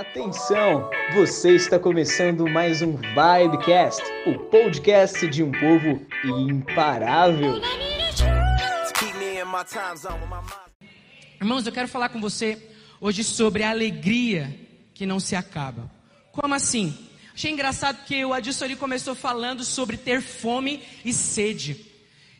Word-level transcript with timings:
Atenção, 0.00 0.88
você 1.12 1.54
está 1.54 1.78
começando 1.78 2.48
mais 2.48 2.80
um 2.80 2.96
Vibecast, 2.96 4.02
o 4.26 4.38
podcast 4.46 5.28
de 5.28 5.42
um 5.42 5.52
povo 5.52 6.00
imparável. 6.24 7.60
Irmãos, 11.38 11.66
eu 11.66 11.72
quero 11.72 11.86
falar 11.86 12.08
com 12.08 12.18
você 12.18 12.70
hoje 12.98 13.22
sobre 13.22 13.62
a 13.62 13.68
alegria 13.68 14.58
que 14.94 15.04
não 15.04 15.20
se 15.20 15.36
acaba. 15.36 15.90
Como 16.32 16.54
assim? 16.54 16.96
Achei 17.34 17.52
engraçado 17.52 18.02
que 18.06 18.24
o 18.24 18.32
Adilson 18.32 18.64
ali 18.64 18.76
começou 18.76 19.14
falando 19.14 19.62
sobre 19.62 19.98
ter 19.98 20.22
fome 20.22 20.82
e 21.04 21.12
sede. 21.12 21.76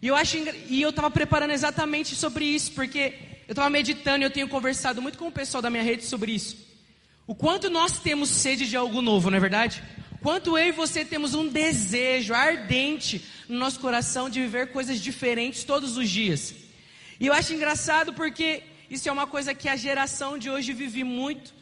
E 0.00 0.06
eu 0.06 0.16
acho 0.16 0.38
e 0.66 0.80
eu 0.80 0.88
estava 0.88 1.10
preparando 1.10 1.50
exatamente 1.50 2.16
sobre 2.16 2.46
isso, 2.46 2.72
porque 2.72 3.12
eu 3.46 3.52
estava 3.52 3.68
meditando 3.68 4.22
e 4.22 4.24
eu 4.24 4.30
tenho 4.30 4.48
conversado 4.48 5.02
muito 5.02 5.18
com 5.18 5.26
o 5.26 5.32
pessoal 5.32 5.60
da 5.60 5.68
minha 5.68 5.82
rede 5.82 6.06
sobre 6.06 6.32
isso. 6.32 6.69
O 7.30 7.34
quanto 7.36 7.70
nós 7.70 8.00
temos 8.00 8.28
sede 8.28 8.68
de 8.68 8.76
algo 8.76 9.00
novo, 9.00 9.30
não 9.30 9.36
é 9.36 9.40
verdade? 9.40 9.84
Quanto 10.20 10.58
eu 10.58 10.66
e 10.66 10.72
você 10.72 11.04
temos 11.04 11.32
um 11.32 11.46
desejo 11.46 12.34
ardente 12.34 13.24
no 13.48 13.56
nosso 13.56 13.78
coração 13.78 14.28
de 14.28 14.40
viver 14.40 14.72
coisas 14.72 15.00
diferentes 15.00 15.62
todos 15.62 15.96
os 15.96 16.10
dias. 16.10 16.52
E 17.20 17.28
eu 17.28 17.32
acho 17.32 17.54
engraçado 17.54 18.12
porque 18.14 18.64
isso 18.90 19.08
é 19.08 19.12
uma 19.12 19.28
coisa 19.28 19.54
que 19.54 19.68
a 19.68 19.76
geração 19.76 20.36
de 20.36 20.50
hoje 20.50 20.72
vive 20.72 21.04
muito, 21.04 21.54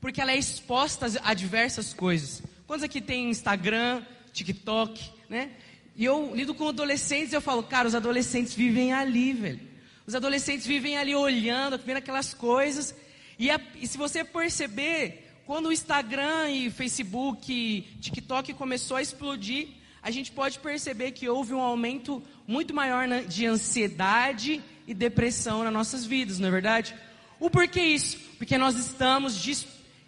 porque 0.00 0.20
ela 0.20 0.30
é 0.30 0.38
exposta 0.38 1.10
a 1.24 1.34
diversas 1.34 1.92
coisas. 1.92 2.40
Quantos 2.64 2.84
aqui 2.84 3.00
tem 3.00 3.28
Instagram, 3.28 4.02
TikTok, 4.32 5.10
né? 5.28 5.50
E 5.96 6.04
eu 6.04 6.36
lido 6.36 6.54
com 6.54 6.68
adolescentes 6.68 7.32
e 7.32 7.34
eu 7.34 7.40
falo, 7.40 7.64
cara, 7.64 7.88
os 7.88 7.96
adolescentes 7.96 8.54
vivem 8.54 8.92
ali, 8.92 9.32
velho. 9.32 9.60
Os 10.06 10.14
adolescentes 10.14 10.68
vivem 10.68 10.96
ali 10.96 11.16
olhando, 11.16 11.76
vendo 11.84 11.96
aquelas 11.96 12.32
coisas 12.32 12.94
e, 13.38 13.50
a, 13.50 13.60
e 13.74 13.86
se 13.86 13.98
você 13.98 14.24
perceber, 14.24 15.32
quando 15.44 15.66
o 15.66 15.72
Instagram 15.72 16.50
e 16.50 16.70
Facebook, 16.70 17.52
e 17.52 17.82
TikTok 18.00 18.54
começou 18.54 18.96
a 18.96 19.02
explodir, 19.02 19.68
a 20.02 20.10
gente 20.10 20.32
pode 20.32 20.58
perceber 20.58 21.12
que 21.12 21.28
houve 21.28 21.52
um 21.52 21.60
aumento 21.60 22.22
muito 22.46 22.72
maior 22.72 23.06
na, 23.06 23.20
de 23.20 23.44
ansiedade 23.44 24.62
e 24.86 24.94
depressão 24.94 25.64
nas 25.64 25.72
nossas 25.72 26.04
vidas, 26.04 26.38
não 26.38 26.48
é 26.48 26.50
verdade? 26.50 26.94
O 27.38 27.50
porquê 27.50 27.82
isso? 27.82 28.16
Porque 28.38 28.56
nós 28.56 28.76
estamos 28.76 29.44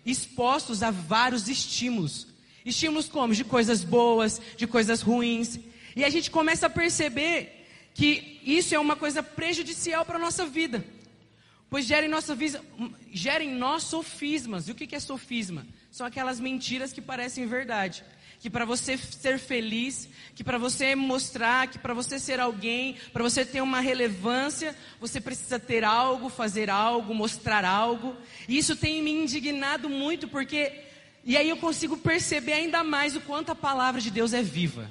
expostos 0.06 0.82
a 0.82 0.90
vários 0.90 1.48
estímulos. 1.48 2.26
Estímulos 2.64 3.08
como? 3.08 3.34
De 3.34 3.44
coisas 3.44 3.84
boas, 3.84 4.40
de 4.56 4.66
coisas 4.66 5.02
ruins. 5.02 5.58
E 5.94 6.04
a 6.04 6.10
gente 6.10 6.30
começa 6.30 6.66
a 6.66 6.70
perceber 6.70 7.66
que 7.92 8.40
isso 8.44 8.74
é 8.74 8.78
uma 8.78 8.96
coisa 8.96 9.22
prejudicial 9.22 10.04
para 10.04 10.16
a 10.16 10.20
nossa 10.20 10.46
vida. 10.46 10.84
Pois 11.70 11.84
gera 11.84 12.06
em, 12.06 12.08
nossa 12.08 12.34
vida, 12.34 12.62
gera 13.12 13.44
em 13.44 13.54
nós 13.54 13.82
sofismas. 13.82 14.68
E 14.68 14.72
o 14.72 14.74
que 14.74 14.94
é 14.94 15.00
sofisma? 15.00 15.66
São 15.90 16.06
aquelas 16.06 16.40
mentiras 16.40 16.92
que 16.92 17.00
parecem 17.00 17.46
verdade. 17.46 18.02
Que 18.40 18.48
para 18.48 18.64
você 18.64 18.96
ser 18.96 19.38
feliz, 19.38 20.08
que 20.34 20.44
para 20.44 20.56
você 20.56 20.94
mostrar, 20.94 21.66
que 21.66 21.78
para 21.78 21.92
você 21.92 22.18
ser 22.18 22.40
alguém, 22.40 22.96
para 23.12 23.22
você 23.22 23.44
ter 23.44 23.60
uma 23.60 23.80
relevância, 23.80 24.74
você 25.00 25.20
precisa 25.20 25.58
ter 25.58 25.84
algo, 25.84 26.28
fazer 26.28 26.70
algo, 26.70 27.12
mostrar 27.14 27.64
algo. 27.64 28.16
E 28.48 28.56
isso 28.56 28.76
tem 28.76 29.02
me 29.02 29.10
indignado 29.10 29.90
muito 29.90 30.28
porque, 30.28 30.84
e 31.24 31.36
aí 31.36 31.48
eu 31.48 31.56
consigo 31.56 31.96
perceber 31.96 32.52
ainda 32.52 32.84
mais 32.84 33.16
o 33.16 33.20
quanto 33.20 33.50
a 33.50 33.56
palavra 33.56 34.00
de 34.00 34.10
Deus 34.10 34.32
é 34.32 34.42
viva. 34.42 34.88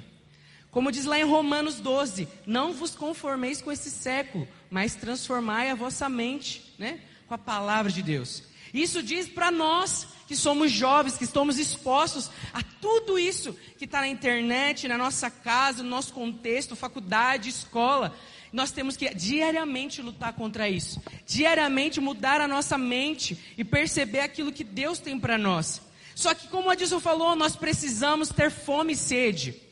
Como 0.70 0.92
diz 0.92 1.04
lá 1.04 1.18
em 1.18 1.24
Romanos 1.24 1.76
12: 1.76 2.28
Não 2.46 2.72
vos 2.72 2.94
conformeis 2.94 3.62
com 3.62 3.72
esse 3.72 3.90
século, 3.90 4.46
mas 4.70 4.94
transformai 4.94 5.70
a 5.70 5.74
vossa 5.74 6.08
mente, 6.08 6.74
né? 6.78 7.00
Com 7.26 7.34
a 7.34 7.38
palavra 7.38 7.90
de 7.90 8.02
Deus. 8.02 8.42
Isso 8.72 9.02
diz 9.02 9.28
para 9.28 9.50
nós 9.50 10.06
que 10.26 10.36
somos 10.36 10.70
jovens, 10.70 11.16
que 11.16 11.24
estamos 11.24 11.58
expostos 11.58 12.30
a 12.52 12.62
tudo 12.62 13.18
isso 13.18 13.56
que 13.78 13.86
está 13.86 14.00
na 14.00 14.08
internet, 14.08 14.86
na 14.86 14.98
nossa 14.98 15.30
casa, 15.30 15.82
no 15.82 15.88
nosso 15.88 16.12
contexto, 16.12 16.76
faculdade, 16.76 17.48
escola. 17.48 18.14
Nós 18.52 18.70
temos 18.70 18.96
que 18.96 19.12
diariamente 19.14 20.02
lutar 20.02 20.34
contra 20.34 20.68
isso, 20.68 21.02
diariamente 21.26 22.00
mudar 22.00 22.40
a 22.40 22.48
nossa 22.48 22.78
mente 22.78 23.38
e 23.56 23.64
perceber 23.64 24.20
aquilo 24.20 24.52
que 24.52 24.64
Deus 24.64 24.98
tem 24.98 25.18
para 25.18 25.38
nós. 25.38 25.82
Só 26.14 26.34
que, 26.34 26.48
como 26.48 26.68
a 26.68 26.72
Adilson 26.72 27.00
falou, 27.00 27.36
nós 27.36 27.54
precisamos 27.54 28.28
ter 28.30 28.50
fome 28.50 28.94
e 28.94 28.96
sede. 28.96 29.67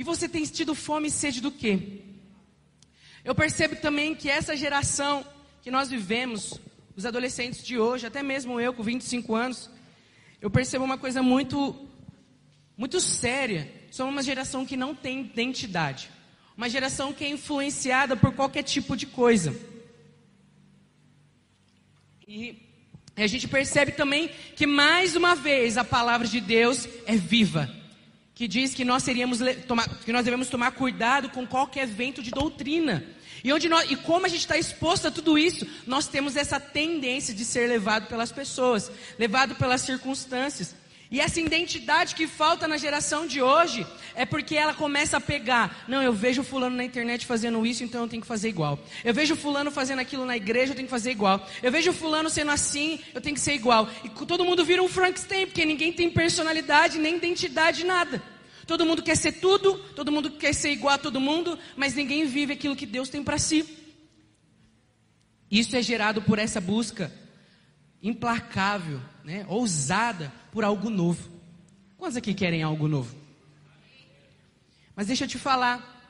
E 0.00 0.02
você 0.02 0.26
tem 0.26 0.42
tido 0.44 0.74
fome 0.74 1.08
e 1.08 1.10
sede 1.10 1.42
do 1.42 1.50
quê? 1.50 2.00
Eu 3.22 3.34
percebo 3.34 3.76
também 3.76 4.14
que 4.14 4.30
essa 4.30 4.56
geração 4.56 5.22
que 5.60 5.70
nós 5.70 5.90
vivemos, 5.90 6.58
os 6.96 7.04
adolescentes 7.04 7.62
de 7.62 7.78
hoje, 7.78 8.06
até 8.06 8.22
mesmo 8.22 8.58
eu 8.58 8.72
com 8.72 8.82
25 8.82 9.34
anos, 9.34 9.68
eu 10.40 10.50
percebo 10.50 10.86
uma 10.86 10.96
coisa 10.96 11.22
muito 11.22 11.86
muito 12.78 12.98
séria. 12.98 13.70
Somos 13.90 14.14
uma 14.14 14.22
geração 14.22 14.64
que 14.64 14.74
não 14.74 14.94
tem 14.94 15.20
identidade. 15.20 16.08
Uma 16.56 16.70
geração 16.70 17.12
que 17.12 17.22
é 17.22 17.28
influenciada 17.28 18.16
por 18.16 18.32
qualquer 18.32 18.62
tipo 18.62 18.96
de 18.96 19.04
coisa. 19.04 19.54
E 22.26 22.56
a 23.14 23.26
gente 23.26 23.46
percebe 23.46 23.92
também 23.92 24.30
que 24.56 24.66
mais 24.66 25.14
uma 25.14 25.34
vez 25.34 25.76
a 25.76 25.84
palavra 25.84 26.26
de 26.26 26.40
Deus 26.40 26.88
é 27.04 27.16
viva 27.16 27.79
que 28.40 28.48
diz 28.48 28.72
que 28.72 28.86
nós, 28.86 29.02
seríamos, 29.02 29.38
tomar, 29.68 29.86
que 29.98 30.10
nós 30.10 30.24
devemos 30.24 30.48
tomar 30.48 30.70
cuidado 30.70 31.28
com 31.28 31.46
qualquer 31.46 31.86
vento 31.86 32.22
de 32.22 32.30
doutrina. 32.30 33.04
E, 33.44 33.52
onde 33.52 33.68
nós, 33.68 33.90
e 33.90 33.96
como 33.96 34.24
a 34.24 34.30
gente 34.30 34.40
está 34.40 34.56
exposto 34.56 35.08
a 35.08 35.10
tudo 35.10 35.36
isso, 35.36 35.66
nós 35.86 36.08
temos 36.08 36.36
essa 36.36 36.58
tendência 36.58 37.34
de 37.34 37.44
ser 37.44 37.68
levado 37.68 38.06
pelas 38.06 38.32
pessoas, 38.32 38.90
levado 39.18 39.56
pelas 39.56 39.82
circunstâncias. 39.82 40.74
E 41.10 41.20
essa 41.20 41.40
identidade 41.40 42.14
que 42.14 42.28
falta 42.28 42.68
na 42.68 42.76
geração 42.76 43.26
de 43.26 43.42
hoje 43.42 43.84
é 44.14 44.24
porque 44.24 44.54
ela 44.54 44.72
começa 44.72 45.16
a 45.16 45.20
pegar. 45.20 45.84
Não, 45.88 46.00
eu 46.00 46.12
vejo 46.12 46.44
fulano 46.44 46.76
na 46.76 46.84
internet 46.84 47.26
fazendo 47.26 47.66
isso, 47.66 47.82
então 47.82 48.02
eu 48.02 48.08
tenho 48.08 48.22
que 48.22 48.28
fazer 48.28 48.48
igual. 48.48 48.78
Eu 49.04 49.12
vejo 49.12 49.34
fulano 49.34 49.72
fazendo 49.72 49.98
aquilo 49.98 50.24
na 50.24 50.36
igreja, 50.36 50.70
eu 50.70 50.76
tenho 50.76 50.86
que 50.86 50.90
fazer 50.90 51.10
igual. 51.10 51.44
Eu 51.60 51.72
vejo 51.72 51.92
fulano 51.92 52.30
sendo 52.30 52.52
assim, 52.52 53.00
eu 53.12 53.20
tenho 53.20 53.34
que 53.34 53.40
ser 53.40 53.54
igual. 53.54 53.88
E 54.04 54.08
todo 54.24 54.44
mundo 54.44 54.64
vira 54.64 54.80
um 54.80 54.88
Frankenstein, 54.88 55.46
porque 55.46 55.64
ninguém 55.64 55.92
tem 55.92 56.08
personalidade, 56.08 56.96
nem 56.96 57.16
identidade, 57.16 57.84
nada. 57.84 58.22
Todo 58.64 58.86
mundo 58.86 59.02
quer 59.02 59.16
ser 59.16 59.32
tudo, 59.32 59.78
todo 59.96 60.12
mundo 60.12 60.30
quer 60.30 60.54
ser 60.54 60.70
igual 60.70 60.94
a 60.94 60.98
todo 60.98 61.18
mundo, 61.18 61.58
mas 61.76 61.92
ninguém 61.92 62.24
vive 62.24 62.52
aquilo 62.52 62.76
que 62.76 62.86
Deus 62.86 63.08
tem 63.08 63.20
para 63.20 63.36
si. 63.36 63.66
Isso 65.50 65.74
é 65.74 65.82
gerado 65.82 66.22
por 66.22 66.38
essa 66.38 66.60
busca 66.60 67.12
implacável, 68.02 69.00
né, 69.24 69.44
ousada 69.48 70.32
por 70.52 70.64
algo 70.64 70.88
novo. 70.88 71.28
Quantos 71.96 72.16
aqui 72.16 72.32
querem 72.32 72.62
algo 72.62 72.88
novo? 72.88 73.14
Mas 74.96 75.06
deixa 75.06 75.24
eu 75.24 75.28
te 75.28 75.38
falar, 75.38 76.00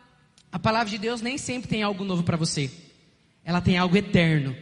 a 0.52 0.58
palavra 0.58 0.88
de 0.88 0.98
Deus 0.98 1.20
nem 1.20 1.38
sempre 1.38 1.68
tem 1.68 1.82
algo 1.82 2.04
novo 2.04 2.22
para 2.22 2.36
você. 2.36 2.70
Ela 3.44 3.60
tem 3.60 3.78
algo 3.78 3.96
eterno. 3.96 4.56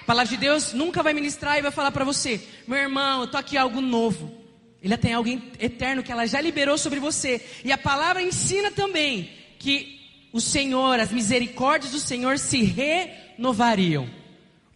A 0.00 0.04
palavra 0.04 0.30
de 0.30 0.36
Deus 0.36 0.72
nunca 0.72 1.02
vai 1.02 1.12
ministrar 1.12 1.58
e 1.58 1.62
vai 1.62 1.70
falar 1.70 1.90
para 1.90 2.04
você, 2.04 2.46
meu 2.66 2.78
irmão, 2.78 3.22
eu 3.22 3.26
tô 3.26 3.36
aqui 3.36 3.56
algo 3.56 3.80
novo. 3.80 4.46
Ele 4.82 4.96
tem 4.96 5.14
algo 5.14 5.28
eterno 5.58 6.02
que 6.02 6.12
ela 6.12 6.26
já 6.26 6.40
liberou 6.40 6.78
sobre 6.78 7.00
você. 7.00 7.44
E 7.64 7.72
a 7.72 7.78
palavra 7.78 8.22
ensina 8.22 8.70
também 8.70 9.30
que 9.58 10.28
o 10.32 10.40
Senhor, 10.40 11.00
as 11.00 11.10
misericórdias 11.10 11.92
do 11.92 11.98
Senhor 11.98 12.38
se 12.38 12.62
renovariam. 12.62 14.08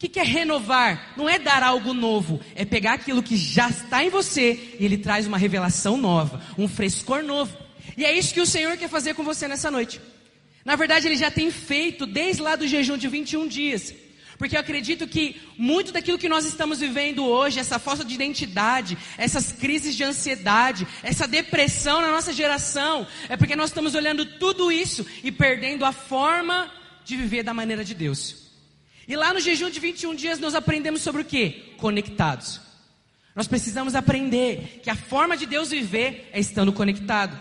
O 0.02 0.08
que, 0.08 0.18
é 0.18 0.22
renovar? 0.22 1.12
Não 1.14 1.28
é 1.28 1.38
dar 1.38 1.62
algo 1.62 1.92
novo, 1.92 2.40
é 2.54 2.64
pegar 2.64 2.94
aquilo 2.94 3.22
que 3.22 3.36
já 3.36 3.68
está 3.68 4.02
em 4.02 4.08
você 4.08 4.76
e 4.80 4.84
ele 4.86 4.96
traz 4.96 5.26
uma 5.26 5.36
revelação 5.36 5.98
nova, 5.98 6.42
um 6.56 6.66
frescor 6.66 7.22
novo. 7.22 7.54
E 7.98 8.04
é 8.06 8.16
isso 8.16 8.32
que 8.32 8.40
o 8.40 8.46
Senhor 8.46 8.78
quer 8.78 8.88
fazer 8.88 9.12
com 9.12 9.22
você 9.22 9.46
nessa 9.46 9.70
noite. 9.70 10.00
Na 10.64 10.74
verdade, 10.74 11.06
ele 11.06 11.16
já 11.16 11.30
tem 11.30 11.50
feito 11.50 12.06
desde 12.06 12.40
lá 12.40 12.56
do 12.56 12.66
jejum 12.66 12.96
de 12.96 13.08
21 13.08 13.46
dias. 13.46 13.94
Porque 14.38 14.56
eu 14.56 14.60
acredito 14.60 15.06
que 15.06 15.38
muito 15.58 15.92
daquilo 15.92 16.16
que 16.16 16.30
nós 16.30 16.46
estamos 16.46 16.80
vivendo 16.80 17.26
hoje, 17.26 17.60
essa 17.60 17.78
falta 17.78 18.02
de 18.02 18.14
identidade, 18.14 18.96
essas 19.18 19.52
crises 19.52 19.94
de 19.94 20.02
ansiedade, 20.02 20.88
essa 21.02 21.28
depressão 21.28 22.00
na 22.00 22.10
nossa 22.10 22.32
geração, 22.32 23.06
é 23.28 23.36
porque 23.36 23.54
nós 23.54 23.68
estamos 23.68 23.94
olhando 23.94 24.24
tudo 24.24 24.72
isso 24.72 25.06
e 25.22 25.30
perdendo 25.30 25.84
a 25.84 25.92
forma 25.92 26.72
de 27.04 27.18
viver 27.18 27.42
da 27.42 27.52
maneira 27.52 27.84
de 27.84 27.94
Deus. 27.94 28.39
E 29.10 29.16
lá 29.16 29.34
no 29.34 29.40
jejum 29.40 29.68
de 29.68 29.80
21 29.80 30.14
dias 30.14 30.38
nós 30.38 30.54
aprendemos 30.54 31.02
sobre 31.02 31.22
o 31.22 31.24
que? 31.24 31.74
Conectados. 31.78 32.60
Nós 33.34 33.48
precisamos 33.48 33.96
aprender 33.96 34.80
que 34.84 34.88
a 34.88 34.94
forma 34.94 35.36
de 35.36 35.46
Deus 35.46 35.70
viver 35.70 36.30
é 36.32 36.38
estando 36.38 36.72
conectado. 36.72 37.36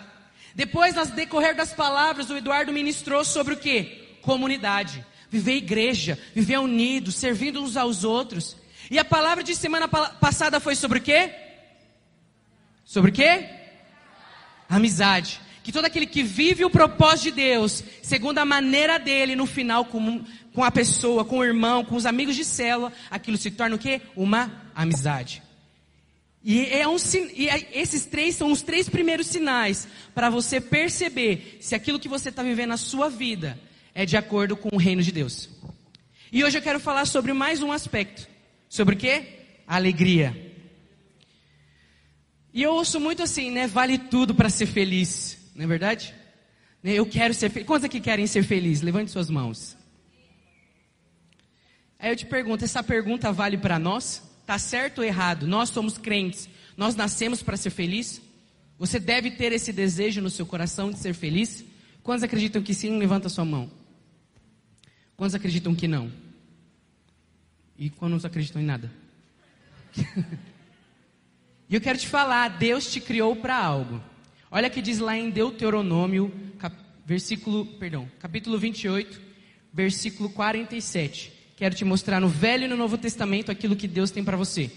Depois, 0.55 0.95
no 0.95 1.05
decorrer 1.05 1.55
das 1.55 1.71
palavras, 1.71 2.27
o 2.31 2.35
Eduardo 2.35 2.73
ministrou 2.73 3.23
sobre 3.23 3.53
o 3.53 3.57
que? 3.57 3.83
Comunidade 4.23 5.05
viver 5.29 5.57
igreja, 5.57 6.17
viver 6.33 6.57
unido, 6.57 7.11
servindo 7.11 7.61
uns 7.61 7.77
aos 7.77 8.03
outros. 8.03 8.57
E 8.89 8.97
a 8.97 9.05
palavra 9.05 9.43
de 9.43 9.55
semana 9.55 9.87
passada 9.87 10.59
foi 10.59 10.75
sobre 10.75 10.97
o 10.97 11.01
quê? 11.01 11.31
Sobre 12.83 13.11
o 13.11 13.13
quê? 13.13 13.47
Amizade. 14.67 15.39
Que 15.63 15.71
todo 15.71 15.85
aquele 15.85 16.07
que 16.07 16.23
vive 16.23 16.65
o 16.65 16.69
propósito 16.69 17.25
de 17.25 17.31
Deus, 17.43 17.83
segundo 18.01 18.39
a 18.39 18.45
maneira 18.45 18.97
dele, 18.97 19.35
no 19.35 19.45
final, 19.45 19.85
com, 20.59 20.63
a 20.65 20.71
pessoa, 20.71 21.23
com 21.23 21.37
o 21.37 21.43
irmão, 21.45 21.85
com 21.85 21.95
os 21.95 22.05
amigos 22.05 22.35
de 22.35 22.43
célula, 22.43 22.91
aquilo 23.09 23.37
se 23.37 23.49
torna 23.49 23.77
o 23.77 23.79
quê? 23.79 24.01
Uma 24.13 24.69
amizade. 24.75 25.41
E, 26.43 26.65
é 26.65 26.85
um, 26.85 26.97
e 27.33 27.47
esses 27.71 28.05
três 28.05 28.35
são 28.35 28.51
os 28.51 28.61
três 28.61 28.89
primeiros 28.89 29.27
sinais 29.27 29.87
para 30.13 30.29
você 30.29 30.59
perceber 30.59 31.59
se 31.61 31.75
aquilo 31.75 31.97
que 31.97 32.09
você 32.09 32.27
está 32.27 32.43
vivendo 32.43 32.71
na 32.71 32.77
sua 32.77 33.09
vida 33.09 33.57
é 33.95 34.05
de 34.05 34.17
acordo 34.17 34.57
com 34.57 34.67
o 34.73 34.77
reino 34.77 35.01
de 35.01 35.13
Deus. 35.13 35.49
E 36.29 36.43
hoje 36.43 36.57
eu 36.57 36.61
quero 36.61 36.77
falar 36.77 37.05
sobre 37.05 37.31
mais 37.31 37.63
um 37.63 37.71
aspecto. 37.71 38.27
Sobre 38.67 38.95
o 38.95 38.97
quê? 38.97 39.39
alegria. 39.65 40.53
E 42.53 42.61
eu 42.61 42.73
ouço 42.73 42.99
muito 42.99 43.23
assim, 43.23 43.49
né? 43.49 43.65
Vale 43.65 43.97
tudo 43.97 44.35
para 44.35 44.49
ser 44.49 44.65
feliz, 44.65 45.37
não 45.55 45.63
é 45.63 45.67
verdade? 45.67 46.13
Eu 46.83 47.05
quero 47.05 47.33
ser 47.33 47.49
feliz. 47.49 47.65
Quantos 47.65 47.85
aqui 47.85 48.01
querem 48.01 48.27
ser 48.27 48.43
felizes? 48.43 48.81
Levante 48.81 49.09
suas 49.09 49.29
mãos. 49.29 49.78
Aí 51.99 52.09
eu 52.11 52.15
te 52.15 52.25
pergunto, 52.25 52.63
essa 52.63 52.81
pergunta 52.81 53.31
vale 53.31 53.57
para 53.57 53.77
nós? 53.77 54.23
Tá 54.45 54.57
certo 54.57 54.99
ou 54.99 55.03
errado? 55.03 55.45
Nós 55.45 55.69
somos 55.69 55.97
crentes. 55.97 56.47
Nós 56.77 56.95
nascemos 56.95 57.43
para 57.43 57.57
ser 57.57 57.69
feliz? 57.69 58.21
Você 58.77 58.97
deve 58.99 59.31
ter 59.31 59.51
esse 59.51 59.73
desejo 59.73 60.21
no 60.21 60.29
seu 60.29 60.45
coração 60.45 60.89
de 60.89 60.97
ser 60.97 61.13
feliz? 61.13 61.65
Quantos 62.01 62.23
acreditam 62.23 62.63
que 62.63 62.73
sim? 62.73 62.97
Levanta 62.97 63.27
sua 63.27 63.43
mão. 63.43 63.69
Quantos 65.17 65.35
acreditam 65.35 65.75
que 65.75 65.87
não? 65.87 66.09
E 67.77 67.89
quantos 67.89 68.23
acreditam 68.23 68.61
em 68.61 68.65
nada? 68.65 68.89
E 71.71 71.75
eu 71.75 71.81
quero 71.81 71.99
te 71.99 72.07
falar, 72.07 72.47
Deus 72.47 72.91
te 72.91 72.99
criou 72.99 73.35
para 73.35 73.55
algo. 73.55 74.01
Olha 74.49 74.71
que 74.71 74.81
diz 74.81 74.97
lá 74.97 75.15
em 75.15 75.29
Deuteronômio, 75.29 76.33
cap, 76.57 76.75
versículo, 77.05 77.63
perdão, 77.63 78.09
capítulo 78.17 78.57
28, 78.57 79.21
versículo 79.71 80.31
47. 80.31 81.31
Quero 81.59 81.75
te 81.75 81.83
mostrar 81.83 82.21
no 82.21 82.29
Velho 82.29 82.63
e 82.63 82.67
no 82.69 82.77
Novo 82.77 82.97
Testamento 82.97 83.51
aquilo 83.51 83.75
que 83.75 83.85
Deus 83.85 84.11
tem 84.11 84.23
para 84.23 84.37
você. 84.37 84.71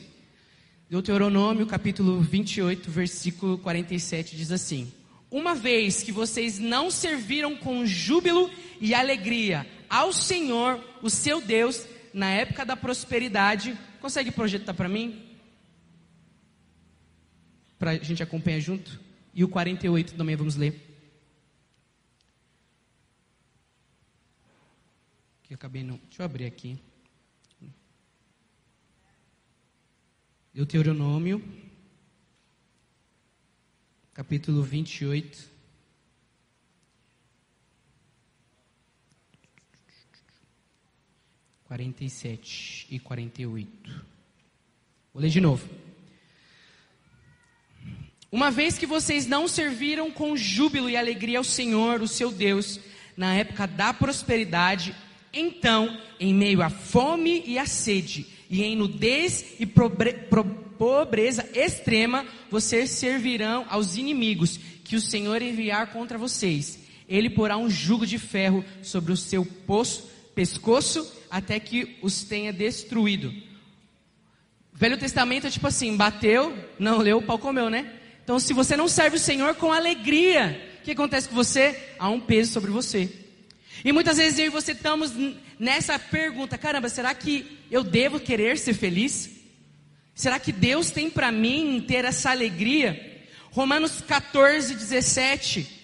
Deuteronômio, 0.91 1.65
capítulo 1.65 2.21
28, 2.21 2.91
versículo 2.91 3.57
47 3.59 4.37
diz 4.37 4.51
assim: 4.51 4.93
Uma 5.31 5.55
vez 5.55 6.03
que 6.03 6.11
vocês 6.11 6.59
não 6.59 6.91
serviram 6.91 7.55
com 7.55 7.87
júbilo 7.87 8.51
e 8.81 8.95
alegria 8.95 9.65
ao 9.89 10.13
Senhor, 10.13 10.81
o 11.01 11.09
seu 11.09 11.41
Deus, 11.41 11.87
na 12.13 12.29
época 12.31 12.67
da 12.67 12.77
prosperidade, 12.77 13.79
consegue 14.01 14.33
projetar 14.33 14.75
para 14.75 14.89
mim? 14.89 15.23
para 17.79 17.93
a 17.93 17.99
gente 17.99 18.25
acompanhar 18.25 18.59
junto. 18.59 19.01
E 19.33 19.45
o 19.45 19.49
48 19.49 20.15
também 20.15 20.35
vamos 20.35 20.57
ler. 20.57 20.92
Que 25.53 25.55
acabei 25.55 25.85
não. 25.85 26.01
Deixa 26.09 26.23
eu 26.23 26.25
abrir 26.25 26.47
aqui. 26.47 26.79
Deuteronômio, 30.55 31.45
capítulo 34.15 34.63
28. 34.63 35.51
Quarenta 41.65 42.03
e 42.03 42.09
sete 42.09 42.87
e 42.91 42.99
quarenta 42.99 43.43
e 43.43 43.47
oito. 43.47 43.91
Vou 45.13 45.23
ler 45.23 45.29
de 45.29 45.39
novo. 45.39 45.69
Uma 48.31 48.51
vez 48.51 48.79
que 48.79 48.87
vocês 48.87 49.27
não 49.27 49.47
serviram 49.47 50.11
com 50.11 50.35
júbilo 50.35 50.89
e 50.89 50.97
alegria 50.97 51.37
ao 51.37 51.45
Senhor, 51.45 52.01
o 52.01 52.09
seu 52.09 52.33
Deus, 52.33 52.81
na 53.15 53.35
época 53.35 53.67
da 53.67 53.93
prosperidade, 53.93 54.97
então, 55.33 55.99
em 56.21 56.35
meio 56.35 56.63
à 56.63 56.69
fome 56.69 57.43
e 57.47 57.59
à 57.59 57.65
sede, 57.65 58.27
e 58.51 58.63
em 58.63 58.77
nudez 58.77 59.55
e 59.59 59.65
pobreza 59.65 61.49
extrema, 61.55 62.27
vocês 62.51 62.91
servirão 62.91 63.65
aos 63.71 63.97
inimigos 63.97 64.61
que 64.85 64.95
o 64.95 65.01
Senhor 65.01 65.41
enviar 65.41 65.91
contra 65.91 66.19
vocês. 66.19 66.81
Ele 67.09 67.31
porá 67.31 67.57
um 67.57 67.71
jugo 67.71 68.07
de 68.07 68.19
ferro 68.19 68.63
sobre 68.83 69.11
o 69.11 69.17
seu 69.17 69.45
poço, 69.45 70.11
pescoço 70.35 71.11
até 71.31 71.59
que 71.59 71.97
os 72.03 72.25
tenha 72.25 72.53
destruído. 72.53 73.33
Velho 74.73 74.99
Testamento 74.99 75.47
é 75.47 75.51
tipo 75.51 75.67
assim: 75.67 75.97
bateu, 75.97 76.55
não 76.79 76.99
leu, 76.99 77.19
o 77.19 77.23
pau 77.23 77.39
comeu, 77.39 77.71
né? 77.71 77.91
Então, 78.23 78.39
se 78.39 78.53
você 78.53 78.77
não 78.77 78.87
serve 78.87 79.17
o 79.17 79.21
Senhor 79.21 79.55
com 79.55 79.73
alegria, 79.73 80.77
o 80.81 80.85
que 80.85 80.93
acontece 80.93 81.29
com 81.29 81.35
você? 81.35 81.95
Há 81.99 82.09
um 82.11 82.21
peso 82.21 82.53
sobre 82.53 82.71
você. 82.71 83.22
E 83.85 83.93
muitas 83.93 84.17
vezes 84.17 84.39
eu 84.39 84.47
e 84.47 84.51
você 84.51 84.73
estamos 84.73 85.13
nessa 85.59 85.99
pergunta: 85.99 86.59
caramba, 86.59 86.89
será 86.89 87.15
que 87.15 87.59
eu 87.71 87.83
devo 87.83 88.21
querer 88.21 88.59
ser 88.59 88.75
feliz? 88.75 89.31
Será 90.15 90.39
que 90.39 90.53
Deus 90.53 90.91
tem 90.91 91.09
para 91.09 91.33
mim 91.33 91.85
ter 91.87 92.05
essa 92.05 92.31
alegria? 92.31 93.11
Romanos 93.51 94.01
14, 94.01 94.75
17 94.75 95.81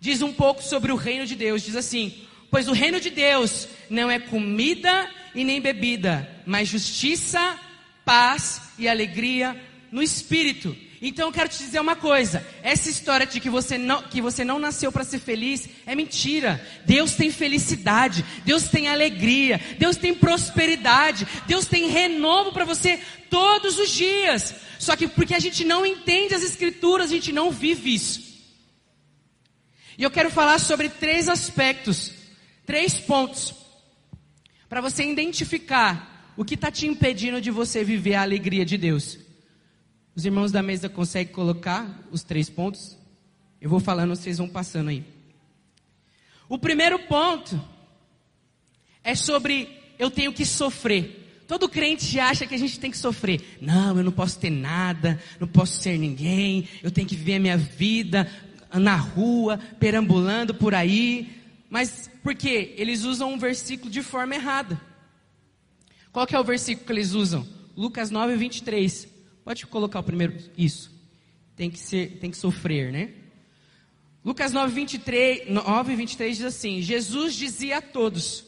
diz 0.00 0.22
um 0.22 0.32
pouco 0.32 0.62
sobre 0.62 0.90
o 0.90 0.96
reino 0.96 1.26
de 1.26 1.36
Deus. 1.36 1.62
Diz 1.62 1.76
assim: 1.76 2.26
Pois 2.50 2.68
o 2.68 2.72
reino 2.72 2.98
de 2.98 3.10
Deus 3.10 3.68
não 3.88 4.10
é 4.10 4.18
comida 4.18 5.08
e 5.34 5.44
nem 5.44 5.60
bebida, 5.60 6.28
mas 6.46 6.68
justiça, 6.68 7.58
paz 8.04 8.62
e 8.78 8.88
alegria 8.88 9.56
no 9.92 10.02
espírito. 10.02 10.76
Então 11.02 11.28
eu 11.28 11.32
quero 11.32 11.48
te 11.48 11.58
dizer 11.58 11.80
uma 11.80 11.96
coisa: 11.96 12.46
essa 12.62 12.90
história 12.90 13.26
de 13.26 13.40
que 13.40 13.48
você 13.48 13.78
não, 13.78 14.02
que 14.02 14.20
você 14.20 14.44
não 14.44 14.58
nasceu 14.58 14.92
para 14.92 15.04
ser 15.04 15.18
feliz 15.18 15.68
é 15.86 15.94
mentira. 15.94 16.64
Deus 16.84 17.14
tem 17.14 17.30
felicidade, 17.30 18.24
Deus 18.44 18.64
tem 18.64 18.88
alegria, 18.88 19.58
Deus 19.78 19.96
tem 19.96 20.14
prosperidade, 20.14 21.26
Deus 21.46 21.66
tem 21.66 21.88
renovo 21.88 22.52
para 22.52 22.66
você 22.66 23.00
todos 23.30 23.78
os 23.78 23.90
dias. 23.90 24.54
Só 24.78 24.94
que 24.94 25.08
porque 25.08 25.34
a 25.34 25.38
gente 25.38 25.64
não 25.64 25.86
entende 25.86 26.34
as 26.34 26.42
Escrituras, 26.42 27.10
a 27.10 27.14
gente 27.14 27.32
não 27.32 27.50
vive 27.50 27.94
isso. 27.94 28.30
E 29.96 30.02
eu 30.02 30.10
quero 30.10 30.30
falar 30.30 30.58
sobre 30.58 30.88
três 30.88 31.28
aspectos, 31.28 32.12
três 32.66 32.94
pontos, 32.94 33.54
para 34.68 34.80
você 34.80 35.04
identificar 35.04 36.32
o 36.36 36.44
que 36.44 36.54
está 36.54 36.70
te 36.70 36.86
impedindo 36.86 37.40
de 37.40 37.50
você 37.50 37.84
viver 37.84 38.14
a 38.14 38.22
alegria 38.22 38.64
de 38.64 38.78
Deus. 38.78 39.29
Os 40.20 40.26
irmãos 40.26 40.52
da 40.52 40.62
mesa 40.62 40.86
conseguem 40.86 41.32
colocar 41.32 41.98
os 42.10 42.22
três 42.22 42.50
pontos? 42.50 42.94
Eu 43.58 43.70
vou 43.70 43.80
falando, 43.80 44.14
vocês 44.14 44.36
vão 44.36 44.50
passando 44.50 44.90
aí. 44.90 45.02
O 46.46 46.58
primeiro 46.58 46.98
ponto 46.98 47.58
é 49.02 49.14
sobre 49.14 49.80
eu 49.98 50.10
tenho 50.10 50.30
que 50.30 50.44
sofrer. 50.44 51.42
Todo 51.48 51.70
crente 51.70 52.20
acha 52.20 52.46
que 52.46 52.54
a 52.54 52.58
gente 52.58 52.78
tem 52.78 52.90
que 52.90 52.98
sofrer. 52.98 53.56
Não, 53.62 53.96
eu 53.96 54.04
não 54.04 54.12
posso 54.12 54.38
ter 54.38 54.50
nada, 54.50 55.18
não 55.40 55.48
posso 55.48 55.80
ser 55.80 55.96
ninguém, 55.96 56.68
eu 56.82 56.90
tenho 56.90 57.08
que 57.08 57.16
viver 57.16 57.36
a 57.36 57.40
minha 57.40 57.56
vida 57.56 58.30
na 58.74 58.96
rua, 58.96 59.58
perambulando 59.78 60.52
por 60.52 60.74
aí. 60.74 61.30
Mas 61.70 62.10
por 62.22 62.34
quê? 62.34 62.74
Eles 62.76 63.04
usam 63.04 63.32
um 63.32 63.38
versículo 63.38 63.90
de 63.90 64.02
forma 64.02 64.34
errada. 64.34 64.78
Qual 66.12 66.26
que 66.26 66.36
é 66.36 66.38
o 66.38 66.44
versículo 66.44 66.84
que 66.84 66.92
eles 66.92 67.12
usam? 67.14 67.48
Lucas 67.74 68.10
9, 68.10 68.36
23. 68.36 69.09
Pode 69.44 69.66
colocar 69.66 70.00
o 70.00 70.02
primeiro. 70.02 70.36
Isso. 70.56 70.90
Tem 71.56 71.70
que, 71.70 71.78
ser, 71.78 72.18
tem 72.18 72.30
que 72.30 72.36
sofrer, 72.36 72.92
né? 72.92 73.10
Lucas 74.24 74.52
9, 74.52 74.72
23, 74.72 75.48
9, 75.48 75.96
23 75.96 76.36
diz 76.36 76.46
assim: 76.46 76.82
Jesus 76.82 77.34
dizia 77.34 77.78
a 77.78 77.82
todos: 77.82 78.44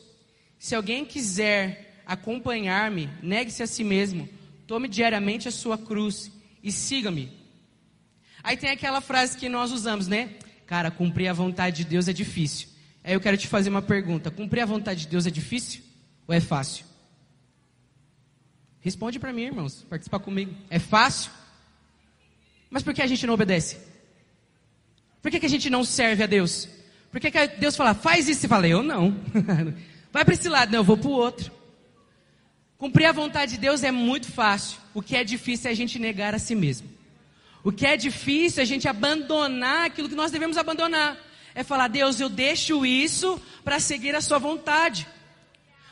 Se 0.59 0.75
alguém 0.75 1.05
quiser 1.05 2.03
acompanhar-me, 2.07 3.09
negue-se 3.23 3.63
a 3.63 3.67
si 3.67 3.83
mesmo, 3.83 4.29
tome 4.67 4.89
diariamente 4.89 5.49
a 5.49 5.51
sua 5.51 5.79
cruz 5.79 6.31
e 6.63 6.71
siga-me. 6.71 7.33
Aí 8.43 8.57
tem 8.57 8.71
aquela 8.71 9.01
frase 9.01 9.37
que 9.37 9.49
nós 9.49 9.73
usamos, 9.73 10.09
né? 10.09 10.35
Cara, 10.67 10.91
cumprir 10.91 11.29
a 11.29 11.33
vontade 11.33 11.79
de 11.79 11.85
Deus 11.85 12.09
é 12.09 12.13
difícil. 12.13 12.69
Aí 13.05 13.15
eu 13.15 13.21
quero 13.21 13.37
te 13.37 13.47
fazer 13.47 13.71
uma 13.71 13.83
pergunta: 13.83 14.31
cumprir 14.31 14.61
a 14.61 14.67
vontade 14.67 15.01
de 15.03 15.09
Deus 15.09 15.27
é 15.27 15.31
difícil 15.31 15.83
ou 16.27 16.35
é 16.35 16.41
fácil? 16.41 16.85
Responde 18.83 19.19
para 19.19 19.33
mim, 19.33 19.43
irmãos, 19.43 19.87
participar 19.89 20.19
comigo. 20.19 20.55
É 20.69 20.79
fácil? 20.79 21.31
Mas 22.69 22.83
por 22.83 22.93
que 22.93 23.01
a 23.01 23.07
gente 23.07 23.27
não 23.27 23.35
obedece? 23.35 23.79
Por 25.23 25.31
que, 25.31 25.39
que 25.39 25.47
a 25.47 25.51
gente 25.51 25.71
não 25.71 25.85
serve 25.85 26.25
a 26.25 26.27
Deus? 26.27 26.69
Por 27.11 27.21
que, 27.21 27.31
que 27.31 27.47
Deus 27.47 27.77
fala, 27.77 27.95
faz 27.95 28.29
isso 28.29 28.47
e 28.47 28.49
fala, 28.49 28.67
eu 28.67 28.83
não. 28.83 29.15
Vai 30.11 30.25
para 30.25 30.35
esse 30.35 30.49
lado, 30.49 30.73
não, 30.73 30.81
eu 30.81 30.85
vou 30.85 30.97
para 30.97 31.09
o 31.09 31.13
outro. 31.13 31.53
Cumprir 32.77 33.07
a 33.07 33.13
vontade 33.13 33.53
de 33.53 33.59
Deus 33.59 33.85
é 33.85 33.93
muito 33.93 34.33
fácil. 34.33 34.79
O 34.93 35.01
que 35.01 35.15
é 35.15 35.23
difícil 35.23 35.69
é 35.69 35.73
a 35.73 35.77
gente 35.77 35.99
negar 36.01 36.35
a 36.35 36.39
si 36.39 36.55
mesmo. 36.55 36.91
O 37.63 37.71
que 37.71 37.87
é 37.87 37.97
difícil 37.97 38.59
é 38.61 38.63
a 38.63 38.67
gente 38.67 38.89
abandonar 38.89 39.87
aquilo 39.87 40.09
que 40.09 40.17
nós 40.17 40.33
devemos 40.33 40.57
abandonar. 40.57 41.17
É 41.55 41.63
falar, 41.63 41.87
Deus, 41.87 42.19
eu 42.19 42.29
deixo 42.29 42.85
isso 42.85 43.41
para 43.63 43.79
seguir 43.79 44.17
a 44.17 44.21
sua 44.21 44.39
vontade. 44.39 45.07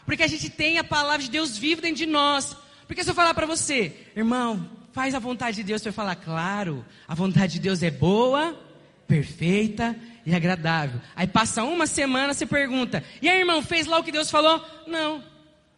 Porque 0.05 0.25
a 0.25 0.27
gente 0.27 0.51
tem 0.51 0.79
a 0.79 0.85
palavra 0.85 1.23
de 1.23 1.31
Deus 1.31 1.57
viva 1.57 1.81
dentro 1.81 1.99
de 1.99 2.07
nós. 2.07 2.57
Porque 2.91 3.05
se 3.05 3.11
eu 3.11 3.15
falar 3.15 3.35
para 3.35 3.47
você, 3.47 3.93
irmão, 4.17 4.69
faz 4.91 5.15
a 5.15 5.21
vontade 5.21 5.59
de 5.59 5.63
Deus, 5.63 5.81
você 5.81 5.91
vai 5.91 5.95
falar, 5.95 6.17
claro, 6.17 6.85
a 7.07 7.15
vontade 7.15 7.53
de 7.53 7.61
Deus 7.61 7.85
é 7.85 7.91
boa, 7.91 8.61
perfeita 9.07 9.97
e 10.27 10.35
agradável. 10.35 11.01
Aí 11.15 11.29
passa 11.29 11.63
uma 11.63 11.87
semana, 11.87 12.35
você 12.35 12.45
pergunta, 12.45 13.05
e 13.23 13.29
aí, 13.29 13.39
irmão, 13.39 13.63
fez 13.63 13.87
lá 13.87 14.01
o 14.01 14.03
que 14.03 14.11
Deus 14.11 14.29
falou? 14.29 14.61
Não. 14.89 15.23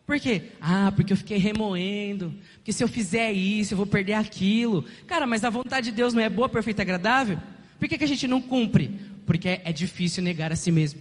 Por 0.07 0.19
quê? 0.19 0.52
Ah, 0.59 0.90
porque 0.97 1.12
eu 1.12 1.16
fiquei 1.19 1.37
remoendo. 1.37 2.35
Porque 2.54 2.73
se 2.73 2.83
eu 2.83 2.88
fizer 2.88 3.31
isso, 3.31 3.75
eu 3.75 3.76
vou 3.76 3.87
perder 3.87 4.14
aquilo. 4.14 4.83
Cara, 5.07 5.26
mas 5.26 5.45
a 5.45 5.50
vontade 5.50 5.90
de 5.90 5.92
Deus 5.95 6.14
não 6.14 6.23
é 6.23 6.31
boa, 6.31 6.49
perfeita 6.49 6.81
e 6.81 6.85
agradável? 6.85 7.38
Por 7.78 7.88
que, 7.90 7.99
que 7.99 8.04
a 8.04 8.09
gente 8.09 8.26
não 8.26 8.40
cumpre? 8.40 8.90
Porque 9.26 9.61
é 9.62 9.71
difícil 9.71 10.23
negar 10.23 10.50
a 10.50 10.57
si 10.57 10.73
mesmo. 10.73 10.99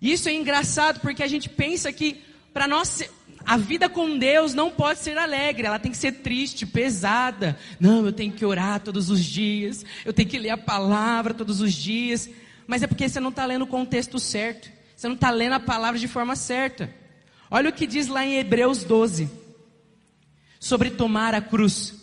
Isso 0.00 0.26
é 0.30 0.32
engraçado 0.32 1.00
porque 1.00 1.22
a 1.22 1.28
gente 1.28 1.50
pensa 1.50 1.92
que 1.92 2.22
para 2.52 2.66
nós 2.66 3.02
a 3.44 3.56
vida 3.56 3.88
com 3.88 4.18
Deus 4.18 4.54
não 4.54 4.70
pode 4.70 5.00
ser 5.00 5.16
alegre, 5.16 5.66
ela 5.66 5.78
tem 5.78 5.90
que 5.90 5.98
ser 5.98 6.12
triste, 6.12 6.66
pesada. 6.66 7.58
Não, 7.78 8.04
eu 8.04 8.12
tenho 8.12 8.32
que 8.32 8.44
orar 8.44 8.80
todos 8.80 9.10
os 9.10 9.24
dias, 9.24 9.84
eu 10.04 10.12
tenho 10.12 10.28
que 10.28 10.38
ler 10.38 10.50
a 10.50 10.58
palavra 10.58 11.34
todos 11.34 11.60
os 11.60 11.72
dias. 11.72 12.28
Mas 12.66 12.82
é 12.82 12.86
porque 12.86 13.08
você 13.08 13.18
não 13.18 13.30
está 13.30 13.44
lendo 13.44 13.62
o 13.62 13.66
contexto 13.66 14.18
certo, 14.18 14.70
você 14.94 15.08
não 15.08 15.14
está 15.14 15.30
lendo 15.30 15.54
a 15.54 15.60
palavra 15.60 15.98
de 15.98 16.06
forma 16.06 16.36
certa. 16.36 16.94
Olha 17.50 17.70
o 17.70 17.72
que 17.72 17.86
diz 17.86 18.06
lá 18.06 18.24
em 18.24 18.36
Hebreus 18.36 18.84
12, 18.84 19.28
sobre 20.60 20.90
tomar 20.90 21.34
a 21.34 21.40
cruz. 21.40 21.99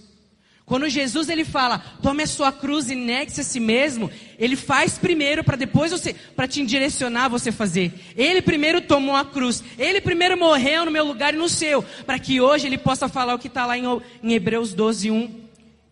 Quando 0.68 0.90
Jesus 0.90 1.30
ele 1.30 1.46
fala, 1.46 1.80
tome 2.02 2.24
a 2.24 2.28
sua 2.28 2.52
cruz 2.52 2.90
e 2.90 2.94
negue-se 2.94 3.40
a 3.40 3.44
si 3.46 3.58
mesmo, 3.58 4.12
ele 4.38 4.58
faz 4.58 4.98
primeiro 4.98 5.42
para 5.42 5.56
depois 5.56 5.94
você, 5.94 6.14
para 6.14 6.46
te 6.46 6.62
direcionar 6.66 7.30
você 7.30 7.54
fazer. 7.54 7.94
Ele 8.18 8.42
primeiro 8.42 8.82
tomou 8.82 9.16
a 9.16 9.24
cruz, 9.24 9.64
ele 9.80 10.02
primeiro 10.02 10.38
morreu 10.38 10.84
no 10.84 10.92
meu 10.92 11.06
lugar 11.06 11.34
e 11.34 11.38
no 11.38 11.48
seu, 11.48 11.82
para 12.06 12.20
que 12.20 12.42
hoje 12.42 12.68
ele 12.68 12.78
possa 12.78 13.08
falar 13.08 13.34
o 13.34 13.40
que 13.40 13.48
está 13.48 13.66
lá 13.66 13.78
em, 13.78 13.86
em, 14.22 14.34
Hebreus 14.34 14.74
12, 14.74 15.10
1, 15.10 15.42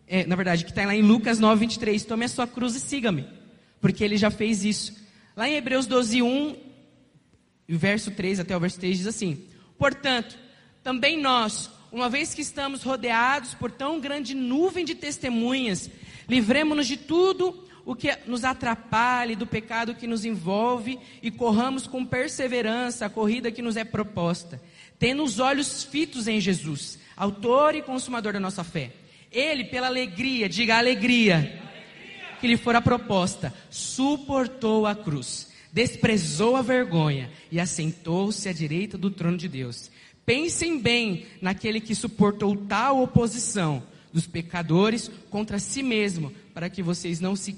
é, 0.10 0.26
na 0.26 0.36
verdade, 0.36 0.66
que 0.66 0.72
está 0.72 0.86
lá 0.86 0.94
em 0.94 1.02
Lucas 1.02 1.40
9, 1.40 1.58
23, 1.62 2.04
tome 2.04 2.26
a 2.26 2.28
sua 2.28 2.46
cruz 2.46 2.76
e 2.76 2.82
siga-me, 2.82 3.26
porque 3.80 4.04
ele 4.04 4.18
já 4.18 4.30
fez 4.30 4.66
isso. 4.66 4.94
Lá 5.38 5.48
em 5.48 5.56
Hebreus 5.56 5.88
12, 5.88 6.22
1, 6.22 6.56
o 7.70 7.78
verso 7.78 8.12
3 8.12 8.42
até 8.42 8.58
o 8.58 8.60
verso 8.60 8.78
3 8.78 8.98
diz 8.98 9.08
assim, 9.08 9.42
portanto, 9.78 10.38
também 10.84 11.18
nós, 11.18 11.72
uma 11.96 12.10
vez 12.10 12.34
que 12.34 12.42
estamos 12.42 12.84
rodeados 12.84 13.54
por 13.54 13.72
tão 13.72 14.02
grande 14.02 14.36
nuvem 14.36 14.84
de 14.84 14.94
testemunhas, 14.94 15.90
livremos-nos 16.28 16.88
de 16.88 16.98
tudo 16.98 17.66
o 17.86 17.96
que 17.96 18.14
nos 18.28 18.44
atrapalhe, 18.44 19.34
do 19.34 19.48
pecado 19.48 19.96
que 19.96 20.06
nos 20.06 20.26
envolve 20.26 21.00
e 21.24 21.32
corramos 21.32 21.88
com 21.88 22.06
perseverança 22.06 23.06
a 23.06 23.10
corrida 23.10 23.50
que 23.50 23.62
nos 23.62 23.78
é 23.78 23.86
proposta, 23.86 24.62
tendo 25.00 25.24
os 25.24 25.40
olhos 25.40 25.86
fitos 25.86 26.28
em 26.28 26.42
Jesus, 26.42 27.00
autor 27.16 27.76
e 27.76 27.82
consumador 27.82 28.34
da 28.34 28.42
nossa 28.42 28.64
fé. 28.64 28.92
Ele, 29.32 29.64
pela 29.64 29.88
alegria, 29.88 30.50
diga 30.50 30.78
alegria, 30.78 31.62
que 32.42 32.48
lhe 32.48 32.58
fora 32.58 32.82
proposta, 32.82 33.54
suportou 33.70 34.86
a 34.86 34.96
cruz, 34.96 35.48
desprezou 35.72 36.58
a 36.58 36.62
vergonha 36.62 37.32
e 37.50 37.58
assentou-se 37.58 38.50
à 38.50 38.52
direita 38.52 38.98
do 38.98 39.10
trono 39.10 39.38
de 39.38 39.48
Deus. 39.48 39.95
Pensem 40.26 40.80
bem 40.80 41.26
naquele 41.42 41.80
que 41.80 41.94
suportou 41.94 42.56
tal 42.56 43.02
oposição 43.02 43.84
dos 44.12 44.26
pecadores 44.26 45.12
contra 45.30 45.60
si 45.60 45.84
mesmo, 45.84 46.34
para 46.54 46.70
que 46.70 46.82
vocês 46.82 47.20
não 47.20 47.36
se 47.36 47.58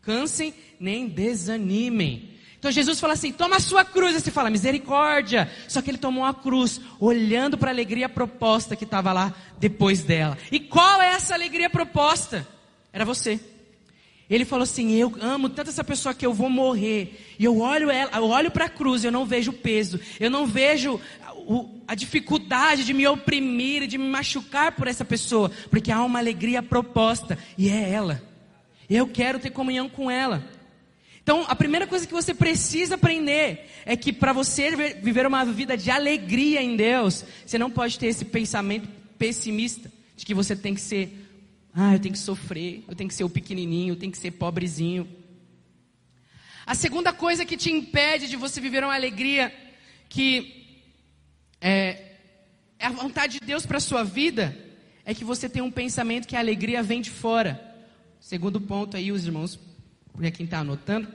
cansem 0.00 0.54
nem 0.80 1.06
desanimem. 1.06 2.30
Então 2.58 2.70
Jesus 2.70 3.00
fala 3.00 3.12
assim: 3.12 3.32
toma 3.32 3.56
a 3.56 3.60
sua 3.60 3.84
cruz. 3.84 4.14
Você 4.14 4.30
fala, 4.30 4.48
misericórdia. 4.48 5.50
Só 5.68 5.82
que 5.82 5.90
ele 5.90 5.98
tomou 5.98 6.24
a 6.24 6.32
cruz, 6.32 6.80
olhando 7.00 7.58
para 7.58 7.70
a 7.70 7.74
alegria 7.74 8.08
proposta 8.08 8.76
que 8.76 8.84
estava 8.84 9.12
lá 9.12 9.34
depois 9.58 10.02
dela. 10.02 10.38
E 10.50 10.60
qual 10.60 11.02
é 11.02 11.08
essa 11.08 11.34
alegria 11.34 11.68
proposta? 11.68 12.46
Era 12.92 13.04
você. 13.04 13.40
Ele 14.30 14.44
falou 14.44 14.62
assim: 14.62 14.92
Eu 14.92 15.12
amo 15.20 15.48
tanto 15.48 15.70
essa 15.70 15.82
pessoa 15.82 16.14
que 16.14 16.24
eu 16.24 16.32
vou 16.32 16.48
morrer. 16.48 17.34
E 17.36 17.44
eu 17.44 17.58
olho 17.58 17.88
olho 18.22 18.50
para 18.50 18.66
a 18.66 18.70
cruz, 18.70 19.02
eu 19.04 19.10
não 19.10 19.26
vejo 19.26 19.50
o 19.50 19.54
peso, 19.54 19.98
eu 20.20 20.30
não 20.30 20.46
vejo 20.46 21.00
o, 21.46 21.82
a 21.86 21.94
dificuldade 21.94 22.84
de 22.84 22.92
me 22.92 23.06
oprimir, 23.06 23.86
de 23.86 23.98
me 23.98 24.08
machucar 24.08 24.72
por 24.72 24.86
essa 24.86 25.04
pessoa, 25.04 25.50
porque 25.70 25.90
há 25.90 26.02
uma 26.02 26.18
alegria 26.18 26.62
proposta 26.62 27.38
e 27.56 27.68
é 27.68 27.90
ela. 27.90 28.22
Eu 28.88 29.06
quero 29.06 29.38
ter 29.38 29.50
comunhão 29.50 29.88
com 29.88 30.10
ela. 30.10 30.44
Então, 31.22 31.44
a 31.48 31.54
primeira 31.54 31.86
coisa 31.86 32.06
que 32.06 32.12
você 32.12 32.34
precisa 32.34 32.96
aprender 32.96 33.70
é 33.86 33.96
que 33.96 34.12
para 34.12 34.32
você 34.32 34.74
viver 35.00 35.24
uma 35.24 35.44
vida 35.44 35.76
de 35.76 35.90
alegria 35.90 36.60
em 36.60 36.76
Deus, 36.76 37.24
você 37.46 37.56
não 37.56 37.70
pode 37.70 37.98
ter 37.98 38.06
esse 38.06 38.24
pensamento 38.24 38.88
pessimista 39.16 39.90
de 40.16 40.26
que 40.26 40.34
você 40.34 40.56
tem 40.56 40.74
que 40.74 40.80
ser, 40.80 41.16
ah, 41.72 41.94
eu 41.94 42.00
tenho 42.00 42.12
que 42.12 42.18
sofrer, 42.18 42.82
eu 42.88 42.96
tenho 42.96 43.08
que 43.08 43.14
ser 43.14 43.22
o 43.22 43.30
pequenininho, 43.30 43.92
eu 43.92 43.96
tenho 43.96 44.10
que 44.10 44.18
ser 44.18 44.32
pobrezinho. 44.32 45.08
A 46.66 46.74
segunda 46.74 47.12
coisa 47.12 47.44
que 47.44 47.56
te 47.56 47.70
impede 47.70 48.28
de 48.28 48.36
você 48.36 48.60
viver 48.60 48.82
uma 48.82 48.94
alegria 48.94 49.54
que 50.08 50.61
é, 51.62 52.16
a 52.80 52.90
vontade 52.90 53.38
de 53.38 53.46
Deus 53.46 53.64
para 53.64 53.76
a 53.76 53.80
sua 53.80 54.02
vida 54.02 54.56
é 55.04 55.14
que 55.14 55.24
você 55.24 55.48
tenha 55.48 55.64
um 55.64 55.70
pensamento 55.70 56.26
que 56.26 56.34
a 56.34 56.40
alegria 56.40 56.82
vem 56.82 57.00
de 57.00 57.10
fora. 57.10 57.60
Segundo 58.20 58.60
ponto 58.60 58.96
aí, 58.96 59.12
os 59.12 59.24
irmãos, 59.24 59.58
porque 60.12 60.30
quem 60.32 60.44
está 60.44 60.58
anotando. 60.58 61.08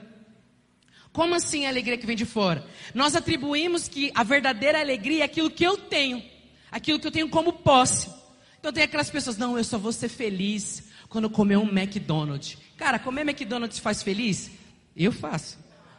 Como 1.12 1.34
assim 1.34 1.66
a 1.66 1.68
alegria 1.68 1.98
que 1.98 2.06
vem 2.06 2.16
de 2.16 2.24
fora? 2.24 2.64
Nós 2.94 3.14
atribuímos 3.14 3.88
que 3.88 4.10
a 4.14 4.22
verdadeira 4.22 4.80
alegria 4.80 5.22
é 5.22 5.24
aquilo 5.24 5.50
que 5.50 5.64
eu 5.64 5.76
tenho, 5.76 6.22
aquilo 6.70 6.98
que 6.98 7.06
eu 7.06 7.12
tenho 7.12 7.28
como 7.28 7.52
posse. 7.52 8.10
Então 8.58 8.72
tem 8.72 8.82
aquelas 8.82 9.10
pessoas, 9.10 9.36
não, 9.36 9.56
eu 9.56 9.64
só 9.64 9.78
vou 9.78 9.92
ser 9.92 10.08
feliz 10.08 10.84
quando 11.08 11.28
comer 11.28 11.56
um 11.56 11.68
McDonald's. 11.68 12.56
Cara, 12.76 12.98
comer 12.98 13.22
McDonald's 13.22 13.78
faz 13.78 14.02
feliz? 14.02 14.50
Eu 14.96 15.12
faço. 15.12 15.58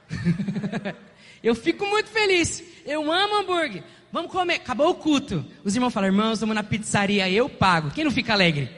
eu 1.44 1.56
fico 1.56 1.86
muito 1.86 2.10
feliz. 2.10 2.64
Eu 2.86 3.12
amo 3.12 3.36
hambúrguer. 3.36 3.84
Vamos 4.12 4.32
comer. 4.32 4.56
Acabou 4.56 4.90
o 4.90 4.96
culto. 4.96 5.46
Os 5.64 5.76
irmãos 5.76 5.92
falam, 5.92 6.10
irmãos, 6.10 6.40
vamos 6.40 6.56
na 6.56 6.64
pizzaria, 6.64 7.30
eu 7.30 7.48
pago. 7.48 7.92
Quem 7.92 8.04
não 8.04 8.12
fica 8.12 8.34
alegre? 8.34 8.70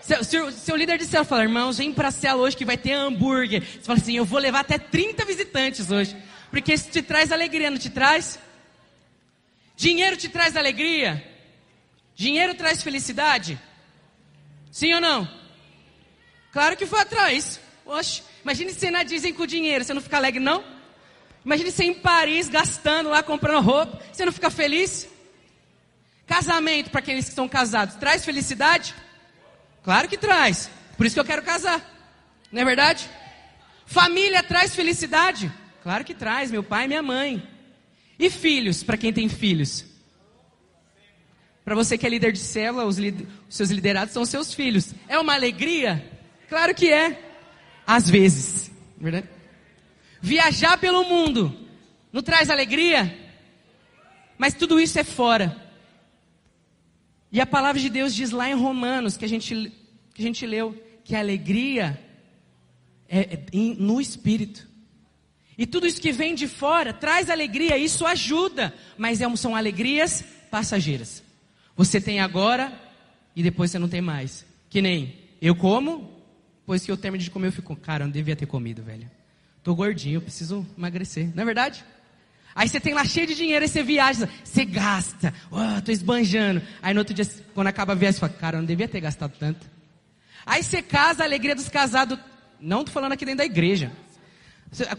Seu, 0.00 0.24
seu, 0.24 0.52
seu 0.52 0.76
líder 0.76 0.98
de 0.98 1.04
céu 1.04 1.24
fala, 1.24 1.42
irmãos, 1.42 1.78
vem 1.78 1.92
pra 1.92 2.10
cela 2.10 2.40
hoje 2.40 2.56
que 2.56 2.64
vai 2.64 2.78
ter 2.78 2.92
hambúrguer. 2.92 3.62
Você 3.62 3.82
fala 3.82 3.98
assim, 3.98 4.16
eu 4.16 4.24
vou 4.24 4.38
levar 4.38 4.60
até 4.60 4.78
30 4.78 5.24
visitantes 5.24 5.90
hoje. 5.90 6.16
Porque 6.50 6.72
isso 6.72 6.90
te 6.90 7.02
traz 7.02 7.30
alegria, 7.30 7.70
não 7.70 7.78
te 7.78 7.90
traz? 7.90 8.38
Dinheiro 9.76 10.16
te 10.16 10.28
traz 10.28 10.56
alegria? 10.56 11.22
Dinheiro 12.14 12.54
traz 12.54 12.82
felicidade? 12.82 13.60
Sim 14.70 14.94
ou 14.94 15.00
não? 15.00 15.28
Claro 16.52 16.76
que 16.76 16.86
foi 16.86 17.00
atrás. 17.00 17.60
Oxe, 17.84 18.22
imagine 18.42 18.72
você 18.72 18.90
na 18.90 19.02
dizem 19.02 19.32
com 19.32 19.46
dinheiro, 19.46 19.84
você 19.84 19.94
não 19.94 20.00
fica 20.00 20.16
alegre 20.16 20.40
não? 20.40 20.64
Imagine 21.44 21.70
você 21.70 21.84
em 21.84 21.94
Paris 21.94 22.48
gastando 22.48 23.08
lá, 23.08 23.22
comprando 23.22 23.64
roupa. 23.64 24.00
Você 24.12 24.24
não 24.24 24.32
fica 24.32 24.50
feliz? 24.50 25.08
Casamento, 26.26 26.90
para 26.90 27.00
aqueles 27.00 27.24
que 27.24 27.30
estão 27.30 27.48
casados, 27.48 27.94
traz 27.96 28.24
felicidade? 28.24 28.94
Claro 29.82 30.08
que 30.08 30.18
traz. 30.18 30.70
Por 30.96 31.06
isso 31.06 31.14
que 31.14 31.20
eu 31.20 31.24
quero 31.24 31.42
casar. 31.42 31.82
Não 32.52 32.60
é 32.60 32.64
verdade? 32.64 33.08
Família 33.86 34.42
traz 34.42 34.74
felicidade? 34.74 35.50
Claro 35.82 36.04
que 36.04 36.14
traz, 36.14 36.50
meu 36.50 36.62
pai 36.62 36.84
e 36.84 36.88
minha 36.88 37.02
mãe. 37.02 37.48
E 38.18 38.28
filhos, 38.28 38.82
para 38.82 38.98
quem 38.98 39.12
tem 39.12 39.28
filhos? 39.28 39.86
Para 41.64 41.74
você 41.74 41.96
que 41.96 42.06
é 42.06 42.10
líder 42.10 42.32
de 42.32 42.38
célula, 42.38 42.84
os, 42.84 42.98
os 42.98 43.56
seus 43.56 43.70
liderados 43.70 44.12
são 44.12 44.24
seus 44.24 44.52
filhos. 44.52 44.92
É 45.06 45.18
uma 45.18 45.34
alegria? 45.34 46.04
Claro 46.48 46.74
que 46.74 46.92
é. 46.92 47.18
Às 47.86 48.10
vezes. 48.10 48.70
Verdade? 48.98 49.28
Viajar 50.20 50.78
pelo 50.78 51.04
mundo 51.04 51.56
não 52.12 52.22
traz 52.22 52.50
alegria? 52.50 53.16
Mas 54.36 54.54
tudo 54.54 54.80
isso 54.80 54.98
é 54.98 55.04
fora. 55.04 55.56
E 57.30 57.40
a 57.40 57.46
palavra 57.46 57.80
de 57.80 57.88
Deus 57.88 58.14
diz 58.14 58.30
lá 58.30 58.48
em 58.48 58.54
Romanos, 58.54 59.16
que 59.16 59.24
a 59.24 59.28
gente, 59.28 59.72
que 60.14 60.22
a 60.22 60.24
gente 60.24 60.46
leu, 60.46 60.74
que 61.04 61.14
a 61.14 61.18
alegria 61.18 62.02
é, 63.08 63.20
é 63.34 63.38
no 63.78 64.00
espírito. 64.00 64.66
E 65.56 65.66
tudo 65.66 65.86
isso 65.86 66.00
que 66.00 66.12
vem 66.12 66.34
de 66.34 66.46
fora 66.46 66.92
traz 66.92 67.28
alegria, 67.28 67.76
isso 67.76 68.06
ajuda, 68.06 68.72
mas 68.96 69.20
é, 69.20 69.36
são 69.36 69.56
alegrias 69.56 70.24
passageiras. 70.50 71.22
Você 71.76 72.00
tem 72.00 72.20
agora 72.20 72.72
e 73.34 73.42
depois 73.42 73.70
você 73.70 73.78
não 73.78 73.88
tem 73.88 74.00
mais. 74.00 74.46
Que 74.70 74.80
nem 74.80 75.14
eu 75.42 75.54
como, 75.54 76.12
depois 76.60 76.84
que 76.84 76.90
eu 76.90 76.96
termino 76.96 77.24
de 77.24 77.30
comer, 77.30 77.48
eu 77.48 77.52
fico, 77.52 77.74
cara, 77.74 78.04
eu 78.04 78.06
não 78.06 78.12
devia 78.12 78.36
ter 78.36 78.46
comido, 78.46 78.82
velho. 78.82 79.10
Tô 79.68 79.74
gordinho, 79.74 80.16
eu 80.16 80.22
preciso 80.22 80.66
emagrecer. 80.78 81.30
Não 81.34 81.42
é 81.42 81.44
verdade? 81.44 81.84
Aí 82.54 82.66
você 82.66 82.80
tem 82.80 82.94
lá 82.94 83.04
cheio 83.04 83.26
de 83.26 83.34
dinheiro, 83.34 83.62
aí 83.62 83.68
você 83.68 83.82
viaja, 83.82 84.26
você 84.42 84.64
gasta, 84.64 85.34
oh, 85.50 85.82
tô 85.82 85.92
esbanjando. 85.92 86.62
Aí 86.80 86.94
no 86.94 87.00
outro 87.00 87.12
dia, 87.12 87.26
quando 87.52 87.66
acaba 87.66 87.92
a 87.92 87.94
viagem, 87.94 88.14
você 88.14 88.20
fala, 88.20 88.32
cara, 88.32 88.56
eu 88.56 88.60
não 88.62 88.66
devia 88.66 88.88
ter 88.88 88.98
gastado 88.98 89.34
tanto. 89.38 89.66
Aí 90.46 90.62
você 90.62 90.80
casa, 90.80 91.22
a 91.22 91.26
alegria 91.26 91.54
dos 91.54 91.68
casados, 91.68 92.18
não 92.58 92.82
tô 92.82 92.90
falando 92.92 93.12
aqui 93.12 93.26
dentro 93.26 93.40
da 93.40 93.44
igreja. 93.44 93.92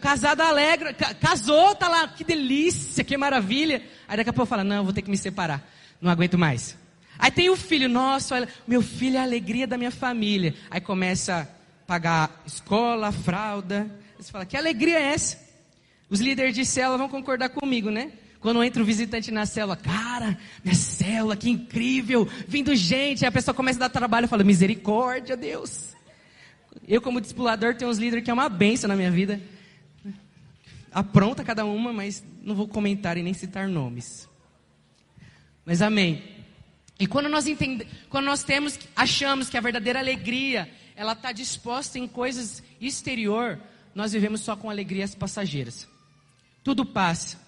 Casado 0.02 0.42
alegre, 0.42 0.94
casou, 1.20 1.74
tá 1.74 1.88
lá, 1.90 2.08
que 2.08 2.24
delícia, 2.24 3.04
que 3.04 3.18
maravilha. 3.18 3.82
Aí 4.08 4.18
daqui 4.18 4.30
a 4.30 4.34
pouco 4.34 4.52
fala, 4.52 4.64
não, 4.64 4.84
vou 4.84 4.94
ter 4.94 5.02
que 5.02 5.10
me 5.10 5.18
separar, 5.18 5.68
não 6.00 6.12
aguento 6.12 6.38
mais. 6.38 6.78
Aí 7.18 7.32
tem 7.32 7.50
o 7.50 7.56
filho, 7.56 7.90
nossa, 7.90 8.48
meu 8.68 8.84
filho 8.84 9.18
é 9.18 9.20
a 9.20 9.24
alegria 9.24 9.66
da 9.66 9.80
minha 9.80 9.90
família. 9.90 10.54
Aí 10.70 10.80
começa 10.80 11.40
a 11.40 11.88
pagar 11.88 12.44
escola, 12.46 13.12
fralda, 13.12 13.90
você 14.20 14.32
fala, 14.32 14.46
que 14.46 14.58
alegria 14.58 15.00
é 15.00 15.14
essa? 15.14 15.40
Os 16.10 16.20
líderes 16.20 16.54
de 16.54 16.66
célula 16.66 16.98
vão 16.98 17.08
concordar 17.08 17.50
comigo, 17.50 17.90
né? 17.90 18.12
Quando 18.42 18.62
entra 18.64 18.82
o 18.82 18.86
visitante 18.86 19.32
na 19.32 19.46
célula, 19.46 19.78
cara, 19.78 20.38
minha 20.64 20.76
célula, 20.76 21.38
que 21.38 21.50
incrível, 21.50 22.28
vindo 22.48 22.76
gente, 22.76 23.24
aí 23.24 23.30
a 23.30 23.32
pessoa 23.32 23.56
começa 23.56 23.80
a 23.80 23.88
dar 23.88 23.90
trabalho, 23.90 24.28
fala, 24.28 24.44
misericórdia, 24.44 25.38
Deus. 25.38 25.96
Eu, 26.88 27.02
como 27.02 27.22
discipulador, 27.22 27.76
tenho 27.76 27.90
uns 27.90 27.98
líderes 27.98 28.24
que 28.24 28.32
é 28.32 28.34
uma 28.34 28.50
benção 28.50 28.88
na 28.88 28.96
minha 28.96 29.12
vida. 29.12 29.42
Apronta 30.92 31.44
cada 31.44 31.64
uma, 31.64 31.94
mas 31.94 32.24
não 32.42 32.56
vou 32.56 32.68
comentar 32.68 33.18
e 33.18 33.24
nem 33.24 33.34
citar 33.34 33.68
nomes. 33.68 34.28
Mas 35.66 35.82
amém. 35.82 36.24
E 37.00 37.08
quando 37.08 37.30
nós 37.30 37.48
entendemos, 37.48 37.94
quando 38.10 38.26
nós 38.26 38.44
temos, 38.44 38.78
achamos 38.96 39.50
que 39.50 39.58
a 39.58 39.62
verdadeira 39.62 40.00
alegria, 40.00 40.70
ela 40.96 41.14
está 41.14 41.32
disposta 41.32 41.98
em 41.98 42.08
coisas 42.08 42.62
exterior, 42.82 43.60
nós 43.94 44.14
vivemos 44.14 44.42
só 44.42 44.56
com 44.56 44.70
alegrias 44.70 45.16
passageiras. 45.16 45.88
Tudo 46.64 46.86
passa. 46.86 47.40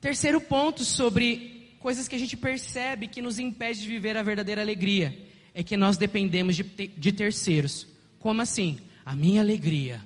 Terceiro 0.00 0.40
ponto 0.40 0.84
sobre 0.84 1.76
coisas 1.80 2.08
que 2.08 2.14
a 2.14 2.18
gente 2.18 2.36
percebe 2.36 3.08
que 3.08 3.22
nos 3.22 3.38
impede 3.38 3.82
de 3.82 3.88
viver 3.88 4.16
a 4.16 4.22
verdadeira 4.22 4.60
alegria 4.60 5.16
é 5.54 5.62
que 5.62 5.76
nós 5.76 5.96
dependemos 5.96 6.56
de, 6.56 6.62
de 6.62 7.12
terceiros. 7.12 7.86
Como 8.18 8.42
assim? 8.42 8.78
A 9.04 9.14
minha 9.14 9.40
alegria 9.40 10.00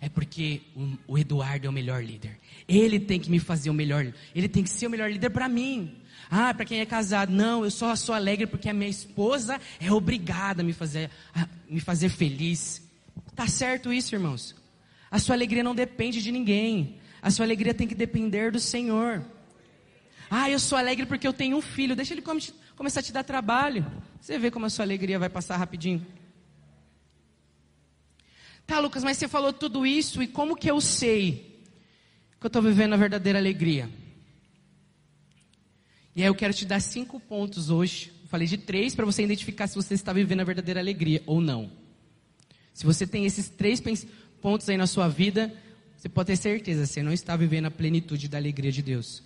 é 0.00 0.08
porque 0.08 0.62
o, 0.74 1.12
o 1.12 1.18
Eduardo 1.18 1.66
é 1.66 1.70
o 1.70 1.72
melhor 1.72 2.02
líder. 2.02 2.38
Ele 2.66 2.98
tem 2.98 3.20
que 3.20 3.30
me 3.30 3.38
fazer 3.38 3.70
o 3.70 3.74
melhor, 3.74 4.12
ele 4.34 4.48
tem 4.48 4.62
que 4.62 4.70
ser 4.70 4.86
o 4.86 4.90
melhor 4.90 5.10
líder 5.10 5.30
para 5.30 5.48
mim. 5.48 5.96
Ah, 6.30 6.52
para 6.52 6.64
quem 6.64 6.80
é 6.80 6.86
casado, 6.86 7.32
não, 7.32 7.64
eu 7.64 7.70
só 7.70 7.94
sou 7.96 8.14
alegre 8.14 8.46
porque 8.46 8.68
a 8.68 8.74
minha 8.74 8.90
esposa 8.90 9.60
é 9.80 9.90
obrigada 9.90 10.62
a 10.62 10.64
me 10.64 10.72
fazer, 10.72 11.10
a 11.34 11.48
me 11.68 11.80
fazer 11.80 12.08
feliz. 12.08 12.86
Tá 13.38 13.46
certo 13.46 13.92
isso, 13.92 14.16
irmãos? 14.16 14.52
A 15.08 15.20
sua 15.20 15.36
alegria 15.36 15.62
não 15.62 15.72
depende 15.72 16.20
de 16.20 16.32
ninguém. 16.32 16.98
A 17.22 17.30
sua 17.30 17.44
alegria 17.46 17.72
tem 17.72 17.86
que 17.86 17.94
depender 17.94 18.50
do 18.50 18.58
Senhor. 18.58 19.24
Ah, 20.28 20.50
eu 20.50 20.58
sou 20.58 20.76
alegre 20.76 21.06
porque 21.06 21.24
eu 21.24 21.32
tenho 21.32 21.56
um 21.56 21.60
filho. 21.60 21.94
Deixa 21.94 22.14
ele 22.14 22.20
come, 22.20 22.42
começar 22.74 22.98
a 22.98 23.02
te 23.04 23.12
dar 23.12 23.22
trabalho. 23.22 23.86
Você 24.20 24.40
vê 24.40 24.50
como 24.50 24.66
a 24.66 24.68
sua 24.68 24.84
alegria 24.84 25.20
vai 25.20 25.28
passar 25.28 25.56
rapidinho. 25.56 26.04
Tá, 28.66 28.80
Lucas, 28.80 29.04
mas 29.04 29.18
você 29.18 29.28
falou 29.28 29.52
tudo 29.52 29.86
isso 29.86 30.20
e 30.20 30.26
como 30.26 30.56
que 30.56 30.68
eu 30.68 30.80
sei 30.80 31.62
que 32.40 32.44
eu 32.44 32.48
estou 32.48 32.60
vivendo 32.60 32.94
a 32.94 32.96
verdadeira 32.96 33.38
alegria? 33.38 33.88
E 36.16 36.22
aí 36.22 36.26
eu 36.26 36.34
quero 36.34 36.52
te 36.52 36.64
dar 36.64 36.80
cinco 36.80 37.20
pontos 37.20 37.70
hoje. 37.70 38.12
Eu 38.20 38.28
falei 38.28 38.48
de 38.48 38.58
três 38.58 38.96
para 38.96 39.06
você 39.06 39.22
identificar 39.22 39.68
se 39.68 39.76
você 39.76 39.94
está 39.94 40.12
vivendo 40.12 40.40
a 40.40 40.44
verdadeira 40.44 40.80
alegria 40.80 41.22
ou 41.24 41.40
não. 41.40 41.86
Se 42.78 42.86
você 42.86 43.04
tem 43.08 43.26
esses 43.26 43.48
três 43.48 43.82
pontos 44.40 44.68
aí 44.68 44.76
na 44.76 44.86
sua 44.86 45.08
vida, 45.08 45.52
você 45.96 46.08
pode 46.08 46.28
ter 46.28 46.36
certeza, 46.36 46.86
você 46.86 47.02
não 47.02 47.12
está 47.12 47.34
vivendo 47.34 47.64
a 47.64 47.72
plenitude 47.72 48.28
da 48.28 48.38
alegria 48.38 48.70
de 48.70 48.80
Deus. 48.82 49.20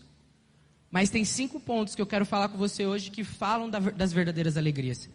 Mas 0.91 1.11
tem 1.11 1.23
cinco 1.23 1.61
pontos 1.61 1.95
que 1.95 2.01
eu 2.01 2.07
quero 2.07 2.25
falar 2.25 2.49
com 2.49 2.57
você 2.57 2.87
hoje 2.87 3.11
que 3.11 3.23
falam 3.23 3.69
das 3.69 4.11
verdadeiras 4.11 4.57
alegrias. 4.57 5.07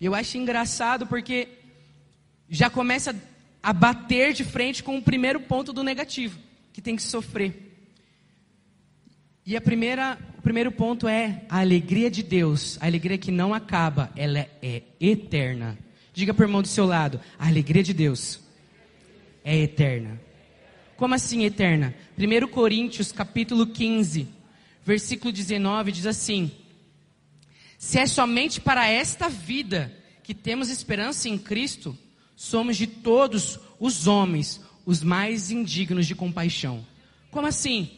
E 0.00 0.06
eu 0.06 0.14
acho 0.14 0.38
engraçado 0.38 1.06
porque 1.06 1.46
já 2.48 2.70
começa 2.70 3.14
a 3.62 3.74
bater 3.74 4.32
de 4.32 4.42
frente 4.42 4.82
com 4.82 4.96
o 4.96 5.02
primeiro 5.02 5.40
ponto 5.40 5.70
do 5.70 5.84
negativo, 5.84 6.38
que 6.72 6.80
tem 6.80 6.96
que 6.96 7.02
sofrer. 7.02 7.92
E 9.44 9.54
a 9.54 9.60
primeira, 9.60 10.18
o 10.38 10.40
primeiro 10.40 10.72
ponto 10.72 11.06
é 11.06 11.44
a 11.46 11.60
alegria 11.60 12.10
de 12.10 12.22
Deus, 12.22 12.78
a 12.80 12.86
alegria 12.86 13.18
que 13.18 13.30
não 13.30 13.52
acaba, 13.52 14.10
ela 14.16 14.38
é, 14.38 14.48
é 14.62 14.82
eterna. 14.98 15.76
Diga 16.12 16.34
para 16.34 16.42
o 16.42 16.46
irmão 16.46 16.62
do 16.62 16.68
seu 16.68 16.84
lado, 16.84 17.20
a 17.38 17.46
alegria 17.46 17.82
de 17.82 17.94
Deus 17.94 18.40
é 19.44 19.56
eterna. 19.56 20.20
Como 20.96 21.14
assim 21.14 21.44
eterna? 21.44 21.94
1 22.18 22.48
Coríntios 22.48 23.10
capítulo 23.10 23.66
15, 23.66 24.28
versículo 24.84 25.32
19 25.32 25.90
diz 25.90 26.06
assim: 26.06 26.50
Se 27.78 27.98
é 27.98 28.06
somente 28.06 28.60
para 28.60 28.88
esta 28.88 29.28
vida 29.28 29.92
que 30.22 30.34
temos 30.34 30.68
esperança 30.68 31.28
em 31.28 31.38
Cristo, 31.38 31.96
somos 32.36 32.76
de 32.76 32.86
todos 32.86 33.58
os 33.80 34.06
homens 34.06 34.60
os 34.84 35.02
mais 35.02 35.50
indignos 35.50 36.06
de 36.06 36.14
compaixão. 36.14 36.86
Como 37.30 37.46
assim? 37.46 37.90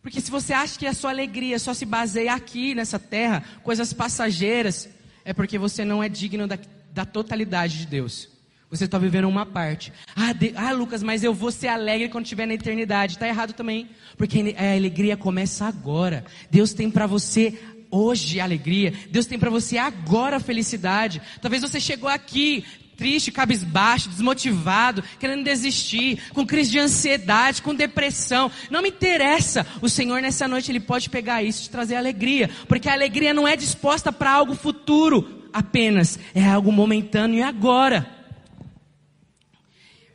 Porque 0.00 0.20
se 0.20 0.30
você 0.30 0.52
acha 0.52 0.78
que 0.78 0.86
a 0.86 0.94
sua 0.94 1.10
alegria 1.10 1.58
só 1.58 1.74
se 1.74 1.84
baseia 1.84 2.32
aqui 2.32 2.74
nessa 2.74 2.98
terra, 2.98 3.44
coisas 3.62 3.92
passageiras, 3.92 4.88
é 5.24 5.32
porque 5.32 5.58
você 5.58 5.84
não 5.84 6.02
é 6.02 6.08
digno 6.08 6.46
da, 6.46 6.58
da 6.98 7.04
totalidade 7.04 7.78
de 7.78 7.86
Deus. 7.86 8.28
Você 8.68 8.84
está 8.84 8.98
vivendo 8.98 9.28
uma 9.28 9.46
parte. 9.46 9.92
Ah, 10.16 10.32
de, 10.32 10.52
ah, 10.56 10.72
Lucas, 10.72 11.00
mas 11.00 11.22
eu 11.22 11.32
vou 11.32 11.52
ser 11.52 11.68
alegre 11.68 12.08
quando 12.08 12.24
estiver 12.24 12.44
na 12.44 12.54
eternidade. 12.54 13.12
Está 13.12 13.28
errado 13.28 13.52
também. 13.52 13.88
Porque 14.16 14.52
a 14.58 14.74
alegria 14.74 15.16
começa 15.16 15.66
agora. 15.66 16.24
Deus 16.50 16.72
tem 16.72 16.90
para 16.90 17.06
você 17.06 17.56
hoje 17.88 18.40
alegria. 18.40 18.92
Deus 19.10 19.26
tem 19.26 19.38
para 19.38 19.48
você 19.48 19.78
agora 19.78 20.40
felicidade. 20.40 21.22
Talvez 21.40 21.62
você 21.62 21.78
chegou 21.78 22.10
aqui 22.10 22.64
triste, 22.96 23.30
cabisbaixo, 23.30 24.08
desmotivado, 24.08 25.04
querendo 25.20 25.44
desistir, 25.44 26.18
com 26.34 26.44
crise 26.44 26.72
de 26.72 26.80
ansiedade, 26.80 27.62
com 27.62 27.72
depressão. 27.72 28.50
Não 28.72 28.82
me 28.82 28.88
interessa. 28.88 29.64
O 29.80 29.88
Senhor 29.88 30.20
nessa 30.20 30.48
noite 30.48 30.72
ele 30.72 30.80
pode 30.80 31.08
pegar 31.08 31.44
isso 31.44 31.64
e 31.64 31.70
trazer 31.70 31.94
alegria, 31.94 32.50
porque 32.66 32.88
a 32.88 32.92
alegria 32.92 33.32
não 33.32 33.46
é 33.46 33.54
disposta 33.54 34.12
para 34.12 34.32
algo 34.32 34.56
futuro 34.56 35.37
apenas, 35.52 36.18
é 36.34 36.44
algo 36.44 36.72
momentâneo 36.72 37.38
e 37.38 37.42
agora. 37.42 38.18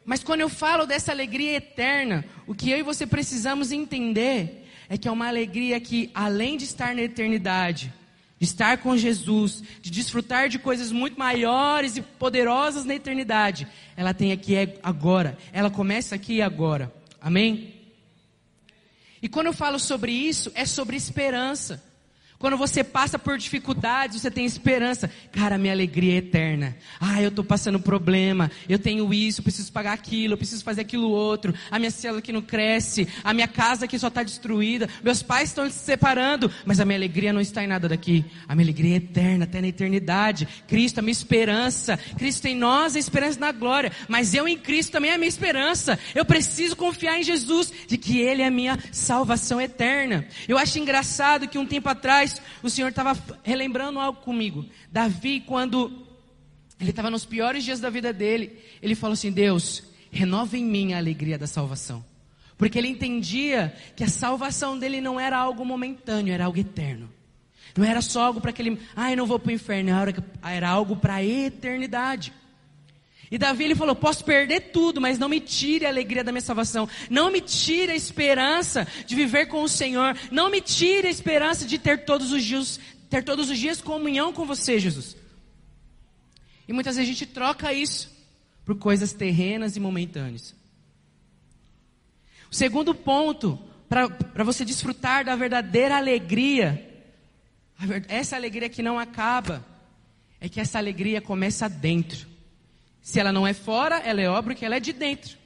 Mas 0.05 0.23
quando 0.23 0.41
eu 0.41 0.49
falo 0.49 0.85
dessa 0.85 1.11
alegria 1.11 1.53
eterna, 1.53 2.25
o 2.45 2.53
que 2.53 2.69
eu 2.69 2.77
e 2.77 2.83
você 2.83 3.07
precisamos 3.07 3.71
entender 3.71 4.67
é 4.89 4.97
que 4.97 5.07
é 5.07 5.11
uma 5.11 5.27
alegria 5.27 5.79
que, 5.79 6.11
além 6.13 6.57
de 6.57 6.65
estar 6.65 6.93
na 6.93 7.01
eternidade, 7.01 7.93
de 8.37 8.45
estar 8.45 8.77
com 8.79 8.97
Jesus, 8.97 9.63
de 9.81 9.89
desfrutar 9.89 10.49
de 10.49 10.59
coisas 10.59 10.91
muito 10.91 11.17
maiores 11.17 11.95
e 11.95 12.01
poderosas 12.01 12.83
na 12.83 12.93
eternidade, 12.93 13.65
ela 13.95 14.13
tem 14.13 14.33
aqui 14.33 14.55
agora, 14.83 15.37
ela 15.53 15.69
começa 15.69 16.15
aqui 16.15 16.41
agora. 16.41 16.93
Amém? 17.21 17.73
E 19.21 19.29
quando 19.29 19.47
eu 19.47 19.53
falo 19.53 19.79
sobre 19.79 20.11
isso, 20.11 20.51
é 20.53 20.65
sobre 20.65 20.97
esperança. 20.97 21.81
Quando 22.43 22.57
você 22.57 22.83
passa 22.83 23.17
por 23.17 23.37
dificuldades, 23.37 24.21
você 24.21 24.29
tem 24.29 24.45
esperança. 24.45 25.09
Cara, 25.31 25.57
minha 25.57 25.71
alegria 25.71 26.15
é 26.15 26.17
eterna. 26.17 26.75
Ah, 26.99 27.21
eu 27.21 27.29
estou 27.29 27.41
passando 27.41 27.79
problema. 27.79 28.51
Eu 28.67 28.77
tenho 28.77 29.13
isso, 29.13 29.41
preciso 29.41 29.71
pagar 29.71 29.93
aquilo, 29.93 30.33
eu 30.33 30.37
preciso 30.37 30.61
fazer 30.61 30.81
aquilo 30.81 31.09
outro. 31.09 31.53
A 31.71 31.79
minha 31.79 31.89
célula 31.89 32.21
que 32.21 32.33
não 32.33 32.41
cresce. 32.41 33.07
A 33.23 33.33
minha 33.33 33.47
casa 33.47 33.87
que 33.87 33.97
só 33.97 34.09
está 34.09 34.23
destruída. 34.23 34.89
Meus 35.01 35.23
pais 35.23 35.51
estão 35.51 35.69
se 35.69 35.79
separando. 35.85 36.51
Mas 36.65 36.81
a 36.81 36.85
minha 36.85 36.97
alegria 36.97 37.31
não 37.31 37.39
está 37.39 37.63
em 37.63 37.67
nada 37.67 37.87
daqui. 37.87 38.25
A 38.45 38.53
minha 38.53 38.65
alegria 38.65 38.95
é 38.95 38.97
eterna, 38.97 39.45
até 39.45 39.61
na 39.61 39.69
eternidade. 39.69 40.45
Cristo, 40.67 40.99
a 40.99 41.01
minha 41.01 41.13
esperança. 41.13 41.95
Cristo 42.17 42.45
em 42.45 42.57
nós, 42.57 42.97
a 42.97 42.99
esperança 42.99 43.39
na 43.39 43.53
glória. 43.53 43.89
Mas 44.09 44.33
eu 44.33 44.49
em 44.49 44.57
Cristo 44.57 44.91
também 44.91 45.11
é 45.11 45.13
a 45.13 45.17
minha 45.17 45.29
esperança. 45.29 45.97
Eu 46.13 46.25
preciso 46.25 46.75
confiar 46.75 47.17
em 47.17 47.23
Jesus, 47.23 47.71
de 47.87 47.97
que 47.97 48.19
Ele 48.19 48.41
é 48.41 48.47
a 48.47 48.51
minha 48.51 48.77
salvação 48.91 49.61
eterna. 49.61 50.27
Eu 50.45 50.57
acho 50.57 50.77
engraçado 50.77 51.47
que 51.47 51.57
um 51.57 51.65
tempo 51.65 51.87
atrás, 51.87 52.32
o 52.61 52.69
Senhor 52.69 52.89
estava 52.89 53.17
relembrando 53.43 53.99
algo 53.99 54.21
comigo. 54.21 54.65
Davi, 54.91 55.41
quando 55.41 56.05
ele 56.79 56.89
estava 56.89 57.09
nos 57.09 57.25
piores 57.25 57.63
dias 57.63 57.79
da 57.79 57.89
vida 57.89 58.11
dele, 58.11 58.59
ele 58.81 58.95
falou 58.95 59.13
assim: 59.13 59.31
Deus, 59.31 59.83
renova 60.11 60.57
em 60.57 60.63
mim 60.65 60.93
a 60.93 60.97
alegria 60.97 61.37
da 61.37 61.47
salvação. 61.47 62.03
Porque 62.57 62.77
ele 62.77 62.87
entendia 62.87 63.75
que 63.95 64.03
a 64.03 64.09
salvação 64.09 64.77
dele 64.77 65.01
não 65.01 65.19
era 65.19 65.37
algo 65.37 65.65
momentâneo, 65.65 66.33
era 66.33 66.45
algo 66.45 66.59
eterno. 66.59 67.09
Não 67.75 67.83
era 67.83 68.01
só 68.01 68.25
algo 68.25 68.39
para 68.39 68.51
aquele, 68.51 68.79
ai, 68.95 69.15
não 69.15 69.25
vou 69.25 69.39
para 69.39 69.49
o 69.49 69.53
inferno, 69.53 69.89
era 70.43 70.69
algo 70.69 70.95
para 70.95 71.15
a 71.15 71.23
eternidade. 71.23 72.31
E 73.31 73.37
Davi 73.37 73.63
ele 73.63 73.75
falou: 73.75 73.95
Posso 73.95 74.23
perder 74.23 74.71
tudo, 74.71 75.01
mas 75.01 75.17
não 75.17 75.29
me 75.29 75.39
tire 75.39 75.85
a 75.85 75.89
alegria 75.89 76.23
da 76.23 76.31
minha 76.31 76.41
salvação. 76.41 76.87
Não 77.09 77.31
me 77.31 77.41
tire 77.41 77.91
a 77.91 77.95
esperança 77.95 78.87
de 79.05 79.15
viver 79.15 79.47
com 79.47 79.63
o 79.63 79.69
Senhor. 79.69 80.15
Não 80.31 80.49
me 80.49 80.61
tire 80.61 81.07
a 81.07 81.11
esperança 81.11 81.65
de 81.65 81.77
ter 81.77 82.05
todos 82.05 82.31
os 82.31 82.43
dias, 82.43 82.79
ter 83.09 83.23
todos 83.23 83.49
os 83.49 83.57
dias 83.57 83.81
comunhão 83.81 84.31
com 84.31 84.45
você, 84.45 84.79
Jesus. 84.79 85.17
E 86.67 86.73
muitas 86.73 86.95
vezes 86.95 87.09
a 87.09 87.13
gente 87.13 87.25
troca 87.25 87.73
isso 87.73 88.11
por 88.65 88.77
coisas 88.77 89.13
terrenas 89.13 89.75
e 89.75 89.79
momentâneas. 89.79 90.55
O 92.49 92.55
segundo 92.55 92.93
ponto, 92.93 93.59
para 93.89 94.43
você 94.43 94.63
desfrutar 94.63 95.25
da 95.25 95.35
verdadeira 95.35 95.97
alegria, 95.97 96.87
essa 98.07 98.35
alegria 98.35 98.69
que 98.69 98.83
não 98.83 98.99
acaba, 98.99 99.65
é 100.39 100.47
que 100.47 100.59
essa 100.59 100.77
alegria 100.77 101.19
começa 101.19 101.67
dentro. 101.67 102.32
Se 103.03 103.19
ela 103.19 103.33
não 103.33 103.45
é 103.45 103.53
fora, 103.53 103.97
ela 103.97 104.21
é 104.21 104.29
obra 104.29 104.55
que 104.55 104.65
ela 104.65 104.77
é 104.77 104.79
de 104.79 104.93
dentro. 104.93 105.37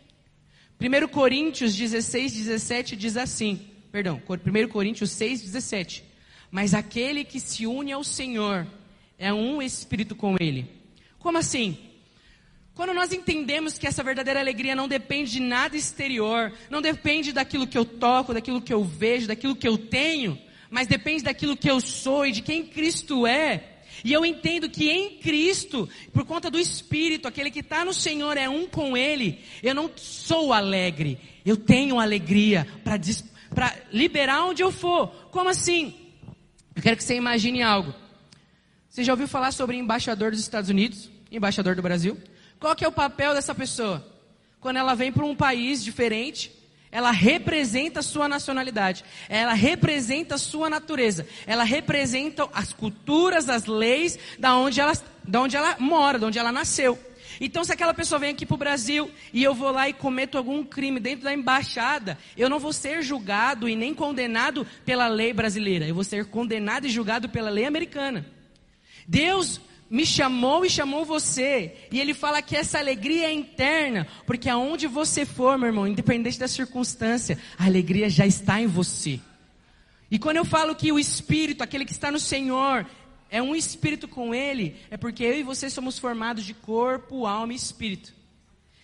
1 0.79 1.07
Coríntios 1.07 1.75
16, 1.75 2.31
17 2.33 2.95
diz 2.95 3.17
assim, 3.17 3.67
perdão, 3.91 4.21
1 4.29 4.67
Coríntios 4.67 5.09
6, 5.09 5.41
17. 5.41 6.03
Mas 6.51 6.75
aquele 6.75 7.25
que 7.25 7.39
se 7.39 7.65
une 7.65 7.91
ao 7.91 8.03
Senhor 8.03 8.67
é 9.17 9.33
um 9.33 9.59
espírito 9.59 10.15
com 10.15 10.35
ele. 10.39 10.69
Como 11.17 11.39
assim? 11.39 11.79
Quando 12.75 12.93
nós 12.93 13.11
entendemos 13.11 13.79
que 13.79 13.87
essa 13.87 14.03
verdadeira 14.03 14.39
alegria 14.39 14.75
não 14.75 14.87
depende 14.87 15.31
de 15.31 15.39
nada 15.39 15.75
exterior, 15.75 16.53
não 16.69 16.79
depende 16.79 17.33
daquilo 17.33 17.65
que 17.65 17.75
eu 17.77 17.83
toco, 17.83 18.35
daquilo 18.35 18.61
que 18.61 18.71
eu 18.71 18.83
vejo, 18.83 19.27
daquilo 19.27 19.55
que 19.55 19.67
eu 19.67 19.79
tenho, 19.79 20.39
mas 20.69 20.85
depende 20.85 21.23
daquilo 21.23 21.57
que 21.57 21.71
eu 21.71 21.81
sou 21.81 22.23
e 22.23 22.31
de 22.31 22.43
quem 22.43 22.63
Cristo 22.63 23.25
é. 23.25 23.76
E 24.03 24.13
eu 24.13 24.25
entendo 24.25 24.69
que 24.69 24.89
em 24.89 25.17
Cristo, 25.17 25.89
por 26.13 26.25
conta 26.25 26.49
do 26.49 26.59
Espírito, 26.59 27.27
aquele 27.27 27.51
que 27.51 27.59
está 27.59 27.83
no 27.83 27.93
Senhor 27.93 28.37
é 28.37 28.47
um 28.47 28.67
com 28.67 28.95
Ele, 28.95 29.39
eu 29.63 29.73
não 29.73 29.89
sou 29.95 30.53
alegre, 30.53 31.17
eu 31.45 31.57
tenho 31.57 31.99
alegria 31.99 32.67
para 32.83 33.75
liberar 33.91 34.45
onde 34.45 34.61
eu 34.61 34.71
for. 34.71 35.07
Como 35.31 35.49
assim? 35.49 35.95
Eu 36.75 36.81
quero 36.81 36.97
que 36.97 37.03
você 37.03 37.15
imagine 37.15 37.61
algo. 37.61 37.93
Você 38.89 39.03
já 39.03 39.13
ouviu 39.13 39.27
falar 39.27 39.51
sobre 39.51 39.77
embaixador 39.77 40.31
dos 40.31 40.39
Estados 40.39 40.69
Unidos? 40.69 41.09
Embaixador 41.31 41.75
do 41.75 41.81
Brasil? 41.81 42.17
Qual 42.59 42.75
que 42.75 42.83
é 42.83 42.87
o 42.87 42.91
papel 42.91 43.33
dessa 43.33 43.53
pessoa? 43.53 44.05
Quando 44.59 44.77
ela 44.77 44.95
vem 44.95 45.11
para 45.11 45.25
um 45.25 45.35
país 45.35 45.83
diferente, 45.83 46.51
ela 46.91 47.11
representa 47.11 47.99
a 47.99 48.03
sua 48.03 48.27
nacionalidade, 48.27 49.03
ela 49.27 49.53
representa 49.53 50.35
a 50.35 50.37
sua 50.37 50.69
natureza, 50.69 51.27
ela 51.45 51.63
representa 51.63 52.47
as 52.53 52.71
culturas, 52.71 53.49
as 53.49 53.65
leis 53.65 54.17
da 54.39 54.55
onde 54.57 54.79
ela, 54.79 54.93
da 55.23 55.41
onde 55.41 55.57
ela 55.57 55.75
mora, 55.79 56.17
da 56.17 56.27
onde 56.27 56.39
ela 56.39 56.51
nasceu. 56.51 56.97
Então, 57.39 57.63
se 57.63 57.71
aquela 57.71 57.93
pessoa 57.93 58.17
vem 58.17 58.31
aqui 58.31 58.45
para 58.45 58.55
o 58.55 58.57
Brasil 58.57 59.11
e 59.31 59.43
eu 59.43 59.53
vou 59.53 59.71
lá 59.71 59.87
e 59.87 59.93
cometo 59.93 60.37
algum 60.37 60.63
crime 60.63 60.99
dentro 60.99 61.25
da 61.25 61.33
embaixada, 61.33 62.17
eu 62.35 62.49
não 62.49 62.59
vou 62.59 62.73
ser 62.73 63.03
julgado 63.03 63.69
e 63.69 63.75
nem 63.75 63.93
condenado 63.93 64.65
pela 64.85 65.07
lei 65.07 65.33
brasileira, 65.33 65.85
eu 65.87 65.93
vou 65.93 66.03
ser 66.03 66.25
condenado 66.25 66.85
e 66.85 66.89
julgado 66.89 67.29
pela 67.29 67.49
lei 67.49 67.65
americana. 67.65 68.25
Deus 69.07 69.61
me 69.89 70.05
chamou 70.05 70.65
e 70.65 70.69
chamou 70.69 71.05
você. 71.05 71.75
E 71.91 71.99
ele 71.99 72.13
fala 72.13 72.41
que 72.41 72.55
essa 72.55 72.77
alegria 72.77 73.27
é 73.27 73.33
interna, 73.33 74.07
porque 74.25 74.49
aonde 74.49 74.87
você 74.87 75.25
for, 75.25 75.57
meu 75.57 75.67
irmão, 75.67 75.87
independente 75.87 76.39
da 76.39 76.47
circunstância, 76.47 77.37
a 77.57 77.65
alegria 77.65 78.09
já 78.09 78.25
está 78.25 78.61
em 78.61 78.67
você. 78.67 79.19
E 80.09 80.17
quando 80.17 80.37
eu 80.37 80.45
falo 80.45 80.75
que 80.75 80.91
o 80.91 80.99
Espírito, 80.99 81.63
aquele 81.63 81.85
que 81.85 81.91
está 81.91 82.11
no 82.11 82.19
Senhor, 82.19 82.85
é 83.29 83.41
um 83.41 83.55
Espírito 83.55 84.07
com 84.07 84.33
Ele, 84.33 84.75
é 84.89 84.97
porque 84.97 85.23
eu 85.23 85.37
e 85.37 85.43
você 85.43 85.69
somos 85.69 85.99
formados 85.99 86.45
de 86.45 86.53
corpo, 86.53 87.25
alma 87.25 87.53
e 87.53 87.55
Espírito. 87.55 88.13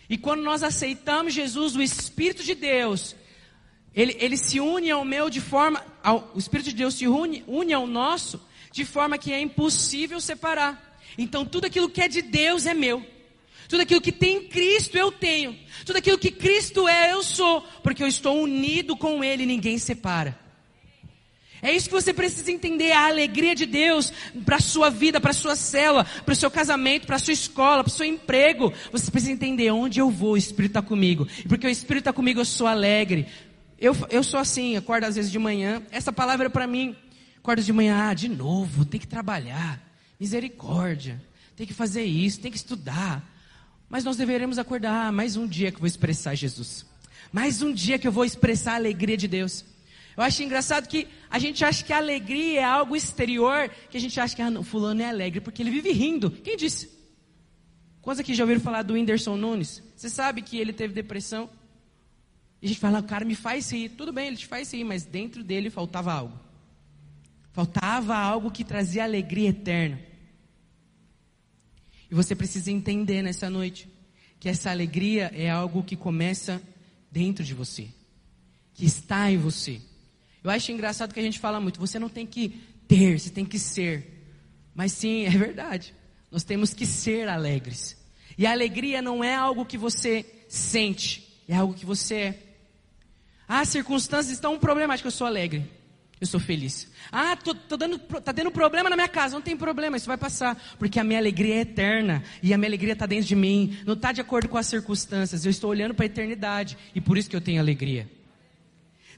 E 0.09 0.17
quando 0.17 0.43
nós 0.43 0.63
aceitamos 0.63 1.33
Jesus, 1.33 1.75
o 1.75 1.81
Espírito 1.81 2.43
de 2.43 2.53
Deus, 2.53 3.15
ele, 3.95 4.17
ele 4.19 4.37
se 4.37 4.59
une 4.59 4.91
ao 4.91 5.05
meu 5.05 5.29
de 5.29 5.39
forma, 5.39 5.83
ao, 6.03 6.31
o 6.33 6.39
Espírito 6.39 6.69
de 6.69 6.75
Deus 6.75 6.95
se 6.95 7.07
une, 7.07 7.43
une 7.47 7.73
ao 7.73 7.87
nosso, 7.87 8.41
de 8.71 8.83
forma 8.83 9.17
que 9.17 9.31
é 9.31 9.39
impossível 9.39 10.19
separar. 10.19 10.92
Então 11.17 11.45
tudo 11.45 11.65
aquilo 11.65 11.89
que 11.89 12.01
é 12.01 12.07
de 12.07 12.21
Deus 12.21 12.65
é 12.65 12.73
meu. 12.73 13.05
Tudo 13.67 13.81
aquilo 13.81 14.01
que 14.01 14.11
tem 14.11 14.47
Cristo 14.47 14.97
eu 14.97 15.11
tenho. 15.11 15.57
Tudo 15.85 15.97
aquilo 15.97 16.17
que 16.17 16.31
Cristo 16.31 16.87
é 16.87 17.11
eu 17.11 17.23
sou, 17.23 17.61
porque 17.81 18.03
eu 18.03 18.07
estou 18.07 18.41
unido 18.41 18.95
com 18.95 19.23
Ele, 19.23 19.45
ninguém 19.45 19.77
separa. 19.77 20.43
É 21.63 21.71
isso 21.71 21.87
que 21.87 21.95
você 21.95 22.13
precisa 22.13 22.51
entender, 22.51 22.91
a 22.91 23.07
alegria 23.07 23.55
de 23.55 23.65
Deus 23.65 24.11
para 24.43 24.57
a 24.57 24.59
sua 24.59 24.89
vida, 24.89 25.21
para 25.21 25.31
a 25.31 25.33
sua 25.33 25.55
cela, 25.55 26.03
para 26.03 26.33
o 26.33 26.35
seu 26.35 26.51
casamento, 26.51 27.07
para 27.07 27.15
a 27.15 27.19
sua 27.19 27.31
escola, 27.31 27.85
para 27.85 27.89
o 27.89 27.93
seu 27.93 28.05
emprego. 28.05 28.73
Você 28.91 29.09
precisa 29.09 29.31
entender 29.31 29.71
onde 29.71 30.01
eu 30.01 30.09
vou, 30.09 30.33
o 30.33 30.37
Espírito 30.37 30.71
está 30.71 30.81
comigo. 30.81 31.25
Porque 31.47 31.65
o 31.65 31.69
Espírito 31.69 32.01
está 32.01 32.11
comigo, 32.11 32.41
eu 32.41 32.45
sou 32.45 32.67
alegre. 32.67 33.27
Eu, 33.79 33.95
eu 34.09 34.23
sou 34.25 34.41
assim, 34.41 34.75
acordo 34.75 35.05
às 35.05 35.15
vezes 35.15 35.31
de 35.31 35.39
manhã. 35.39 35.81
Essa 35.89 36.11
palavra 36.11 36.47
é 36.47 36.49
para 36.49 36.67
mim. 36.67 36.97
Acordo 37.37 37.63
de 37.63 37.71
manhã, 37.71 38.09
ah, 38.09 38.13
de 38.13 38.27
novo, 38.27 38.83
tem 38.83 38.99
que 38.99 39.07
trabalhar. 39.07 39.81
Misericórdia. 40.23 41.21
Tem 41.53 41.67
que 41.67 41.73
fazer 41.73 42.05
isso, 42.05 42.39
tem 42.39 42.49
que 42.49 42.55
estudar. 42.55 43.21
Mas 43.89 44.05
nós 44.05 44.15
deveremos 44.15 44.57
acordar. 44.57 45.07
Ah, 45.07 45.11
mais 45.11 45.35
um 45.35 45.45
dia 45.45 45.69
que 45.69 45.75
eu 45.75 45.81
vou 45.81 45.87
expressar 45.87 46.33
Jesus. 46.33 46.85
Mais 47.29 47.61
um 47.61 47.73
dia 47.73 47.99
que 47.99 48.07
eu 48.07 48.11
vou 48.11 48.23
expressar 48.23 48.71
a 48.71 48.75
alegria 48.75 49.17
de 49.17 49.27
Deus. 49.27 49.65
Eu 50.15 50.23
acho 50.23 50.41
engraçado 50.41 50.87
que 50.87 51.09
a 51.29 51.37
gente 51.39 51.65
acha 51.65 51.83
que 51.83 51.91
a 51.91 51.97
alegria 51.97 52.61
é 52.61 52.63
algo 52.63 52.95
exterior, 52.95 53.69
que 53.89 53.97
a 53.97 53.99
gente 53.99 54.17
acha 54.17 54.33
que 54.33 54.41
ah, 54.41 54.49
não, 54.49 54.63
fulano 54.63 55.01
é 55.01 55.09
alegre 55.09 55.41
porque 55.41 55.61
ele 55.61 55.71
vive 55.71 55.91
rindo. 55.91 56.31
Quem 56.31 56.55
disse? 56.55 56.89
Quantos 58.01 58.21
aqui 58.21 58.33
já 58.33 58.45
ouviram 58.45 58.61
falar 58.61 58.83
do 58.83 58.93
Whindersson 58.93 59.35
Nunes? 59.35 59.83
Você 59.93 60.09
sabe 60.09 60.41
que 60.41 60.57
ele 60.57 60.71
teve 60.71 60.93
depressão? 60.93 61.49
E 62.61 62.65
a 62.67 62.69
gente 62.69 62.79
fala, 62.79 62.99
o 62.99 63.03
cara 63.03 63.25
me 63.25 63.35
faz 63.35 63.69
rir. 63.69 63.89
Tudo 63.89 64.13
bem, 64.13 64.27
ele 64.27 64.37
te 64.37 64.47
faz 64.47 64.71
rir, 64.71 64.85
mas 64.85 65.03
dentro 65.03 65.43
dele 65.43 65.69
faltava 65.69 66.13
algo. 66.13 66.39
Faltava 67.51 68.15
algo 68.15 68.49
que 68.49 68.63
trazia 68.63 69.03
alegria 69.03 69.49
eterna. 69.49 70.12
E 72.13 72.15
você 72.15 72.35
precisa 72.35 72.69
entender 72.69 73.23
nessa 73.23 73.49
noite 73.49 73.89
que 74.39 74.47
essa 74.47 74.69
alegria 74.69 75.31
é 75.33 75.49
algo 75.49 75.81
que 75.81 75.95
começa 75.95 76.61
dentro 77.11 77.43
de 77.43 77.55
você, 77.55 77.87
que 78.75 78.85
está 78.85 79.31
em 79.31 79.37
você. 79.37 79.81
Eu 80.43 80.51
acho 80.51 80.71
engraçado 80.71 81.11
que 81.11 81.19
a 81.19 81.23
gente 81.23 81.39
fala 81.39 81.59
muito, 81.59 81.79
você 81.79 81.97
não 81.97 82.07
tem 82.07 82.23
que 82.27 82.49
ter, 82.87 83.19
você 83.19 83.31
tem 83.31 83.43
que 83.43 83.57
ser. 83.57 84.27
Mas 84.75 84.91
sim, 84.91 85.25
é 85.25 85.31
verdade. 85.31 85.91
Nós 86.29 86.43
temos 86.43 86.71
que 86.71 86.85
ser 86.85 87.27
alegres. 87.27 87.97
E 88.37 88.45
a 88.45 88.51
alegria 88.51 89.01
não 89.01 89.23
é 89.23 89.33
algo 89.33 89.65
que 89.65 89.75
você 89.75 90.23
sente, 90.47 91.41
é 91.47 91.55
algo 91.55 91.73
que 91.73 91.83
você 91.83 92.15
é. 92.15 92.43
Ah, 93.47 93.61
as 93.61 93.69
circunstâncias 93.69 94.35
estão 94.35 94.59
problemáticas, 94.59 95.11
eu 95.11 95.17
sou 95.17 95.25
alegre 95.25 95.67
eu 96.23 96.27
sou 96.27 96.39
feliz. 96.39 96.87
Ah, 97.11 97.35
tô, 97.35 97.53
tô 97.53 97.75
dando, 97.75 97.99
tá 97.99 98.31
tendo 98.31 98.49
problema 98.49 98.89
na 98.89 98.95
minha 98.95 99.09
casa. 99.09 99.35
Não 99.35 99.41
tem 99.41 99.57
problema, 99.57 99.97
isso 99.97 100.07
vai 100.07 100.15
passar. 100.15 100.57
Porque 100.79 100.97
a 100.97 101.03
minha 101.03 101.19
alegria 101.19 101.55
é 101.55 101.59
eterna. 101.59 102.23
E 102.41 102.53
a 102.53 102.57
minha 102.57 102.69
alegria 102.69 102.93
está 102.93 103.05
dentro 103.05 103.25
de 103.25 103.35
mim. 103.35 103.77
Não 103.85 103.93
está 103.93 104.13
de 104.13 104.21
acordo 104.21 104.47
com 104.47 104.57
as 104.57 104.65
circunstâncias. 104.65 105.43
Eu 105.43 105.51
estou 105.51 105.69
olhando 105.69 105.93
para 105.93 106.05
a 106.05 106.07
eternidade. 106.07 106.77
E 106.95 107.01
por 107.01 107.17
isso 107.17 107.29
que 107.29 107.35
eu 107.35 107.41
tenho 107.41 107.59
alegria. 107.59 108.09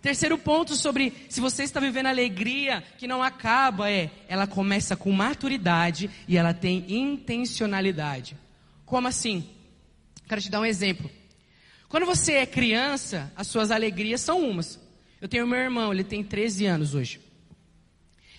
Terceiro 0.01 0.35
ponto 0.35 0.75
sobre 0.75 1.13
se 1.29 1.39
você 1.39 1.61
está 1.61 1.79
vivendo 1.79 2.07
alegria 2.07 2.83
que 2.97 3.07
não 3.07 3.21
acaba 3.21 3.89
é, 3.89 4.09
ela 4.27 4.47
começa 4.47 4.95
com 4.95 5.11
maturidade 5.11 6.09
e 6.27 6.37
ela 6.37 6.55
tem 6.55 6.85
intencionalidade. 6.87 8.35
Como 8.83 9.07
assim? 9.07 9.47
Quero 10.27 10.41
te 10.41 10.49
dar 10.49 10.59
um 10.59 10.65
exemplo. 10.65 11.09
Quando 11.87 12.07
você 12.07 12.33
é 12.33 12.45
criança, 12.47 13.31
as 13.35 13.45
suas 13.45 13.69
alegrias 13.69 14.21
são 14.21 14.39
umas. 14.41 14.83
Eu 15.25 15.27
tenho 15.27 15.47
meu 15.47 15.57
irmão, 15.57 15.91
ele 15.91 16.03
tem 16.03 16.23
13 16.23 16.67
anos 16.67 16.93
hoje. 16.93 17.19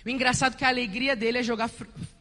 O 0.05 0.09
engraçado 0.09 0.55
é 0.55 0.57
que 0.57 0.64
a 0.64 0.68
alegria 0.68 1.16
dele 1.16 1.38
é 1.38 1.42
jogar 1.42 1.68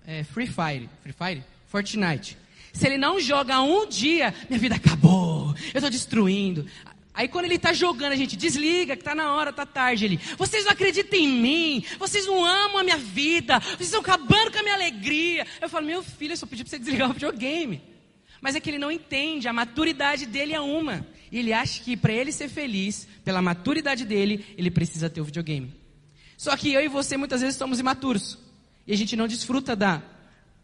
é, 0.08 0.24
Free 0.24 0.48
Fire. 0.48 0.90
Free 1.04 1.14
Fire? 1.14 1.44
Fortnite. 1.68 2.36
Se 2.74 2.88
ele 2.88 2.98
não 2.98 3.20
joga 3.20 3.62
um 3.62 3.88
dia, 3.88 4.34
minha 4.50 4.60
vida 4.60 4.74
acabou. 4.74 5.54
Eu 5.66 5.78
estou 5.78 5.90
destruindo. 5.92 6.66
Aí 7.14 7.28
quando 7.28 7.46
ele 7.46 7.58
está 7.58 7.74
jogando, 7.74 8.14
a 8.14 8.16
gente 8.16 8.36
desliga, 8.36 8.96
que 8.96 9.04
está 9.04 9.14
na 9.14 9.36
hora, 9.36 9.52
está 9.52 9.68
tarde. 9.68 10.04
Ele, 10.04 10.20
vocês 10.36 10.66
não 10.66 10.72
acreditam 10.72 11.20
em 11.20 11.28
mim, 11.28 11.86
vocês 12.00 12.26
não 12.26 12.44
amam 12.44 12.80
a 12.80 12.84
minha 12.84 12.98
vida, 12.98 13.60
vocês 13.60 13.82
estão 13.82 14.02
acabando 14.02 14.52
com 14.52 14.58
a 14.58 14.64
minha 14.64 14.74
alegria. 14.74 15.46
Eu 15.62 15.70
falo, 15.70 15.86
meu 15.86 16.02
filho, 16.02 16.34
eu 16.34 16.38
só 16.38 16.48
pedi 16.48 16.64
para 16.64 16.72
você 16.72 16.80
desligar 16.80 17.12
o 17.12 17.14
videogame. 17.14 17.84
Mas 18.42 18.56
é 18.56 18.60
que 18.60 18.72
ele 18.72 18.80
não 18.80 18.92
entende, 18.92 19.48
a 19.48 19.54
maturidade 19.54 20.26
dele 20.26 20.56
é 20.56 20.60
uma. 20.60 21.06
E 21.32 21.40
ele 21.40 21.54
acha 21.54 21.82
que 21.84 21.98
para 21.98 22.14
ele 22.14 22.32
ser 22.32 22.50
feliz, 22.50 23.08
pela 23.24 23.42
maturidade 23.42 24.06
dele, 24.06 24.46
ele 24.58 24.72
precisa 24.72 25.10
ter 25.10 25.22
o 25.22 25.26
videogame. 25.26 25.74
Só 26.38 26.56
que 26.56 26.72
eu 26.74 26.82
e 26.82 26.88
você 26.88 27.18
muitas 27.18 27.42
vezes 27.42 27.56
estamos 27.56 27.80
imaturos. 27.80 28.38
E 28.86 28.94
a 28.94 28.98
gente 28.98 29.16
não 29.16 29.28
desfruta 29.28 29.76
da, 29.76 30.02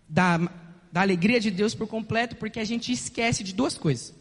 da, 0.08 0.38
da 0.92 1.02
alegria 1.02 1.40
de 1.40 1.50
Deus 1.50 1.74
por 1.74 1.88
completo, 1.88 2.36
porque 2.36 2.60
a 2.60 2.66
gente 2.66 2.92
esquece 2.92 3.44
de 3.44 3.54
duas 3.54 3.78
coisas. 3.78 4.14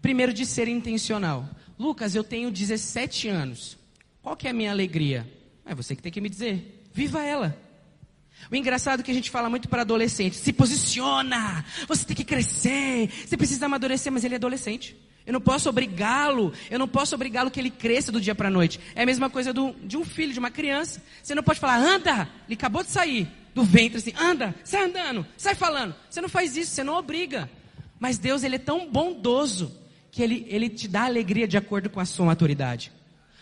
Primeiro, 0.00 0.32
de 0.32 0.46
ser 0.46 0.68
intencional. 0.68 1.48
Lucas, 1.78 2.14
eu 2.14 2.22
tenho 2.22 2.50
17 2.50 3.28
anos. 3.28 3.76
Qual 4.22 4.36
que 4.36 4.46
é 4.46 4.50
a 4.50 4.54
minha 4.54 4.70
alegria? 4.70 5.30
É 5.64 5.74
você 5.74 5.96
que 5.96 6.02
tem 6.02 6.12
que 6.12 6.20
me 6.20 6.28
dizer. 6.28 6.88
Viva 6.92 7.24
ela. 7.24 7.66
O 8.50 8.54
engraçado 8.54 9.00
é 9.00 9.02
que 9.02 9.10
a 9.10 9.14
gente 9.14 9.30
fala 9.30 9.50
muito 9.50 9.68
para 9.68 9.82
adolescente, 9.82 10.36
se 10.36 10.52
posiciona, 10.52 11.64
você 11.88 12.04
tem 12.04 12.14
que 12.14 12.24
crescer, 12.24 13.10
você 13.26 13.36
precisa 13.36 13.66
amadurecer, 13.66 14.12
mas 14.12 14.24
ele 14.24 14.34
é 14.34 14.36
adolescente. 14.36 14.96
Eu 15.26 15.32
não 15.32 15.40
posso 15.40 15.68
obrigá-lo, 15.68 16.52
eu 16.70 16.78
não 16.78 16.86
posso 16.86 17.14
obrigá-lo 17.14 17.50
que 17.50 17.58
ele 17.58 17.70
cresça 17.70 18.12
do 18.12 18.20
dia 18.20 18.34
para 18.34 18.46
a 18.46 18.50
noite. 18.50 18.78
É 18.94 19.02
a 19.02 19.06
mesma 19.06 19.28
coisa 19.28 19.52
do, 19.52 19.74
de 19.82 19.96
um 19.96 20.04
filho, 20.04 20.32
de 20.32 20.38
uma 20.38 20.50
criança. 20.50 21.02
Você 21.22 21.34
não 21.34 21.42
pode 21.42 21.58
falar, 21.58 21.78
anda, 21.78 22.28
ele 22.46 22.54
acabou 22.54 22.84
de 22.84 22.90
sair 22.90 23.28
do 23.52 23.64
ventre 23.64 23.98
assim, 23.98 24.12
anda, 24.16 24.54
sai 24.62 24.84
andando, 24.84 25.26
sai 25.36 25.54
falando. 25.54 25.94
Você 26.08 26.20
não 26.20 26.28
faz 26.28 26.56
isso, 26.56 26.70
você 26.70 26.84
não 26.84 26.94
obriga. 26.94 27.50
Mas 27.98 28.18
Deus, 28.18 28.44
ele 28.44 28.56
é 28.56 28.58
tão 28.58 28.88
bondoso 28.88 29.72
que 30.12 30.22
ele, 30.22 30.46
ele 30.48 30.68
te 30.68 30.86
dá 30.86 31.04
alegria 31.04 31.48
de 31.48 31.56
acordo 31.56 31.90
com 31.90 31.98
a 31.98 32.04
sua 32.04 32.26
maturidade. 32.26 32.92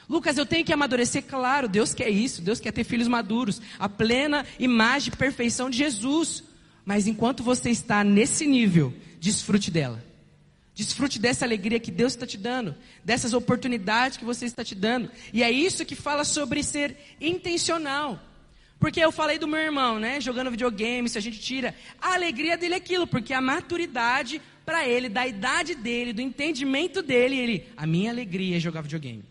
Lucas, 0.08 0.38
eu 0.38 0.46
tenho 0.46 0.64
que 0.64 0.72
amadurecer, 0.72 1.24
claro, 1.24 1.68
Deus 1.68 1.94
quer 1.94 2.10
isso, 2.10 2.42
Deus 2.42 2.60
quer 2.60 2.72
ter 2.72 2.84
filhos 2.84 3.08
maduros, 3.08 3.60
a 3.78 3.88
plena 3.88 4.46
imagem 4.58 5.12
e 5.12 5.16
perfeição 5.16 5.70
de 5.70 5.78
Jesus. 5.78 6.44
Mas 6.84 7.06
enquanto 7.06 7.42
você 7.42 7.70
está 7.70 8.04
nesse 8.04 8.46
nível, 8.46 8.92
desfrute 9.18 9.70
dela. 9.70 10.03
Desfrute 10.74 11.20
dessa 11.20 11.44
alegria 11.44 11.78
que 11.78 11.90
Deus 11.90 12.14
está 12.14 12.26
te 12.26 12.36
dando, 12.36 12.74
dessas 13.04 13.32
oportunidades 13.32 14.16
que 14.16 14.24
você 14.24 14.44
está 14.44 14.64
te 14.64 14.74
dando. 14.74 15.08
E 15.32 15.42
é 15.42 15.50
isso 15.50 15.84
que 15.84 15.94
fala 15.94 16.24
sobre 16.24 16.64
ser 16.64 16.96
intencional. 17.20 18.20
Porque 18.78 19.00
eu 19.00 19.12
falei 19.12 19.38
do 19.38 19.46
meu 19.46 19.60
irmão, 19.60 20.00
né? 20.00 20.20
Jogando 20.20 20.50
videogame, 20.50 21.08
se 21.08 21.16
a 21.16 21.20
gente 21.20 21.38
tira. 21.38 21.74
A 22.00 22.14
alegria 22.14 22.56
dele 22.56 22.74
é 22.74 22.76
aquilo, 22.78 23.06
porque 23.06 23.32
a 23.32 23.40
maturidade 23.40 24.42
para 24.66 24.86
ele, 24.86 25.08
da 25.08 25.26
idade 25.26 25.74
dele, 25.74 26.12
do 26.12 26.20
entendimento 26.20 27.02
dele, 27.02 27.36
ele, 27.36 27.68
a 27.76 27.86
minha 27.86 28.10
alegria 28.10 28.56
é 28.56 28.60
jogar 28.60 28.80
videogame, 28.80 29.24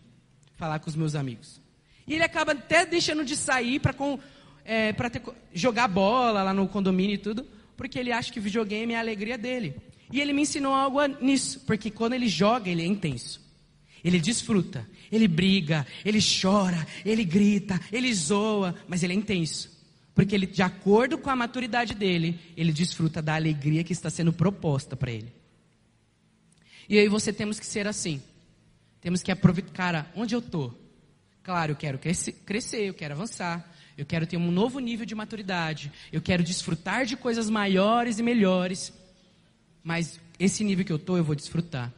falar 0.56 0.78
com 0.78 0.88
os 0.88 0.96
meus 0.96 1.14
amigos. 1.14 1.60
E 2.06 2.14
ele 2.14 2.22
acaba 2.22 2.52
até 2.52 2.86
deixando 2.86 3.24
de 3.24 3.36
sair 3.36 3.80
para 3.80 3.94
é, 4.64 4.92
para 4.92 5.10
jogar 5.52 5.88
bola 5.88 6.42
lá 6.42 6.54
no 6.54 6.66
condomínio 6.66 7.14
e 7.14 7.18
tudo, 7.18 7.46
porque 7.76 7.98
ele 7.98 8.12
acha 8.12 8.32
que 8.32 8.40
videogame 8.40 8.94
é 8.94 8.96
a 8.96 9.00
alegria 9.00 9.36
dele. 9.36 9.76
E 10.12 10.20
ele 10.20 10.32
me 10.32 10.42
ensinou 10.42 10.72
algo 10.72 11.04
nisso, 11.20 11.60
porque 11.60 11.90
quando 11.90 12.12
ele 12.12 12.28
joga, 12.28 12.70
ele 12.70 12.82
é 12.82 12.86
intenso. 12.86 13.40
Ele 14.02 14.20
desfruta, 14.20 14.86
ele 15.10 15.26
briga, 15.26 15.86
ele 16.04 16.18
chora, 16.20 16.86
ele 17.04 17.24
grita, 17.24 17.80
ele 17.90 18.12
zoa, 18.12 18.74
mas 18.86 19.02
ele 19.02 19.14
é 19.14 19.16
intenso. 19.16 19.72
Porque 20.14 20.34
ele, 20.34 20.46
de 20.46 20.62
acordo 20.62 21.16
com 21.16 21.30
a 21.30 21.36
maturidade 21.36 21.94
dele, 21.94 22.38
ele 22.56 22.72
desfruta 22.72 23.22
da 23.22 23.34
alegria 23.34 23.82
que 23.82 23.92
está 23.92 24.10
sendo 24.10 24.32
proposta 24.32 24.94
para 24.94 25.10
ele. 25.10 25.32
E 26.88 26.98
aí 26.98 27.08
você 27.08 27.32
temos 27.32 27.58
que 27.58 27.66
ser 27.66 27.86
assim. 27.88 28.22
Temos 29.00 29.22
que 29.22 29.32
aproveitar, 29.32 29.72
cara, 29.72 30.12
onde 30.14 30.34
eu 30.34 30.38
estou? 30.38 30.78
Claro, 31.42 31.72
eu 31.72 31.76
quero 31.76 31.98
crescer, 31.98 32.88
eu 32.88 32.94
quero 32.94 33.14
avançar, 33.14 33.74
eu 33.98 34.06
quero 34.06 34.26
ter 34.26 34.36
um 34.36 34.50
novo 34.50 34.78
nível 34.78 35.04
de 35.04 35.14
maturidade, 35.14 35.90
eu 36.12 36.22
quero 36.22 36.42
desfrutar 36.42 37.04
de 37.04 37.16
coisas 37.16 37.50
maiores 37.50 38.18
e 38.18 38.22
melhores, 38.22 38.92
mas 39.84 40.18
esse 40.38 40.64
nível 40.64 40.84
que 40.84 40.90
eu 40.90 40.96
estou, 40.96 41.18
eu 41.18 41.22
vou 41.22 41.36
desfrutar. 41.36 41.92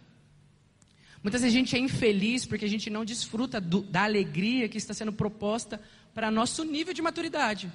Muitas 1.23 1.41
vezes 1.41 1.57
a 1.57 1.59
gente 1.59 1.77
é 1.77 1.79
infeliz 1.79 2.45
porque 2.45 2.65
a 2.65 2.69
gente 2.69 2.91
não 2.91 3.05
desfruta 3.05 3.61
do, 3.61 3.83
da 3.83 4.03
alegria 4.03 4.69
que 4.69 4.77
está 4.77 4.93
sendo 4.93 5.13
proposta 5.13 5.81
para 6.13 6.31
nosso 6.31 6.65
nível 6.65 6.93
de 6.93 7.01
maturidade. 7.01 7.73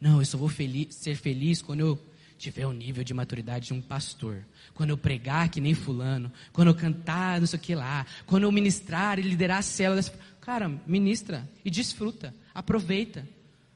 Não, 0.00 0.20
eu 0.20 0.26
só 0.26 0.36
vou 0.36 0.50
ser 0.90 1.16
feliz 1.16 1.62
quando 1.62 1.80
eu 1.80 1.98
tiver 2.36 2.66
o 2.66 2.72
nível 2.72 3.02
de 3.04 3.14
maturidade 3.14 3.68
de 3.68 3.74
um 3.74 3.80
pastor. 3.80 4.44
Quando 4.74 4.90
eu 4.90 4.98
pregar 4.98 5.48
que 5.48 5.60
nem 5.60 5.74
fulano. 5.74 6.30
Quando 6.52 6.68
eu 6.68 6.74
cantar 6.74 7.40
não 7.40 7.46
sei 7.46 7.58
o 7.58 7.62
que 7.62 7.74
lá. 7.74 8.04
Quando 8.26 8.42
eu 8.42 8.52
ministrar 8.52 9.18
e 9.18 9.22
liderar 9.22 9.58
as 9.58 9.66
células. 9.66 10.12
Cara, 10.40 10.68
ministra 10.86 11.48
e 11.64 11.70
desfruta. 11.70 12.34
Aproveita. 12.54 13.26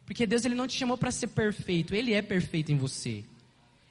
Porque 0.05 0.27
Deus 0.27 0.45
ele 0.45 0.55
não 0.55 0.67
te 0.67 0.77
chamou 0.77 0.99
para 0.99 1.11
ser 1.11 1.29
perfeito. 1.29 1.95
Ele 1.95 2.13
é 2.13 2.21
perfeito 2.21 2.73
em 2.73 2.77
você. 2.77 3.25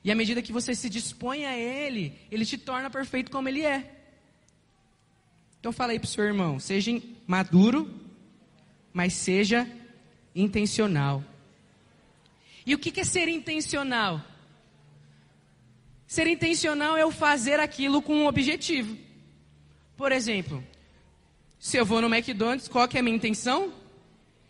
E 0.07 0.11
à 0.11 0.15
medida 0.15 0.41
que 0.41 0.53
você 0.53 0.73
se 0.73 0.89
dispõe 0.89 1.45
a 1.45 1.57
Ele, 1.57 2.17
Ele 2.31 2.45
te 2.45 2.57
torna 2.57 2.89
perfeito 2.89 3.29
como 3.29 3.49
Ele 3.49 3.65
é. 3.65 3.93
Então 5.59 5.73
fala 5.73 5.91
aí 5.91 5.99
para 5.99 6.07
o 6.07 6.09
seu 6.09 6.23
irmão, 6.23 6.61
seja 6.61 6.97
maduro, 7.27 7.93
mas 8.93 9.11
seja 9.11 9.69
intencional. 10.33 11.21
E 12.65 12.73
o 12.73 12.79
que 12.79 12.97
é 12.97 13.03
ser 13.03 13.27
intencional? 13.27 14.23
Ser 16.07 16.25
intencional 16.27 16.95
é 16.95 17.05
o 17.05 17.11
fazer 17.11 17.59
aquilo 17.59 18.01
com 18.01 18.15
um 18.15 18.27
objetivo. 18.27 18.97
Por 19.97 20.13
exemplo, 20.13 20.63
se 21.59 21.75
eu 21.75 21.85
vou 21.85 22.01
no 22.01 22.07
McDonald's, 22.07 22.69
qual 22.69 22.87
que 22.87 22.95
é 22.95 23.01
a 23.01 23.03
minha 23.03 23.17
intenção? 23.17 23.73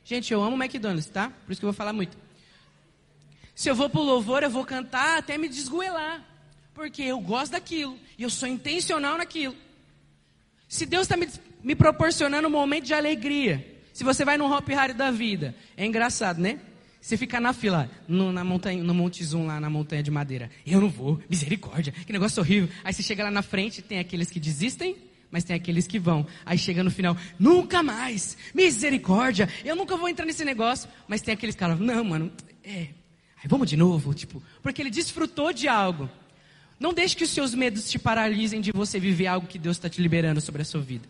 Gente, 0.03 0.31
eu 0.31 0.43
amo 0.43 0.55
McDonald's, 0.55 1.09
tá? 1.09 1.31
Por 1.31 1.51
isso 1.51 1.59
que 1.59 1.65
eu 1.65 1.71
vou 1.71 1.75
falar 1.75 1.93
muito. 1.93 2.15
Se 3.57 3.71
eu 3.71 3.73
vou 3.73 3.89
para 3.89 3.99
o 3.99 4.03
louvor, 4.03 4.43
eu 4.43 4.51
vou 4.51 4.63
cantar 4.63 5.17
até 5.17 5.35
me 5.35 5.49
desgoelar. 5.49 6.23
Porque 6.75 7.01
eu 7.01 7.19
gosto 7.19 7.53
daquilo. 7.53 7.97
E 8.15 8.21
eu 8.21 8.29
sou 8.29 8.47
intencional 8.47 9.17
naquilo. 9.17 9.55
Se 10.69 10.85
Deus 10.85 11.05
está 11.05 11.17
me, 11.17 11.27
me, 11.63 11.73
proporcionando 11.73 12.47
um 12.47 12.51
momento 12.51 12.85
de 12.85 12.93
alegria, 12.93 13.81
se 13.91 14.03
você 14.03 14.23
vai 14.23 14.37
no 14.37 14.45
Hop 14.45 14.69
Harry 14.69 14.93
da 14.93 15.09
vida, 15.09 15.55
é 15.75 15.87
engraçado, 15.87 16.39
né? 16.39 16.59
Você 17.01 17.17
fica 17.17 17.39
na 17.39 17.51
fila, 17.51 17.89
no, 18.07 18.31
na 18.31 18.43
montanha, 18.43 18.83
no 18.83 18.93
Monte 18.93 19.23
Zoom, 19.23 19.47
lá 19.47 19.59
na 19.59 19.71
montanha 19.71 20.03
de 20.03 20.11
madeira. 20.11 20.51
Eu 20.63 20.79
não 20.79 20.89
vou, 20.89 21.19
misericórdia, 21.27 21.91
que 21.91 22.13
negócio 22.13 22.39
horrível. 22.43 22.69
Aí 22.83 22.93
você 22.93 23.01
chega 23.01 23.23
lá 23.23 23.31
na 23.31 23.41
frente, 23.41 23.81
tem 23.81 23.97
aqueles 23.97 24.29
que 24.29 24.39
desistem, 24.39 24.95
mas 25.31 25.43
tem 25.43 25.55
aqueles 25.55 25.87
que 25.87 25.97
vão. 25.97 26.27
Aí 26.45 26.59
chega 26.59 26.83
no 26.83 26.91
final, 26.91 27.17
nunca 27.39 27.81
mais, 27.81 28.37
misericórdia, 28.53 29.49
eu 29.65 29.75
nunca 29.75 29.97
vou 29.97 30.07
entrar 30.07 30.27
nesse 30.27 30.45
negócio. 30.45 30.87
Mas 31.07 31.23
tem 31.23 31.33
aqueles 31.33 31.55
caras, 31.55 31.79
não, 31.79 32.03
mano, 32.03 32.31
é, 32.63 32.89
aí 33.41 33.47
vamos 33.47 33.69
de 33.69 33.77
novo, 33.77 34.13
tipo, 34.13 34.41
porque 34.61 34.81
ele 34.81 34.89
desfrutou 34.89 35.53
de 35.53 35.67
algo. 35.67 36.09
Não 36.79 36.93
deixe 36.93 37.15
que 37.15 37.23
os 37.23 37.29
seus 37.29 37.53
medos 37.55 37.89
te 37.89 37.97
paralisem 37.97 38.61
de 38.61 38.71
você 38.71 38.99
viver 38.99 39.27
algo 39.27 39.47
que 39.47 39.57
Deus 39.57 39.77
está 39.77 39.89
te 39.89 40.01
liberando 40.01 40.39
sobre 40.39 40.61
a 40.61 40.65
sua 40.65 40.81
vida. 40.81 41.07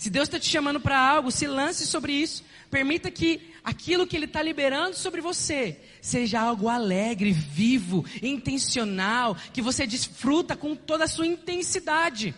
Se 0.00 0.08
Deus 0.08 0.28
está 0.28 0.38
te 0.38 0.48
chamando 0.48 0.80
para 0.80 0.98
algo, 0.98 1.30
se 1.30 1.46
lance 1.46 1.86
sobre 1.86 2.12
isso. 2.12 2.42
Permita 2.70 3.10
que 3.10 3.52
aquilo 3.62 4.06
que 4.06 4.16
Ele 4.16 4.24
está 4.24 4.42
liberando 4.42 4.96
sobre 4.96 5.20
você 5.20 5.78
seja 6.00 6.40
algo 6.40 6.70
alegre, 6.70 7.32
vivo, 7.32 8.06
intencional, 8.22 9.36
que 9.52 9.60
você 9.60 9.86
desfruta 9.86 10.56
com 10.56 10.74
toda 10.74 11.04
a 11.04 11.06
sua 11.06 11.26
intensidade. 11.26 12.34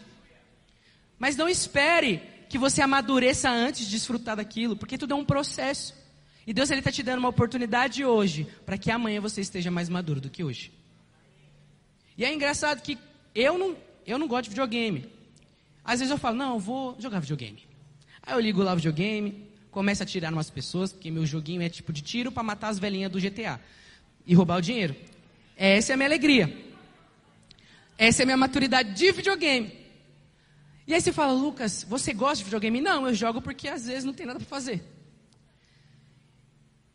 Mas 1.21 1.37
não 1.37 1.49
espere 1.49 2.21
que 2.49 2.59
você 2.59 2.83
amadureça 2.83 3.49
antes 3.49 3.85
de 3.85 3.93
desfrutar 3.93 4.35
daquilo, 4.35 4.77
porque 4.77 4.99
tudo 4.99 5.15
é 5.15 5.17
um 5.17 5.25
processo. 5.25 5.95
E 6.47 6.53
Deus 6.53 6.71
está 6.71 6.91
te 6.91 7.03
dando 7.03 7.21
uma 7.21 7.29
oportunidade 7.29 8.05
hoje, 8.05 8.47
para 8.67 8.77
que 8.77 8.91
amanhã 8.91 9.21
você 9.21 9.41
esteja 9.41 9.71
mais 9.71 9.89
maduro 9.89 10.21
do 10.21 10.29
que 10.29 10.43
hoje. 10.43 10.73
E 12.17 12.25
é 12.25 12.33
engraçado 12.33 12.83
que 12.83 12.99
eu 13.35 13.57
não, 13.57 13.77
eu 14.07 14.19
não 14.19 14.27
gosto 14.27 14.45
de 14.45 14.51
videogame. 14.51 15.09
Às 15.85 16.01
vezes 16.01 16.11
eu 16.11 16.19
falo, 16.19 16.37
não, 16.37 16.55
eu 16.55 16.59
vou 16.59 16.97
jogar 16.99 17.21
videogame. 17.21 17.63
Aí 18.23 18.35
eu 18.35 18.41
ligo 18.41 18.63
lá 18.63 18.73
o 18.73 18.77
videogame, 18.77 19.47
começo 19.71 20.03
a 20.03 20.07
tirar 20.07 20.33
umas 20.33 20.51
pessoas, 20.51 20.93
porque 20.93 21.11
meu 21.11 21.25
joguinho 21.25 21.63
é 21.63 21.69
tipo 21.69 21.93
de 21.93 22.03
tiro 22.03 22.31
para 22.31 22.43
matar 22.43 22.69
as 22.69 22.79
velhinhas 22.79 23.11
do 23.11 23.21
GTA. 23.21 23.61
E 24.27 24.35
roubar 24.35 24.59
o 24.59 24.63
dinheiro. 24.63 24.95
Essa 25.57 25.93
é 25.93 25.95
a 25.95 25.97
minha 25.97 26.09
alegria. 26.09 26.73
Essa 27.97 28.23
é 28.23 28.25
a 28.25 28.27
minha 28.27 28.37
maturidade 28.37 28.95
de 28.95 29.13
videogame. 29.13 29.73
E 30.87 30.95
aí 30.95 31.01
você 31.01 31.13
fala, 31.13 31.33
Lucas, 31.33 31.85
você 31.89 32.13
gosta 32.13 32.39
de 32.39 32.45
videogame? 32.45 32.81
Não, 32.81 33.07
eu 33.07 33.15
jogo 33.15 33.41
porque 33.41 33.69
às 33.69 33.87
vezes 33.87 34.05
não 34.05 34.13
tem 34.13 34.27
nada 34.27 34.39
para 34.39 34.49
fazer. 34.49 34.83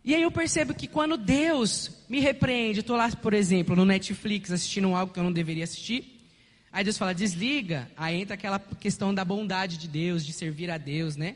E 0.07 0.15
aí 0.15 0.21
eu 0.21 0.31
percebo 0.31 0.73
que 0.73 0.87
quando 0.87 1.17
Deus 1.17 1.91
me 2.07 2.21
repreende, 2.21 2.79
estou 2.79 2.95
lá, 2.95 3.11
por 3.11 3.33
exemplo, 3.33 3.75
no 3.75 3.83
Netflix 3.83 4.49
assistindo 4.49 4.95
algo 4.95 5.11
que 5.11 5.19
eu 5.19 5.23
não 5.23 5.33
deveria 5.33 5.65
assistir, 5.65 6.23
aí 6.71 6.81
Deus 6.81 6.97
fala, 6.97 7.13
desliga, 7.13 7.91
aí 7.97 8.21
entra 8.21 8.35
aquela 8.35 8.57
questão 8.57 9.13
da 9.13 9.25
bondade 9.25 9.77
de 9.77 9.85
Deus, 9.85 10.25
de 10.25 10.31
servir 10.31 10.71
a 10.71 10.77
Deus, 10.77 11.17
né? 11.17 11.35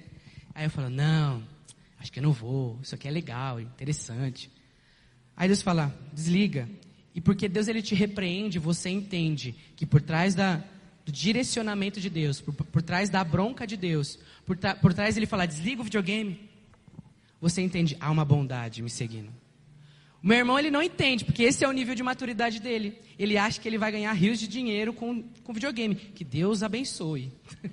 Aí 0.55 0.67
eu 0.67 0.69
falo, 0.69 0.89
não, 0.89 1.43
acho 1.99 2.13
que 2.13 2.19
eu 2.19 2.23
não 2.23 2.31
vou, 2.31 2.79
isso 2.81 2.95
aqui 2.95 3.09
é 3.09 3.11
legal, 3.11 3.59
interessante. 3.59 4.49
Aí 5.35 5.49
Deus 5.49 5.61
fala, 5.61 5.93
desliga. 6.13 6.69
E 7.13 7.19
porque 7.19 7.49
Deus 7.49 7.67
ele 7.67 7.81
te 7.81 7.93
repreende, 7.93 8.57
você 8.57 8.89
entende 8.89 9.53
que 9.75 9.85
por 9.85 10.01
trás 10.01 10.33
da, 10.33 10.63
do 11.05 11.11
direcionamento 11.11 11.99
de 11.99 12.09
Deus, 12.09 12.39
por, 12.39 12.53
por 12.53 12.81
trás 12.81 13.09
da 13.09 13.21
bronca 13.21 13.67
de 13.67 13.75
Deus, 13.75 14.17
por, 14.45 14.55
por 14.55 14.93
trás 14.93 15.17
ele 15.17 15.25
fala, 15.25 15.45
desliga 15.45 15.81
o 15.81 15.83
videogame, 15.83 16.50
você 17.41 17.61
entende, 17.61 17.97
há 17.99 18.11
uma 18.11 18.23
bondade 18.23 18.83
me 18.83 18.89
seguindo. 18.89 19.29
O 20.23 20.27
meu 20.27 20.37
irmão, 20.37 20.59
ele 20.59 20.69
não 20.69 20.83
entende, 20.83 21.25
porque 21.25 21.41
esse 21.41 21.65
é 21.65 21.67
o 21.67 21.71
nível 21.71 21.95
de 21.95 22.03
maturidade 22.03 22.59
dele. 22.59 22.99
Ele 23.17 23.37
acha 23.37 23.59
que 23.59 23.67
ele 23.67 23.79
vai 23.79 23.91
ganhar 23.91 24.13
rios 24.13 24.39
de 24.39 24.47
dinheiro 24.47 24.93
com, 24.93 25.23
com 25.43 25.51
videogame. 25.51 25.95
Que 25.95 26.23
Deus 26.23 26.61
abençoe. 26.61 27.31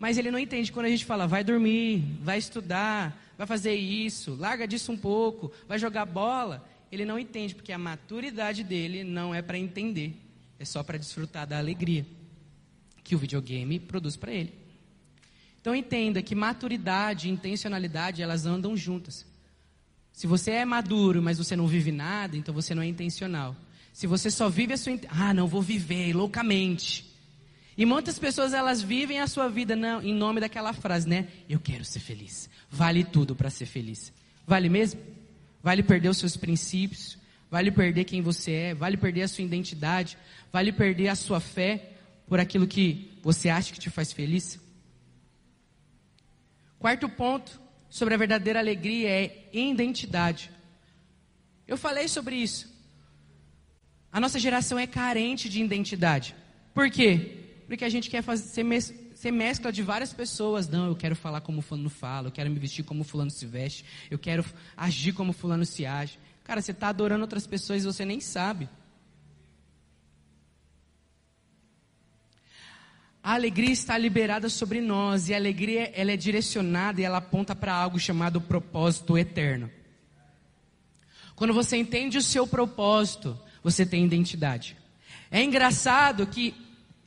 Mas 0.00 0.18
ele 0.18 0.32
não 0.32 0.38
entende 0.38 0.72
quando 0.72 0.86
a 0.86 0.90
gente 0.90 1.04
fala, 1.04 1.28
vai 1.28 1.44
dormir, 1.44 2.04
vai 2.20 2.38
estudar, 2.38 3.16
vai 3.36 3.46
fazer 3.46 3.74
isso, 3.74 4.34
larga 4.34 4.66
disso 4.66 4.90
um 4.90 4.96
pouco, 4.96 5.52
vai 5.68 5.78
jogar 5.78 6.04
bola. 6.04 6.68
Ele 6.90 7.04
não 7.04 7.18
entende, 7.18 7.54
porque 7.54 7.72
a 7.72 7.78
maturidade 7.78 8.64
dele 8.64 9.04
não 9.04 9.32
é 9.32 9.40
para 9.40 9.58
entender, 9.58 10.16
é 10.58 10.64
só 10.64 10.82
para 10.82 10.98
desfrutar 10.98 11.46
da 11.46 11.58
alegria 11.58 12.04
que 13.04 13.14
o 13.14 13.18
videogame 13.18 13.78
produz 13.78 14.16
para 14.16 14.32
ele. 14.32 14.52
Então 15.60 15.74
entenda 15.74 16.22
que 16.22 16.34
maturidade 16.34 17.28
e 17.28 17.30
intencionalidade, 17.30 18.22
elas 18.22 18.46
andam 18.46 18.76
juntas. 18.76 19.26
Se 20.12 20.26
você 20.26 20.50
é 20.50 20.64
maduro, 20.64 21.22
mas 21.22 21.38
você 21.38 21.54
não 21.54 21.66
vive 21.66 21.92
nada, 21.92 22.36
então 22.36 22.52
você 22.52 22.74
não 22.74 22.82
é 22.82 22.86
intencional. 22.86 23.54
Se 23.92 24.06
você 24.06 24.30
só 24.30 24.48
vive 24.48 24.72
a 24.72 24.76
sua... 24.76 24.98
Ah, 25.08 25.34
não, 25.34 25.46
vou 25.46 25.62
viver 25.62 26.12
loucamente. 26.12 27.08
E 27.76 27.86
muitas 27.86 28.18
pessoas, 28.18 28.52
elas 28.52 28.82
vivem 28.82 29.20
a 29.20 29.28
sua 29.28 29.48
vida 29.48 29.76
não, 29.76 30.02
em 30.02 30.12
nome 30.12 30.40
daquela 30.40 30.72
frase, 30.72 31.08
né? 31.08 31.28
Eu 31.48 31.60
quero 31.60 31.84
ser 31.84 32.00
feliz. 32.00 32.50
Vale 32.68 33.04
tudo 33.04 33.36
para 33.36 33.50
ser 33.50 33.66
feliz. 33.66 34.12
Vale 34.46 34.68
mesmo? 34.68 35.00
Vale 35.62 35.82
perder 35.84 36.08
os 36.08 36.18
seus 36.18 36.36
princípios. 36.36 37.16
Vale 37.48 37.70
perder 37.70 38.04
quem 38.04 38.20
você 38.20 38.52
é. 38.52 38.74
Vale 38.74 38.96
perder 38.96 39.22
a 39.22 39.28
sua 39.28 39.44
identidade. 39.44 40.18
Vale 40.52 40.72
perder 40.72 41.08
a 41.08 41.14
sua 41.14 41.38
fé 41.38 41.92
por 42.26 42.40
aquilo 42.40 42.66
que 42.66 43.12
você 43.22 43.48
acha 43.48 43.72
que 43.72 43.78
te 43.78 43.90
faz 43.90 44.12
feliz. 44.12 44.58
Quarto 46.78 47.08
ponto 47.08 47.60
sobre 47.88 48.14
a 48.14 48.16
verdadeira 48.16 48.58
alegria 48.58 49.08
é 49.08 49.48
identidade. 49.52 50.50
Eu 51.66 51.76
falei 51.76 52.08
sobre 52.08 52.36
isso. 52.36 52.72
A 54.12 54.20
nossa 54.20 54.38
geração 54.38 54.78
é 54.78 54.86
carente 54.86 55.48
de 55.48 55.62
identidade. 55.62 56.34
Por 56.72 56.90
quê? 56.90 57.62
Porque 57.66 57.84
a 57.84 57.88
gente 57.88 58.08
quer 58.08 58.22
fazer, 58.22 58.44
ser, 58.44 58.62
mes, 58.62 58.94
ser 59.14 59.30
mescla 59.30 59.70
de 59.70 59.82
várias 59.82 60.12
pessoas. 60.12 60.68
Não, 60.68 60.86
eu 60.86 60.96
quero 60.96 61.14
falar 61.14 61.40
como 61.40 61.60
fulano 61.60 61.90
fala, 61.90 62.28
eu 62.28 62.32
quero 62.32 62.50
me 62.50 62.58
vestir 62.58 62.84
como 62.84 63.04
fulano 63.04 63.30
se 63.30 63.44
veste, 63.44 63.84
eu 64.10 64.18
quero 64.18 64.44
agir 64.76 65.12
como 65.12 65.32
fulano 65.32 65.66
se 65.66 65.84
age. 65.84 66.18
Cara, 66.44 66.62
você 66.62 66.70
está 66.70 66.88
adorando 66.88 67.22
outras 67.22 67.46
pessoas 67.46 67.82
e 67.82 67.86
você 67.86 68.04
nem 68.04 68.20
sabe. 68.20 68.68
A 73.22 73.34
alegria 73.34 73.72
está 73.72 73.98
liberada 73.98 74.48
sobre 74.48 74.80
nós 74.80 75.28
e 75.28 75.34
a 75.34 75.36
alegria 75.36 75.92
ela 75.94 76.12
é 76.12 76.16
direcionada 76.16 77.00
e 77.00 77.04
ela 77.04 77.18
aponta 77.18 77.54
para 77.54 77.74
algo 77.74 77.98
chamado 77.98 78.40
propósito 78.40 79.18
eterno. 79.18 79.70
Quando 81.34 81.52
você 81.54 81.76
entende 81.76 82.18
o 82.18 82.22
seu 82.22 82.46
propósito, 82.46 83.38
você 83.62 83.84
tem 83.84 84.04
identidade. 84.04 84.76
É 85.30 85.42
engraçado 85.42 86.26
que 86.26 86.54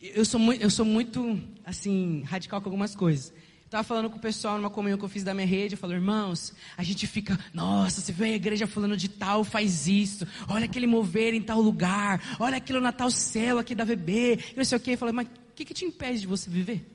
eu 0.01 0.23
sou 0.23 0.39
muito, 0.39 0.61
eu 0.61 0.69
sou 0.69 0.85
muito 0.85 1.41
assim 1.65 2.23
radical 2.23 2.61
com 2.61 2.69
algumas 2.69 2.95
coisas. 2.95 3.33
Estava 3.65 3.83
falando 3.83 4.09
com 4.09 4.17
o 4.17 4.21
pessoal 4.21 4.57
numa 4.57 4.69
comunhão 4.69 4.97
que 4.97 5.05
eu 5.05 5.09
fiz 5.09 5.23
da 5.23 5.33
minha 5.33 5.47
rede, 5.47 5.75
eu 5.75 5.77
falo, 5.77 5.93
irmãos, 5.93 6.53
a 6.75 6.83
gente 6.83 7.07
fica, 7.07 7.39
nossa, 7.53 8.01
você 8.01 8.11
vê 8.11 8.25
a 8.25 8.35
igreja 8.35 8.67
falando 8.67 8.97
de 8.97 9.07
tal, 9.07 9.45
faz 9.45 9.87
isso, 9.87 10.27
olha 10.49 10.65
aquele 10.65 10.85
mover 10.85 11.33
em 11.33 11.41
tal 11.41 11.61
lugar, 11.61 12.35
olha 12.37 12.57
aquilo 12.57 12.81
na 12.81 12.91
tal 12.91 13.09
céu 13.09 13.59
aqui 13.59 13.73
da 13.73 13.85
VB, 13.85 14.39
e 14.53 14.57
não 14.57 14.65
sei 14.65 14.77
o 14.77 14.81
que. 14.81 14.91
Eu 14.91 14.97
falei, 14.97 15.13
mas 15.13 15.27
que, 15.61 15.65
que 15.65 15.73
te 15.73 15.85
impede 15.85 16.21
de 16.21 16.27
você 16.27 16.49
viver? 16.49 16.85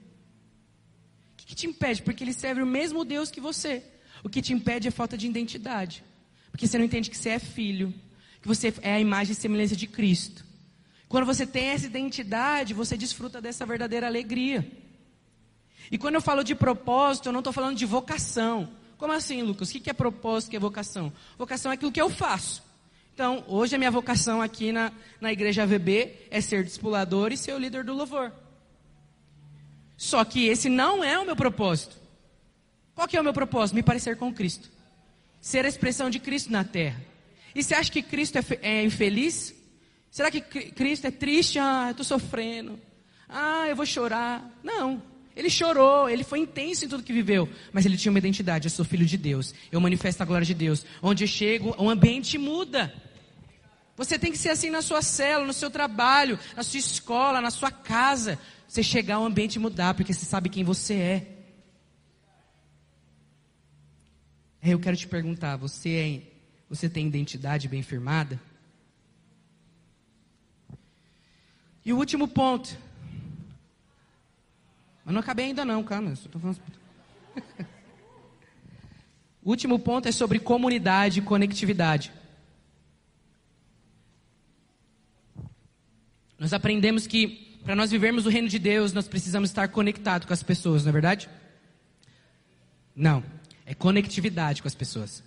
O 1.32 1.36
que, 1.36 1.46
que 1.46 1.54
te 1.54 1.66
impede? 1.66 2.02
Porque 2.02 2.24
ele 2.24 2.32
serve 2.32 2.62
o 2.62 2.66
mesmo 2.66 3.04
Deus 3.04 3.30
que 3.30 3.40
você. 3.40 3.82
O 4.24 4.28
que 4.28 4.42
te 4.42 4.52
impede 4.52 4.88
é 4.88 4.90
falta 4.90 5.16
de 5.16 5.26
identidade. 5.26 6.04
Porque 6.50 6.66
você 6.66 6.78
não 6.78 6.84
entende 6.84 7.10
que 7.10 7.16
você 7.16 7.30
é 7.30 7.38
filho, 7.38 7.94
que 8.40 8.48
você 8.48 8.72
é 8.82 8.94
a 8.94 9.00
imagem 9.00 9.32
e 9.32 9.36
semelhança 9.36 9.76
de 9.76 9.86
Cristo. 9.86 10.44
Quando 11.08 11.24
você 11.24 11.46
tem 11.46 11.66
essa 11.66 11.86
identidade, 11.86 12.74
você 12.74 12.96
desfruta 12.96 13.40
dessa 13.40 13.64
verdadeira 13.64 14.06
alegria. 14.06 14.66
E 15.90 15.96
quando 15.96 16.16
eu 16.16 16.20
falo 16.20 16.42
de 16.42 16.54
propósito, 16.54 17.28
eu 17.28 17.32
não 17.32 17.40
estou 17.40 17.52
falando 17.52 17.76
de 17.76 17.86
vocação. 17.86 18.68
Como 18.98 19.12
assim, 19.12 19.42
Lucas? 19.42 19.70
O 19.70 19.72
que 19.72 19.90
é 19.90 19.92
propósito, 19.92 20.48
o 20.48 20.50
que 20.50 20.56
é 20.56 20.60
vocação? 20.60 21.12
Vocação 21.38 21.70
é 21.70 21.74
aquilo 21.74 21.92
que 21.92 22.00
eu 22.00 22.10
faço. 22.10 22.64
Então, 23.14 23.44
hoje 23.46 23.76
a 23.76 23.78
minha 23.78 23.90
vocação 23.90 24.42
aqui 24.42 24.72
na, 24.72 24.92
na 25.20 25.32
igreja 25.32 25.62
AVB 25.62 26.26
é 26.30 26.40
ser 26.40 26.64
discipulador 26.64 27.32
e 27.32 27.36
ser 27.36 27.52
o 27.52 27.58
líder 27.58 27.84
do 27.84 27.94
louvor. 27.94 28.32
Só 29.96 30.24
que 30.24 30.46
esse 30.46 30.68
não 30.68 31.02
é 31.02 31.18
o 31.18 31.24
meu 31.24 31.36
propósito. 31.36 31.96
Qual 32.94 33.08
que 33.08 33.16
é 33.16 33.20
o 33.20 33.24
meu 33.24 33.32
propósito? 33.32 33.74
Me 33.74 33.82
parecer 33.82 34.16
com 34.16 34.32
Cristo. 34.32 34.70
Ser 35.40 35.64
a 35.64 35.68
expressão 35.68 36.10
de 36.10 36.18
Cristo 36.18 36.50
na 36.50 36.64
terra. 36.64 37.00
E 37.54 37.62
você 37.62 37.74
acha 37.74 37.90
que 37.90 38.02
Cristo 38.02 38.38
é, 38.38 38.44
é 38.62 38.84
infeliz? 38.84 39.54
Será 40.10 40.30
que 40.30 40.40
Cristo 40.40 41.06
é 41.06 41.10
triste? 41.10 41.58
Ah, 41.58 41.86
eu 41.88 41.90
estou 41.92 42.04
sofrendo. 42.04 42.78
Ah, 43.28 43.66
eu 43.68 43.76
vou 43.76 43.86
chorar. 43.86 44.50
Não. 44.62 45.02
Ele 45.36 45.50
chorou, 45.50 46.08
ele 46.08 46.24
foi 46.24 46.38
intenso 46.38 46.86
em 46.86 46.88
tudo 46.88 47.02
que 47.02 47.12
viveu, 47.12 47.46
mas 47.70 47.84
ele 47.84 47.98
tinha 47.98 48.10
uma 48.10 48.18
identidade, 48.18 48.66
eu 48.66 48.70
sou 48.70 48.86
filho 48.86 49.04
de 49.04 49.18
Deus, 49.18 49.54
eu 49.70 49.78
manifesto 49.78 50.22
a 50.22 50.26
glória 50.26 50.46
de 50.46 50.54
Deus. 50.54 50.86
Onde 51.02 51.24
eu 51.24 51.28
chego, 51.28 51.74
o 51.76 51.90
ambiente 51.90 52.38
muda. 52.38 52.90
Você 53.98 54.18
tem 54.18 54.32
que 54.32 54.38
ser 54.38 54.48
assim 54.48 54.70
na 54.70 54.80
sua 54.80 55.02
célula, 55.02 55.46
no 55.46 55.52
seu 55.52 55.70
trabalho, 55.70 56.38
na 56.56 56.62
sua 56.62 56.78
escola, 56.78 57.42
na 57.42 57.50
sua 57.50 57.70
casa. 57.70 58.38
Você 58.68 58.82
chegar, 58.82 59.20
o 59.20 59.24
ambiente 59.24 59.58
mudar, 59.58 59.94
porque 59.94 60.12
você 60.12 60.24
sabe 60.24 60.48
quem 60.48 60.64
você 60.64 60.94
é. 60.94 61.32
Eu 64.62 64.80
quero 64.80 64.96
te 64.96 65.06
perguntar, 65.06 65.56
você, 65.56 65.90
é, 65.90 66.22
você 66.68 66.88
tem 66.88 67.06
identidade 67.06 67.68
bem 67.68 67.82
firmada? 67.82 68.40
E 71.84 71.92
o 71.92 71.96
último 71.96 72.26
ponto, 72.26 72.76
mas 75.04 75.14
não 75.14 75.20
acabei 75.20 75.44
ainda 75.46 75.64
não, 75.64 75.84
calma. 75.84 76.16
Falando... 76.16 76.60
o 79.40 79.50
último 79.50 79.78
ponto 79.78 80.08
é 80.08 80.12
sobre 80.12 80.40
comunidade 80.40 81.20
e 81.20 81.22
conectividade. 81.22 82.12
Nós 86.36 86.52
aprendemos 86.52 87.06
que 87.06 87.45
para 87.66 87.74
nós 87.74 87.90
vivermos 87.90 88.24
o 88.24 88.28
reino 88.28 88.46
de 88.46 88.60
Deus, 88.60 88.92
nós 88.92 89.08
precisamos 89.08 89.50
estar 89.50 89.66
conectados 89.66 90.24
com 90.24 90.32
as 90.32 90.40
pessoas, 90.40 90.84
não 90.84 90.90
é 90.90 90.92
verdade? 90.92 91.28
Não, 92.94 93.24
é 93.66 93.74
conectividade 93.74 94.62
com 94.62 94.68
as 94.68 94.74
pessoas. 94.74 95.20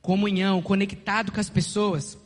Comunhão, 0.00 0.62
conectado 0.62 1.32
com 1.32 1.40
as 1.40 1.50
pessoas. 1.50 2.16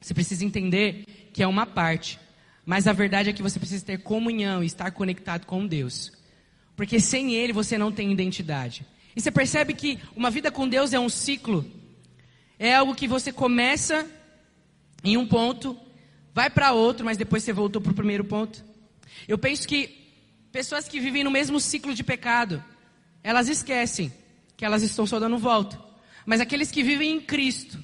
Você 0.00 0.12
precisa 0.12 0.44
entender 0.44 1.30
que 1.32 1.44
é 1.44 1.46
uma 1.46 1.64
parte. 1.64 2.18
Mas 2.66 2.88
a 2.88 2.92
verdade 2.92 3.30
é 3.30 3.32
que 3.32 3.42
você 3.42 3.60
precisa 3.60 3.84
ter 3.84 3.98
comunhão 3.98 4.60
e 4.60 4.66
estar 4.66 4.90
conectado 4.90 5.46
com 5.46 5.64
Deus. 5.64 6.10
Porque 6.74 6.98
sem 6.98 7.36
Ele 7.36 7.52
você 7.52 7.78
não 7.78 7.92
tem 7.92 8.10
identidade. 8.10 8.84
E 9.14 9.20
você 9.20 9.30
percebe 9.30 9.74
que 9.74 10.00
uma 10.16 10.28
vida 10.28 10.50
com 10.50 10.68
Deus 10.68 10.92
é 10.92 10.98
um 10.98 11.08
ciclo. 11.08 11.64
É 12.58 12.74
algo 12.74 12.96
que 12.96 13.06
você 13.06 13.32
começa 13.32 14.04
em 15.04 15.16
um 15.16 15.24
ponto, 15.24 15.78
vai 16.34 16.50
para 16.50 16.72
outro, 16.72 17.06
mas 17.06 17.16
depois 17.16 17.44
você 17.44 17.52
voltou 17.52 17.80
para 17.80 17.92
o 17.92 17.94
primeiro 17.94 18.24
ponto. 18.24 18.64
Eu 19.28 19.38
penso 19.38 19.66
que 19.66 20.04
pessoas 20.50 20.88
que 20.88 20.98
vivem 20.98 21.22
no 21.22 21.30
mesmo 21.30 21.60
ciclo 21.60 21.94
de 21.94 22.02
pecado, 22.02 22.62
elas 23.22 23.48
esquecem 23.48 24.12
que 24.56 24.64
elas 24.64 24.82
estão 24.82 25.06
só 25.06 25.20
dando 25.20 25.38
volta. 25.38 25.80
Mas 26.26 26.40
aqueles 26.40 26.70
que 26.70 26.82
vivem 26.82 27.12
em 27.12 27.20
Cristo, 27.20 27.82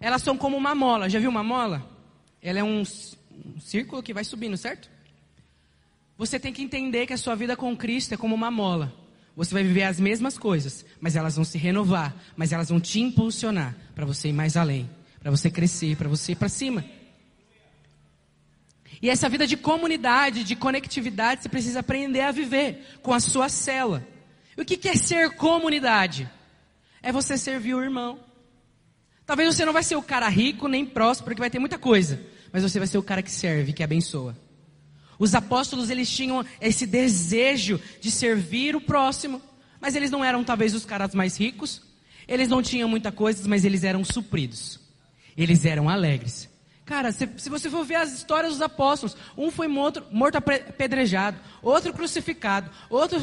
elas 0.00 0.22
são 0.22 0.36
como 0.36 0.56
uma 0.56 0.74
mola. 0.74 1.08
Já 1.08 1.20
viu 1.20 1.30
uma 1.30 1.44
mola? 1.44 1.88
Ela 2.42 2.58
é 2.58 2.64
um, 2.64 2.82
um 2.82 3.60
círculo 3.60 4.02
que 4.02 4.12
vai 4.12 4.24
subindo, 4.24 4.56
certo? 4.56 4.90
Você 6.18 6.38
tem 6.38 6.52
que 6.52 6.62
entender 6.62 7.06
que 7.06 7.12
a 7.12 7.18
sua 7.18 7.34
vida 7.34 7.56
com 7.56 7.76
Cristo 7.76 8.14
é 8.14 8.16
como 8.16 8.34
uma 8.34 8.50
mola. 8.50 8.92
Você 9.36 9.52
vai 9.52 9.62
viver 9.62 9.84
as 9.84 9.98
mesmas 9.98 10.36
coisas, 10.36 10.84
mas 11.00 11.16
elas 11.16 11.36
vão 11.36 11.44
se 11.44 11.58
renovar, 11.58 12.14
mas 12.36 12.52
elas 12.52 12.68
vão 12.68 12.80
te 12.80 13.00
impulsionar 13.00 13.76
para 13.94 14.04
você 14.04 14.28
ir 14.28 14.32
mais 14.32 14.56
além, 14.56 14.88
para 15.20 15.30
você 15.30 15.50
crescer, 15.50 15.96
para 15.96 16.08
você 16.08 16.32
ir 16.32 16.36
para 16.36 16.48
cima. 16.48 16.84
E 19.04 19.10
essa 19.10 19.28
vida 19.28 19.46
de 19.46 19.54
comunidade, 19.54 20.42
de 20.44 20.56
conectividade, 20.56 21.42
você 21.42 21.48
precisa 21.50 21.80
aprender 21.80 22.22
a 22.22 22.32
viver 22.32 22.98
com 23.02 23.12
a 23.12 23.20
sua 23.20 23.50
cela. 23.50 24.02
E 24.56 24.62
o 24.62 24.64
que 24.64 24.88
é 24.88 24.96
ser 24.96 25.32
comunidade? 25.32 26.26
É 27.02 27.12
você 27.12 27.36
servir 27.36 27.74
o 27.74 27.82
irmão. 27.82 28.18
Talvez 29.26 29.54
você 29.54 29.62
não 29.62 29.74
vai 29.74 29.82
ser 29.82 29.96
o 29.96 30.02
cara 30.02 30.26
rico 30.30 30.68
nem 30.68 30.86
próspero 30.86 31.34
que 31.34 31.40
vai 31.42 31.50
ter 31.50 31.58
muita 31.58 31.76
coisa, 31.76 32.18
mas 32.50 32.62
você 32.62 32.78
vai 32.78 32.88
ser 32.88 32.96
o 32.96 33.02
cara 33.02 33.22
que 33.22 33.30
serve, 33.30 33.74
que 33.74 33.82
abençoa. 33.82 34.34
Os 35.18 35.34
apóstolos, 35.34 35.90
eles 35.90 36.08
tinham 36.08 36.42
esse 36.58 36.86
desejo 36.86 37.78
de 38.00 38.10
servir 38.10 38.74
o 38.74 38.80
próximo, 38.80 39.42
mas 39.82 39.94
eles 39.94 40.10
não 40.10 40.24
eram 40.24 40.42
talvez 40.42 40.74
os 40.74 40.86
caras 40.86 41.14
mais 41.14 41.38
ricos, 41.38 41.82
eles 42.26 42.48
não 42.48 42.62
tinham 42.62 42.88
muita 42.88 43.12
coisa, 43.12 43.46
mas 43.46 43.66
eles 43.66 43.84
eram 43.84 44.02
supridos. 44.02 44.80
Eles 45.36 45.66
eram 45.66 45.90
alegres. 45.90 46.53
Cara, 46.84 47.12
se, 47.12 47.28
se, 47.38 47.48
você 47.48 47.70
for 47.70 47.84
ver 47.84 47.96
as 47.96 48.12
histórias 48.12 48.52
dos 48.52 48.62
apóstolos, 48.62 49.16
um 49.36 49.50
foi 49.50 49.66
morto, 49.68 50.04
morto 50.10 50.36
apedrejado, 50.36 51.38
outro 51.62 51.92
crucificado, 51.94 52.70
outro 52.90 53.18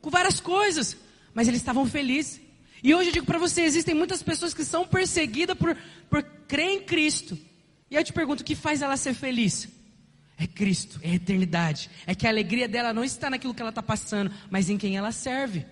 com 0.00 0.10
várias 0.10 0.40
coisas, 0.40 0.96
mas 1.32 1.46
eles 1.46 1.60
estavam 1.60 1.86
felizes. 1.86 2.40
E 2.82 2.94
hoje 2.94 3.10
eu 3.10 3.12
digo 3.14 3.26
para 3.26 3.38
você, 3.38 3.62
existem 3.62 3.94
muitas 3.94 4.22
pessoas 4.22 4.52
que 4.52 4.64
são 4.64 4.86
perseguidas 4.86 5.56
por, 5.56 5.76
por 6.10 6.22
crer 6.48 6.70
em 6.70 6.82
Cristo, 6.82 7.38
e 7.90 7.94
eu 7.94 8.02
te 8.02 8.12
pergunto, 8.12 8.42
o 8.42 8.44
que 8.44 8.54
faz 8.54 8.82
ela 8.82 8.96
ser 8.96 9.14
feliz? 9.14 9.68
É 10.38 10.46
Cristo, 10.46 10.98
é 11.02 11.12
a 11.12 11.14
eternidade. 11.14 11.88
É 12.06 12.14
que 12.14 12.26
a 12.26 12.30
alegria 12.30 12.68
dela 12.68 12.92
não 12.92 13.04
está 13.04 13.30
naquilo 13.30 13.54
que 13.54 13.62
ela 13.62 13.70
está 13.70 13.82
passando, 13.82 14.30
mas 14.50 14.68
em 14.68 14.76
quem 14.76 14.96
ela 14.96 15.12
serve. 15.12 15.64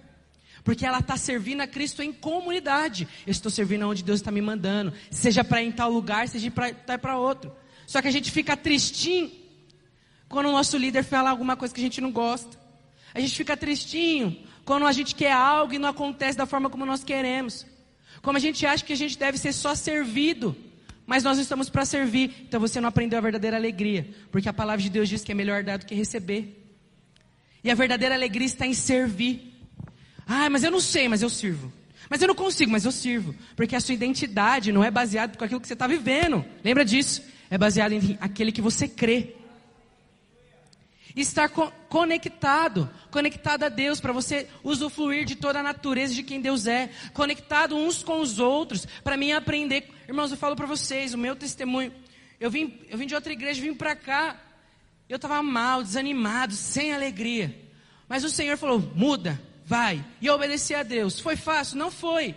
Porque 0.64 0.86
ela 0.86 1.00
está 1.00 1.16
servindo 1.18 1.60
a 1.60 1.66
Cristo 1.66 2.02
em 2.02 2.10
comunidade. 2.10 3.06
Eu 3.26 3.30
estou 3.30 3.50
servindo 3.50 3.82
aonde 3.82 4.02
Deus 4.02 4.20
está 4.20 4.32
me 4.32 4.40
mandando. 4.40 4.94
Seja 5.10 5.44
para 5.44 5.62
ir 5.62 5.68
em 5.68 5.72
tal 5.72 5.90
lugar, 5.90 6.26
seja 6.26 6.50
para 6.50 6.70
ir 6.70 6.98
para 6.98 7.18
outro. 7.18 7.54
Só 7.86 8.00
que 8.00 8.08
a 8.08 8.10
gente 8.10 8.30
fica 8.30 8.56
tristinho 8.56 9.30
quando 10.26 10.46
o 10.46 10.52
nosso 10.52 10.76
líder 10.78 11.04
fala 11.04 11.28
alguma 11.28 11.54
coisa 11.54 11.72
que 11.72 11.80
a 11.80 11.84
gente 11.84 12.00
não 12.00 12.10
gosta. 12.10 12.58
A 13.12 13.20
gente 13.20 13.36
fica 13.36 13.56
tristinho 13.56 14.36
quando 14.64 14.86
a 14.86 14.92
gente 14.92 15.14
quer 15.14 15.32
algo 15.32 15.74
e 15.74 15.78
não 15.78 15.90
acontece 15.90 16.36
da 16.36 16.46
forma 16.46 16.70
como 16.70 16.86
nós 16.86 17.04
queremos. 17.04 17.66
Como 18.22 18.38
a 18.38 18.40
gente 18.40 18.64
acha 18.64 18.82
que 18.82 18.94
a 18.94 18.96
gente 18.96 19.18
deve 19.18 19.36
ser 19.36 19.52
só 19.52 19.74
servido. 19.74 20.56
Mas 21.06 21.22
nós 21.22 21.38
estamos 21.38 21.68
para 21.68 21.84
servir. 21.84 22.34
Então 22.48 22.58
você 22.58 22.80
não 22.80 22.88
aprendeu 22.88 23.18
a 23.18 23.22
verdadeira 23.22 23.58
alegria. 23.58 24.08
Porque 24.32 24.48
a 24.48 24.52
palavra 24.52 24.82
de 24.82 24.88
Deus 24.88 25.10
diz 25.10 25.22
que 25.22 25.30
é 25.30 25.34
melhor 25.34 25.62
dar 25.62 25.76
do 25.76 25.84
que 25.84 25.94
receber. 25.94 26.62
E 27.62 27.70
a 27.70 27.74
verdadeira 27.74 28.14
alegria 28.14 28.46
está 28.46 28.66
em 28.66 28.74
servir. 28.74 29.53
Ah, 30.26 30.48
mas 30.48 30.64
eu 30.64 30.70
não 30.70 30.80
sei, 30.80 31.08
mas 31.08 31.22
eu 31.22 31.28
sirvo. 31.28 31.72
Mas 32.08 32.20
eu 32.20 32.28
não 32.28 32.34
consigo, 32.34 32.70
mas 32.70 32.84
eu 32.84 32.92
sirvo. 32.92 33.34
Porque 33.56 33.76
a 33.76 33.80
sua 33.80 33.94
identidade 33.94 34.72
não 34.72 34.84
é 34.84 34.90
baseada 34.90 35.36
com 35.36 35.44
aquilo 35.44 35.60
que 35.60 35.66
você 35.66 35.72
está 35.72 35.86
vivendo. 35.86 36.44
Lembra 36.62 36.84
disso? 36.84 37.22
É 37.50 37.58
baseada 37.58 37.94
em 37.94 38.18
aquele 38.20 38.52
que 38.52 38.60
você 38.60 38.86
crê. 38.86 39.34
Estar 41.16 41.48
co 41.48 41.72
conectado, 41.88 42.90
conectado 43.10 43.62
a 43.62 43.68
Deus, 43.68 44.00
para 44.00 44.12
você 44.12 44.48
usufruir 44.64 45.24
de 45.24 45.36
toda 45.36 45.60
a 45.60 45.62
natureza 45.62 46.12
de 46.12 46.24
quem 46.24 46.40
Deus 46.40 46.66
é, 46.66 46.90
conectado 47.12 47.76
uns 47.76 48.02
com 48.02 48.20
os 48.20 48.40
outros, 48.40 48.84
para 49.04 49.16
mim 49.16 49.30
aprender. 49.30 49.88
Irmãos, 50.08 50.32
eu 50.32 50.36
falo 50.36 50.56
para 50.56 50.66
vocês, 50.66 51.14
o 51.14 51.18
meu 51.18 51.36
testemunho. 51.36 51.92
Eu 52.40 52.50
vim, 52.50 52.80
eu 52.90 52.98
vim 52.98 53.06
de 53.06 53.14
outra 53.14 53.32
igreja, 53.32 53.62
vim 53.62 53.74
para 53.74 53.94
cá, 53.94 54.36
eu 55.08 55.16
estava 55.16 55.40
mal, 55.40 55.84
desanimado, 55.84 56.54
sem 56.54 56.92
alegria. 56.92 57.54
Mas 58.08 58.24
o 58.24 58.28
Senhor 58.28 58.56
falou: 58.56 58.80
muda, 58.80 59.40
vai. 59.64 60.04
E 60.20 60.26
eu 60.26 60.34
obedeci 60.34 60.74
a 60.74 60.82
Deus. 60.82 61.18
Foi 61.18 61.36
fácil? 61.36 61.78
Não 61.78 61.90
foi. 61.90 62.34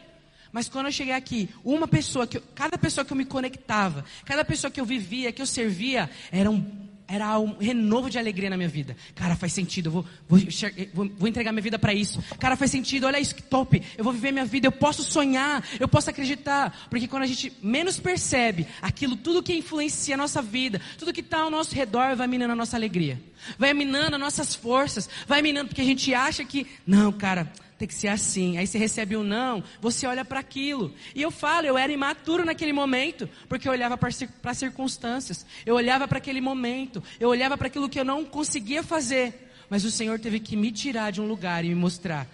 Mas 0.51 0.69
quando 0.69 0.87
eu 0.87 0.91
cheguei 0.91 1.13
aqui, 1.13 1.49
uma 1.63 1.87
pessoa 1.87 2.25
que 2.25 2.37
eu, 2.37 2.43
cada 2.55 2.77
pessoa 2.77 3.03
que 3.05 3.11
eu 3.11 3.17
me 3.17 3.25
conectava, 3.25 4.03
cada 4.25 4.43
pessoa 4.43 4.71
que 4.71 4.79
eu 4.79 4.85
vivia, 4.85 5.31
que 5.31 5.41
eu 5.41 5.45
servia, 5.45 6.09
eram 6.31 6.86
era 7.07 7.39
um 7.39 7.57
renovo 7.57 8.09
de 8.09 8.19
alegria 8.19 8.49
na 8.49 8.57
minha 8.57 8.67
vida. 8.67 8.95
Cara, 9.15 9.35
faz 9.35 9.53
sentido, 9.53 9.87
eu 9.87 9.91
vou, 9.91 10.05
vou, 10.27 11.09
vou, 11.17 11.27
entregar 11.27 11.51
minha 11.51 11.61
vida 11.61 11.79
para 11.79 11.93
isso. 11.93 12.21
Cara, 12.39 12.55
faz 12.57 12.69
sentido, 12.69 13.07
olha 13.07 13.19
isso 13.19 13.33
que 13.33 13.41
top. 13.41 13.81
Eu 13.97 14.03
vou 14.03 14.11
viver 14.11 14.31
minha 14.31 14.45
vida, 14.45 14.67
eu 14.67 14.71
posso 14.71 15.03
sonhar, 15.03 15.65
eu 15.79 15.87
posso 15.87 16.09
acreditar. 16.09 16.87
Porque 16.89 17.07
quando 17.07 17.23
a 17.23 17.27
gente 17.27 17.53
menos 17.61 17.99
percebe 17.99 18.67
aquilo, 18.81 19.15
tudo 19.15 19.41
que 19.41 19.55
influencia 19.55 20.15
a 20.15 20.17
nossa 20.17 20.41
vida, 20.41 20.81
tudo 20.97 21.13
que 21.13 21.21
está 21.21 21.39
ao 21.39 21.49
nosso 21.49 21.73
redor, 21.73 22.15
vai 22.15 22.27
minando 22.27 22.53
a 22.53 22.55
nossa 22.55 22.75
alegria. 22.75 23.21
Vai 23.57 23.73
minando 23.73 24.15
as 24.15 24.21
nossas 24.21 24.55
forças, 24.55 25.09
vai 25.27 25.41
minando 25.41 25.69
porque 25.69 25.81
a 25.81 25.85
gente 25.85 26.13
acha 26.13 26.43
que, 26.43 26.67
não, 26.85 27.11
cara, 27.11 27.51
tem 27.77 27.87
que 27.87 27.93
ser 27.93 28.07
assim. 28.07 28.57
Aí 28.57 28.65
você 28.65 28.77
recebe 28.77 29.15
um 29.15 29.23
não, 29.23 29.63
você 29.79 30.07
olha 30.07 30.25
para 30.25 30.39
aquilo. 30.39 30.93
E 31.13 31.21
eu 31.21 31.29
falo, 31.29 31.67
eu 31.67 31.77
era 31.77 31.91
imaturo 31.91 32.43
naquele 32.43 32.73
momento, 32.73 33.29
porque 33.47 33.67
eu 33.67 33.71
olhava 33.71 33.97
para 33.97 34.09
as 34.09 34.57
circunstâncias, 34.57 35.45
eu 35.65 35.75
olhava 35.75 36.07
para 36.07 36.17
aquele 36.17 36.41
momento, 36.41 37.03
eu 37.19 37.29
olhava 37.29 37.57
para 37.57 37.67
aquilo 37.67 37.89
que 37.89 37.99
eu 37.99 38.05
não 38.05 38.25
conseguia 38.25 38.81
fazer. 38.81 39.51
Mas 39.69 39.85
o 39.85 39.91
Senhor 39.91 40.19
teve 40.19 40.39
que 40.39 40.55
me 40.55 40.71
tirar 40.71 41.11
de 41.11 41.21
um 41.21 41.27
lugar 41.27 41.63
e 41.63 41.69
me 41.69 41.75
mostrar: 41.75 42.27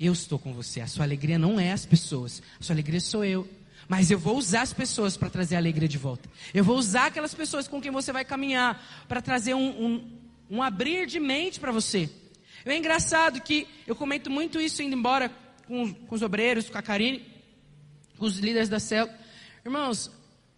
eu 0.00 0.12
estou 0.12 0.38
com 0.38 0.52
você. 0.52 0.80
A 0.80 0.86
sua 0.86 1.04
alegria 1.04 1.38
não 1.38 1.60
é 1.60 1.72
as 1.72 1.84
pessoas, 1.84 2.42
a 2.60 2.62
sua 2.62 2.74
alegria 2.74 3.00
sou 3.00 3.24
eu. 3.24 3.46
Mas 3.88 4.10
eu 4.10 4.18
vou 4.18 4.36
usar 4.36 4.62
as 4.62 4.72
pessoas 4.72 5.16
para 5.16 5.30
trazer 5.30 5.54
a 5.54 5.58
alegria 5.58 5.88
de 5.88 5.98
volta. 5.98 6.28
Eu 6.52 6.64
vou 6.64 6.76
usar 6.76 7.06
aquelas 7.06 7.34
pessoas 7.34 7.68
com 7.68 7.80
quem 7.80 7.92
você 7.92 8.12
vai 8.12 8.24
caminhar 8.24 8.84
para 9.06 9.22
trazer 9.22 9.54
um, 9.54 9.68
um, 9.68 10.10
um 10.50 10.62
abrir 10.62 11.06
de 11.06 11.20
mente 11.20 11.60
para 11.60 11.70
você. 11.70 12.10
É 12.66 12.76
engraçado 12.76 13.40
que 13.40 13.66
eu 13.86 13.94
comento 13.94 14.28
muito 14.28 14.60
isso 14.60 14.82
indo 14.82 14.96
embora 14.96 15.30
com, 15.66 15.94
com 15.94 16.14
os 16.14 16.22
obreiros, 16.22 16.68
com 16.68 16.76
a 16.76 16.82
Karine, 16.82 17.24
com 18.18 18.26
os 18.26 18.38
líderes 18.38 18.68
da 18.68 18.80
célula. 18.80 19.16
Irmãos, 19.64 20.10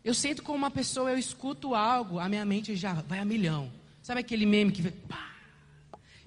eu 0.02 0.14
sinto 0.14 0.42
como 0.42 0.56
uma 0.56 0.70
pessoa, 0.70 1.10
eu 1.10 1.18
escuto 1.18 1.74
algo, 1.74 2.18
a 2.18 2.28
minha 2.28 2.44
mente 2.44 2.74
já 2.74 2.94
vai 2.94 3.18
a 3.18 3.24
milhão. 3.24 3.70
Sabe 4.02 4.20
aquele 4.20 4.46
meme 4.46 4.72
que 4.72 4.80
vem, 4.80 4.92
pá, 4.92 5.32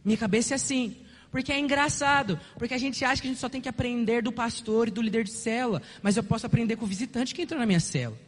minha 0.05 0.17
cabeça 0.17 0.53
é 0.53 0.55
assim. 0.55 0.97
Porque 1.32 1.51
é 1.51 1.57
engraçado, 1.57 2.38
porque 2.59 2.73
a 2.73 2.77
gente 2.77 3.03
acha 3.05 3.21
que 3.21 3.27
a 3.27 3.32
gente 3.32 3.39
só 3.39 3.47
tem 3.47 3.61
que 3.61 3.69
aprender 3.69 4.21
do 4.21 4.34
pastor 4.34 4.89
e 4.89 4.91
do 4.91 5.01
líder 5.01 5.23
de 5.23 5.32
célula, 5.32 5.82
mas 6.03 6.17
eu 6.17 6.23
posso 6.23 6.45
aprender 6.45 6.75
com 6.75 6.84
o 6.84 6.88
visitante 6.88 7.34
que 7.34 7.41
entrou 7.41 7.59
na 7.59 7.65
minha 7.65 7.79
célula. 7.79 8.19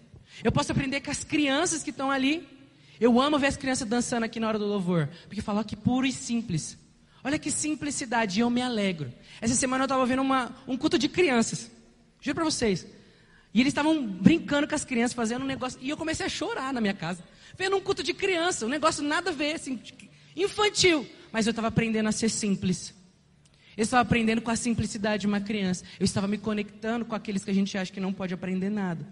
Eu 0.41 0.51
posso 0.51 0.71
aprender 0.71 1.01
com 1.01 1.11
as 1.11 1.23
crianças 1.23 1.83
que 1.83 1.89
estão 1.89 2.09
ali. 2.09 2.47
Eu 2.99 3.19
amo 3.19 3.37
ver 3.37 3.47
as 3.47 3.57
crianças 3.57 3.87
dançando 3.87 4.23
aqui 4.23 4.39
na 4.39 4.47
hora 4.47 4.57
do 4.57 4.65
louvor, 4.65 5.09
porque 5.27 5.41
falam 5.41 5.63
que 5.65 5.75
puro 5.75 6.07
e 6.07 6.11
simples. 6.13 6.77
Olha 7.23 7.39
que 7.39 7.49
simplicidade, 7.49 8.41
eu 8.41 8.49
me 8.49 8.61
alegro. 8.61 9.11
Essa 9.39 9.55
semana 9.55 9.83
eu 9.83 9.85
estava 9.85 10.05
vendo 10.05 10.21
uma, 10.21 10.53
um 10.67 10.75
culto 10.75 10.97
de 10.97 11.07
crianças. 11.07 11.71
Juro 12.19 12.35
para 12.35 12.43
vocês. 12.43 12.85
E 13.53 13.61
eles 13.61 13.71
estavam 13.71 14.05
brincando 14.05 14.67
com 14.67 14.75
as 14.75 14.83
crianças, 14.83 15.13
fazendo 15.13 15.43
um 15.43 15.47
negócio. 15.47 15.79
E 15.81 15.89
eu 15.89 15.95
comecei 15.95 16.25
a 16.25 16.29
chorar 16.29 16.73
na 16.73 16.81
minha 16.81 16.93
casa. 16.93 17.23
Vendo 17.57 17.77
um 17.77 17.81
culto 17.81 18.03
de 18.03 18.13
criança, 18.13 18.65
um 18.65 18.69
negócio 18.69 19.03
nada 19.03 19.29
a 19.29 19.33
ver, 19.33 19.55
assim, 19.55 19.79
infantil. 20.35 21.07
Mas 21.31 21.45
eu 21.45 21.51
estava 21.51 21.69
aprendendo 21.69 22.09
a 22.09 22.11
ser 22.11 22.29
simples. 22.29 22.93
Eu 23.77 23.83
estava 23.83 24.01
aprendendo 24.01 24.41
com 24.41 24.51
a 24.51 24.55
simplicidade 24.55 25.21
de 25.21 25.27
uma 25.27 25.39
criança. 25.39 25.85
Eu 25.99 26.05
estava 26.05 26.27
me 26.27 26.37
conectando 26.37 27.05
com 27.05 27.15
aqueles 27.15 27.43
que 27.43 27.51
a 27.51 27.53
gente 27.53 27.77
acha 27.77 27.91
que 27.91 27.99
não 27.99 28.11
pode 28.11 28.33
aprender 28.33 28.69
nada. 28.69 29.07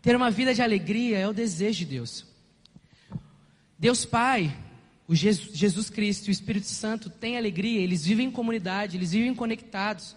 Ter 0.00 0.16
uma 0.16 0.30
vida 0.30 0.52
de 0.52 0.60
alegria 0.60 1.18
é 1.18 1.28
o 1.28 1.32
desejo 1.32 1.78
de 1.78 1.84
Deus. 1.84 2.31
Deus 3.82 4.04
Pai, 4.04 4.56
o 5.08 5.14
Jesus, 5.14 5.58
Jesus 5.58 5.90
Cristo 5.90 6.28
e 6.28 6.30
o 6.30 6.30
Espírito 6.30 6.68
Santo 6.68 7.10
têm 7.10 7.36
alegria, 7.36 7.80
eles 7.80 8.06
vivem 8.06 8.28
em 8.28 8.30
comunidade, 8.30 8.96
eles 8.96 9.10
vivem 9.10 9.34
conectados. 9.34 10.14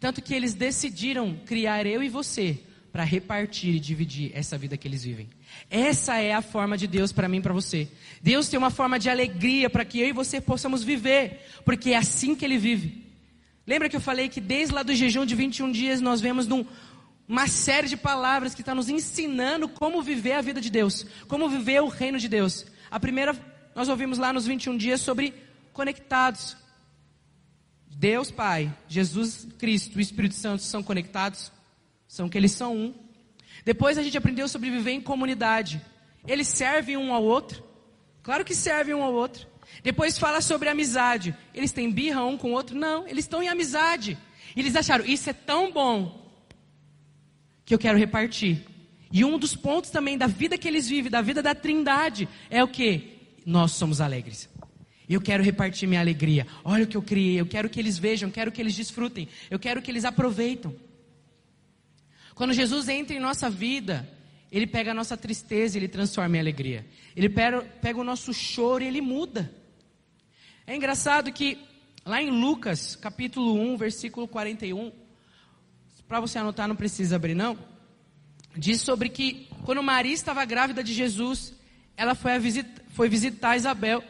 Tanto 0.00 0.20
que 0.20 0.34
eles 0.34 0.52
decidiram 0.52 1.38
criar 1.46 1.86
eu 1.86 2.02
e 2.02 2.08
você 2.08 2.58
para 2.90 3.04
repartir 3.04 3.76
e 3.76 3.78
dividir 3.78 4.32
essa 4.34 4.58
vida 4.58 4.76
que 4.76 4.88
eles 4.88 5.04
vivem. 5.04 5.28
Essa 5.70 6.18
é 6.18 6.34
a 6.34 6.42
forma 6.42 6.76
de 6.76 6.88
Deus 6.88 7.12
para 7.12 7.28
mim 7.28 7.36
e 7.36 7.40
para 7.40 7.52
você. 7.52 7.86
Deus 8.20 8.48
tem 8.48 8.58
uma 8.58 8.68
forma 8.68 8.98
de 8.98 9.08
alegria 9.08 9.70
para 9.70 9.84
que 9.84 10.00
eu 10.00 10.08
e 10.08 10.12
você 10.12 10.40
possamos 10.40 10.82
viver, 10.82 11.46
porque 11.64 11.90
é 11.90 11.96
assim 11.96 12.34
que 12.34 12.44
Ele 12.44 12.58
vive. 12.58 13.06
Lembra 13.64 13.88
que 13.88 13.94
eu 13.94 14.00
falei 14.00 14.28
que 14.28 14.40
desde 14.40 14.74
lá 14.74 14.82
do 14.82 14.92
jejum 14.92 15.24
de 15.24 15.36
21 15.36 15.70
dias 15.70 16.00
nós 16.00 16.20
vemos 16.20 16.48
num, 16.48 16.66
uma 17.28 17.46
série 17.46 17.86
de 17.86 17.96
palavras 17.96 18.56
que 18.56 18.62
está 18.62 18.74
nos 18.74 18.88
ensinando 18.88 19.68
como 19.68 20.02
viver 20.02 20.32
a 20.32 20.40
vida 20.40 20.60
de 20.60 20.68
Deus, 20.68 21.06
como 21.28 21.48
viver 21.48 21.80
o 21.80 21.86
reino 21.86 22.18
de 22.18 22.26
Deus. 22.26 22.73
A 22.90 23.00
primeira, 23.00 23.34
nós 23.74 23.88
ouvimos 23.88 24.18
lá 24.18 24.32
nos 24.32 24.46
21 24.46 24.76
dias 24.76 25.00
sobre 25.00 25.34
conectados. 25.72 26.56
Deus 27.88 28.30
Pai, 28.30 28.72
Jesus 28.88 29.46
Cristo 29.58 29.98
e 29.98 30.02
Espírito 30.02 30.34
Santo 30.34 30.62
são 30.62 30.82
conectados, 30.82 31.52
são 32.08 32.28
que 32.28 32.36
eles 32.36 32.52
são 32.52 32.76
um. 32.76 32.94
Depois 33.64 33.96
a 33.96 34.02
gente 34.02 34.18
aprendeu 34.18 34.48
sobre 34.48 34.70
viver 34.70 34.92
em 34.92 35.00
comunidade. 35.00 35.80
Eles 36.26 36.48
servem 36.48 36.96
um 36.96 37.14
ao 37.14 37.22
outro. 37.22 37.62
Claro 38.22 38.44
que 38.44 38.54
servem 38.54 38.94
um 38.94 39.02
ao 39.02 39.12
outro. 39.12 39.46
Depois 39.82 40.18
fala 40.18 40.40
sobre 40.40 40.68
amizade. 40.68 41.36
Eles 41.54 41.72
têm 41.72 41.90
birra 41.90 42.24
um 42.24 42.36
com 42.36 42.50
o 42.50 42.54
outro? 42.54 42.76
Não, 42.76 43.06
eles 43.06 43.24
estão 43.24 43.42
em 43.42 43.48
amizade. 43.48 44.18
E 44.54 44.60
eles 44.60 44.76
acharam, 44.76 45.04
isso 45.04 45.28
é 45.30 45.32
tão 45.32 45.72
bom 45.72 46.24
que 47.64 47.74
eu 47.74 47.78
quero 47.78 47.98
repartir. 47.98 48.64
E 49.14 49.24
um 49.24 49.38
dos 49.38 49.54
pontos 49.54 49.90
também 49.90 50.18
da 50.18 50.26
vida 50.26 50.58
que 50.58 50.66
eles 50.66 50.88
vivem, 50.88 51.08
da 51.08 51.22
vida 51.22 51.40
da 51.40 51.54
trindade, 51.54 52.28
é 52.50 52.64
o 52.64 52.66
que? 52.66 53.16
Nós 53.46 53.70
somos 53.70 54.00
alegres. 54.00 54.50
Eu 55.08 55.20
quero 55.20 55.40
repartir 55.40 55.88
minha 55.88 56.00
alegria. 56.00 56.44
Olha 56.64 56.82
o 56.82 56.86
que 56.88 56.96
eu 56.96 57.02
criei. 57.02 57.38
Eu 57.38 57.46
quero 57.46 57.70
que 57.70 57.78
eles 57.78 57.96
vejam, 57.96 58.28
quero 58.28 58.50
que 58.50 58.60
eles 58.60 58.74
desfrutem. 58.74 59.28
Eu 59.48 59.56
quero 59.56 59.80
que 59.80 59.88
eles 59.88 60.04
aproveitem. 60.04 60.76
Quando 62.34 62.52
Jesus 62.52 62.88
entra 62.88 63.14
em 63.14 63.20
nossa 63.20 63.48
vida, 63.48 64.08
ele 64.50 64.66
pega 64.66 64.90
a 64.90 64.94
nossa 64.94 65.16
tristeza 65.16 65.78
e 65.78 65.80
ele 65.80 65.88
transforma 65.88 66.36
em 66.36 66.40
alegria. 66.40 66.84
Ele 67.14 67.28
pega 67.28 68.00
o 68.00 68.02
nosso 68.02 68.34
choro 68.34 68.82
e 68.82 68.88
ele 68.88 69.00
muda. 69.00 69.48
É 70.66 70.74
engraçado 70.74 71.32
que 71.32 71.56
lá 72.04 72.20
em 72.20 72.30
Lucas, 72.30 72.96
capítulo 72.96 73.54
1, 73.60 73.76
versículo 73.76 74.26
41, 74.26 74.90
para 76.08 76.18
você 76.18 76.36
anotar 76.36 76.66
não 76.66 76.74
precisa 76.74 77.14
abrir 77.14 77.36
não 77.36 77.73
diz 78.56 78.80
sobre 78.80 79.08
que 79.08 79.48
quando 79.64 79.82
Maria 79.82 80.12
estava 80.12 80.44
grávida 80.44 80.82
de 80.82 80.92
Jesus, 80.92 81.52
ela 81.96 82.14
foi, 82.14 82.38
visita, 82.38 82.82
foi 82.90 83.08
visitar 83.08 83.56
Isabel, 83.56 84.02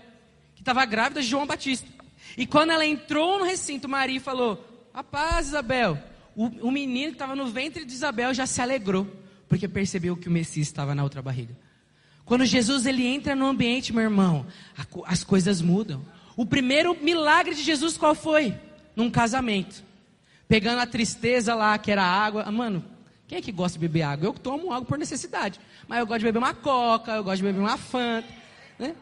que 0.54 0.62
estava 0.62 0.84
grávida 0.84 1.20
de 1.20 1.28
João 1.28 1.46
Batista. 1.46 1.88
E 2.36 2.46
quando 2.46 2.70
ela 2.70 2.84
entrou 2.84 3.38
no 3.38 3.44
recinto, 3.44 3.88
Maria 3.88 4.20
falou: 4.20 4.88
A 4.92 5.02
paz, 5.02 5.48
Isabel. 5.48 5.98
O, 6.36 6.46
o 6.68 6.70
menino 6.70 7.10
que 7.10 7.14
estava 7.14 7.36
no 7.36 7.46
ventre 7.46 7.84
de 7.84 7.92
Isabel 7.92 8.34
já 8.34 8.44
se 8.44 8.60
alegrou, 8.60 9.06
porque 9.48 9.68
percebeu 9.68 10.16
que 10.16 10.28
o 10.28 10.32
Messias 10.32 10.66
estava 10.66 10.94
na 10.94 11.04
outra 11.04 11.22
barriga. 11.22 11.56
Quando 12.24 12.44
Jesus 12.44 12.86
ele 12.86 13.06
entra 13.06 13.36
no 13.36 13.46
ambiente, 13.46 13.92
meu 13.92 14.02
irmão, 14.02 14.46
a, 14.76 15.12
as 15.12 15.22
coisas 15.22 15.60
mudam. 15.60 16.04
O 16.36 16.44
primeiro 16.44 16.96
milagre 17.00 17.54
de 17.54 17.62
Jesus 17.62 17.96
qual 17.96 18.14
foi? 18.14 18.54
Num 18.96 19.10
casamento. 19.10 19.84
Pegando 20.48 20.80
a 20.80 20.86
tristeza 20.86 21.54
lá, 21.54 21.78
que 21.78 21.92
era 21.92 22.02
água. 22.02 22.50
Mano, 22.50 22.84
quem 23.26 23.38
é 23.38 23.40
que 23.42 23.52
gosta 23.52 23.78
de 23.78 23.86
beber 23.86 24.02
água? 24.02 24.26
Eu 24.26 24.34
tomo 24.34 24.72
água 24.72 24.86
por 24.86 24.98
necessidade. 24.98 25.58
Mas 25.88 25.98
eu 25.98 26.06
gosto 26.06 26.20
de 26.20 26.24
beber 26.26 26.38
uma 26.38 26.54
coca, 26.54 27.12
eu 27.12 27.24
gosto 27.24 27.38
de 27.38 27.42
beber 27.44 27.60
uma 27.60 27.78
fanta. 27.78 28.28
Né? 28.78 28.94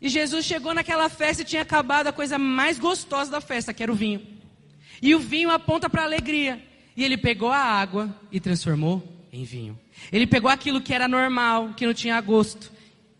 E 0.00 0.08
Jesus 0.08 0.44
chegou 0.44 0.72
naquela 0.72 1.08
festa 1.08 1.42
e 1.42 1.44
tinha 1.44 1.62
acabado 1.62 2.06
a 2.06 2.12
coisa 2.12 2.38
mais 2.38 2.78
gostosa 2.78 3.30
da 3.30 3.40
festa, 3.40 3.74
que 3.74 3.82
era 3.82 3.90
o 3.90 3.94
vinho. 3.94 4.24
E 5.02 5.14
o 5.14 5.18
vinho 5.18 5.50
aponta 5.50 5.90
para 5.90 6.02
a 6.02 6.04
alegria. 6.04 6.62
E 6.96 7.04
ele 7.04 7.16
pegou 7.16 7.50
a 7.50 7.58
água 7.58 8.14
e 8.30 8.38
transformou 8.38 9.02
em 9.32 9.44
vinho. 9.44 9.78
Ele 10.12 10.26
pegou 10.26 10.50
aquilo 10.50 10.80
que 10.80 10.94
era 10.94 11.08
normal, 11.08 11.74
que 11.74 11.86
não 11.86 11.92
tinha 11.92 12.20
gosto, 12.20 12.72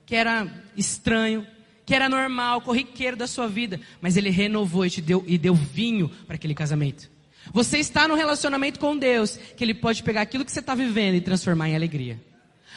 que 0.06 0.14
era 0.14 0.46
estranho, 0.76 1.46
que 1.84 1.94
era 1.94 2.08
normal, 2.08 2.60
corriqueiro 2.60 3.16
da 3.16 3.26
sua 3.26 3.48
vida, 3.48 3.80
mas 4.00 4.16
ele 4.16 4.30
renovou 4.30 4.86
e, 4.86 4.90
te 4.90 5.00
deu, 5.00 5.24
e 5.26 5.36
deu 5.36 5.54
vinho 5.54 6.08
para 6.26 6.36
aquele 6.36 6.54
casamento. 6.54 7.10
Você 7.52 7.78
está 7.78 8.06
no 8.08 8.14
relacionamento 8.14 8.78
com 8.78 8.96
Deus, 8.96 9.38
que 9.56 9.64
Ele 9.64 9.74
pode 9.74 10.02
pegar 10.02 10.22
aquilo 10.22 10.44
que 10.44 10.52
você 10.52 10.60
está 10.60 10.74
vivendo 10.74 11.14
e 11.14 11.20
transformar 11.20 11.68
em 11.68 11.74
alegria. 11.74 12.20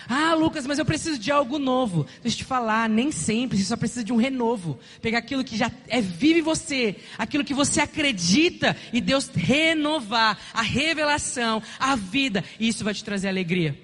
Ah, 0.08 0.34
Lucas, 0.34 0.66
mas 0.66 0.80
eu 0.80 0.86
preciso 0.86 1.20
de 1.20 1.32
algo 1.32 1.60
novo. 1.60 2.06
Deixa 2.22 2.36
eu 2.36 2.40
te 2.40 2.44
falar, 2.44 2.88
nem 2.88 3.12
sempre, 3.12 3.58
você 3.58 3.66
só 3.66 3.78
precisa 3.78 4.04
de 4.04 4.14
um 4.14 4.16
renovo. 4.16 4.80
Pegar 5.02 5.20
aquilo 5.20 5.44
que 5.44 5.58
já 5.58 5.72
é 5.88 6.02
vivo 6.02 6.40
em 6.40 6.42
você, 6.42 6.96
aquilo 7.18 7.44
que 7.44 7.54
você 7.54 7.82
acredita, 7.82 8.76
e 8.94 9.02
Deus 9.02 9.28
renovar 9.28 10.40
a 10.54 10.62
revelação, 10.62 11.62
a 11.80 11.96
vida, 11.96 12.44
e 12.60 12.68
isso 12.68 12.84
vai 12.84 12.94
te 12.94 13.04
trazer 13.04 13.28
alegria. 13.28 13.78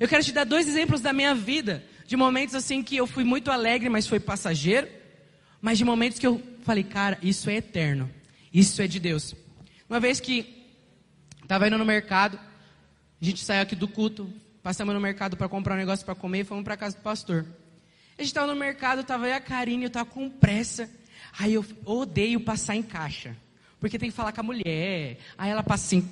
Eu 0.00 0.08
quero 0.08 0.24
te 0.24 0.32
dar 0.32 0.44
dois 0.44 0.66
exemplos 0.66 1.00
da 1.00 1.12
minha 1.12 1.34
vida, 1.34 1.84
de 2.06 2.16
momentos 2.16 2.54
assim 2.54 2.82
que 2.82 2.96
eu 2.96 3.06
fui 3.06 3.24
muito 3.24 3.50
alegre, 3.50 3.88
mas 3.88 4.06
foi 4.06 4.18
passageiro, 4.18 4.88
mas 5.60 5.78
de 5.78 5.84
momentos 5.84 6.18
que 6.18 6.26
eu 6.26 6.42
falei, 6.64 6.82
cara, 6.82 7.18
isso 7.22 7.48
é 7.48 7.56
eterno, 7.56 8.10
isso 8.52 8.82
é 8.82 8.88
de 8.88 8.98
Deus. 8.98 9.34
Uma 9.92 10.00
vez 10.00 10.18
que 10.20 10.46
estava 11.42 11.68
indo 11.68 11.76
no 11.76 11.84
mercado, 11.84 12.40
a 13.20 13.24
gente 13.26 13.44
saiu 13.44 13.60
aqui 13.60 13.76
do 13.76 13.86
culto, 13.86 14.26
passamos 14.62 14.94
no 14.94 14.98
mercado 15.02 15.36
para 15.36 15.50
comprar 15.50 15.74
um 15.74 15.76
negócio 15.76 16.02
para 16.02 16.14
comer 16.14 16.40
e 16.40 16.44
fomos 16.44 16.64
para 16.64 16.78
casa 16.78 16.96
do 16.96 17.02
pastor. 17.02 17.44
A 18.16 18.22
gente 18.22 18.28
estava 18.28 18.46
no 18.46 18.58
mercado, 18.58 19.02
estava 19.02 19.26
aí 19.26 19.34
a 19.34 19.38
Karine, 19.38 19.82
eu 19.82 19.88
estava 19.88 20.08
com 20.08 20.30
pressa. 20.30 20.88
Aí 21.38 21.52
eu 21.52 21.66
odeio 21.84 22.40
passar 22.40 22.74
em 22.74 22.82
caixa, 22.82 23.36
porque 23.78 23.98
tem 23.98 24.08
que 24.08 24.16
falar 24.16 24.32
com 24.32 24.40
a 24.40 24.44
mulher. 24.44 25.18
Aí 25.36 25.50
ela 25.50 25.62
passa 25.62 25.84
assim, 25.84 26.10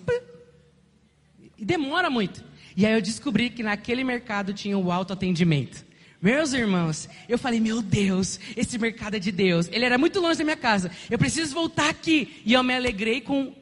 e 1.57 1.65
demora 1.65 2.11
muito. 2.11 2.45
E 2.77 2.85
aí 2.85 2.93
eu 2.93 3.01
descobri 3.01 3.49
que 3.49 3.63
naquele 3.63 4.05
mercado 4.05 4.53
tinha 4.53 4.77
o 4.77 4.93
autoatendimento. 4.93 5.87
Meus 6.21 6.53
irmãos, 6.53 7.09
eu 7.27 7.39
falei, 7.39 7.61
meu 7.61 7.81
Deus, 7.81 8.39
esse 8.55 8.77
mercado 8.77 9.17
é 9.17 9.19
de 9.19 9.33
Deus. 9.33 9.71
Ele 9.73 9.87
era 9.87 9.97
muito 9.97 10.21
longe 10.21 10.37
da 10.37 10.45
minha 10.45 10.55
casa. 10.55 10.91
Eu 11.09 11.19
preciso 11.19 11.55
voltar 11.55 11.89
aqui. 11.89 12.43
E 12.45 12.53
eu 12.53 12.63
me 12.63 12.75
alegrei 12.75 13.23
com 13.23 13.59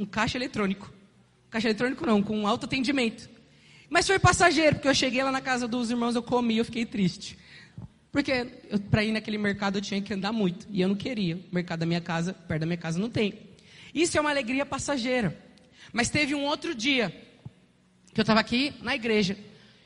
um 0.00 0.06
caixa 0.06 0.38
eletrônico. 0.38 0.90
Caixa 1.50 1.68
eletrônico 1.68 2.06
não, 2.06 2.22
com 2.22 2.38
um 2.38 2.46
autoatendimento. 2.46 3.28
Mas 3.90 4.06
foi 4.06 4.18
passageiro, 4.18 4.76
porque 4.76 4.88
eu 4.88 4.94
cheguei 4.94 5.22
lá 5.22 5.30
na 5.30 5.42
casa 5.42 5.68
dos 5.68 5.90
irmãos, 5.90 6.14
eu 6.14 6.22
comi, 6.22 6.56
eu 6.56 6.64
fiquei 6.64 6.86
triste. 6.86 7.36
Porque 8.10 8.44
para 8.90 9.04
ir 9.04 9.12
naquele 9.12 9.36
mercado 9.36 9.76
eu 9.78 9.82
tinha 9.82 10.00
que 10.00 10.14
andar 10.14 10.32
muito. 10.32 10.66
E 10.70 10.80
eu 10.80 10.88
não 10.88 10.96
queria. 10.96 11.36
O 11.36 11.54
mercado 11.54 11.80
da 11.80 11.86
minha 11.86 12.00
casa, 12.00 12.32
perto 12.32 12.60
da 12.60 12.66
minha 12.66 12.78
casa, 12.78 12.98
não 12.98 13.10
tem. 13.10 13.38
Isso 13.94 14.16
é 14.16 14.20
uma 14.20 14.30
alegria 14.30 14.64
passageira. 14.64 15.36
Mas 15.92 16.08
teve 16.08 16.34
um 16.34 16.44
outro 16.44 16.74
dia 16.74 17.10
que 18.14 18.20
eu 18.20 18.22
estava 18.22 18.40
aqui 18.40 18.72
na 18.80 18.94
igreja. 18.94 19.36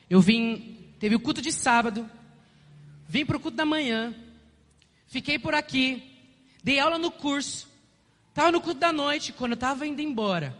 Eu 0.09 0.21
vim, 0.21 0.93
teve 0.97 1.15
o 1.15 1.19
culto 1.19 1.41
de 1.41 1.51
sábado, 1.51 2.09
vim 3.07 3.25
para 3.25 3.37
o 3.37 3.39
culto 3.39 3.57
da 3.57 3.65
manhã, 3.65 4.15
fiquei 5.07 5.37
por 5.37 5.53
aqui, 5.53 6.03
dei 6.63 6.79
aula 6.79 6.97
no 6.97 7.11
curso, 7.11 7.67
estava 8.35 8.51
no 8.51 8.59
culto 8.59 8.81
da 8.81 8.91
noite, 8.91 9.31
quando 9.31 9.53
eu 9.53 9.55
estava 9.55 9.87
indo 9.87 10.01
embora, 10.01 10.53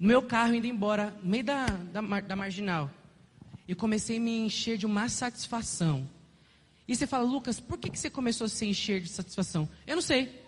no 0.00 0.08
meu 0.08 0.22
carro 0.22 0.54
indo 0.54 0.66
embora, 0.66 1.14
no 1.22 1.28
meio 1.28 1.44
da, 1.44 1.66
da, 1.66 2.00
da 2.00 2.34
marginal, 2.34 2.90
e 3.68 3.74
comecei 3.74 4.16
a 4.16 4.20
me 4.20 4.38
encher 4.38 4.78
de 4.78 4.86
uma 4.86 5.06
satisfação. 5.10 6.08
E 6.88 6.96
você 6.96 7.06
fala, 7.06 7.24
Lucas, 7.24 7.60
por 7.60 7.76
que, 7.76 7.90
que 7.90 7.98
você 7.98 8.08
começou 8.08 8.46
a 8.46 8.48
se 8.48 8.64
encher 8.64 9.02
de 9.02 9.10
satisfação? 9.10 9.68
Eu 9.86 9.96
não 9.96 10.02
sei. 10.02 10.42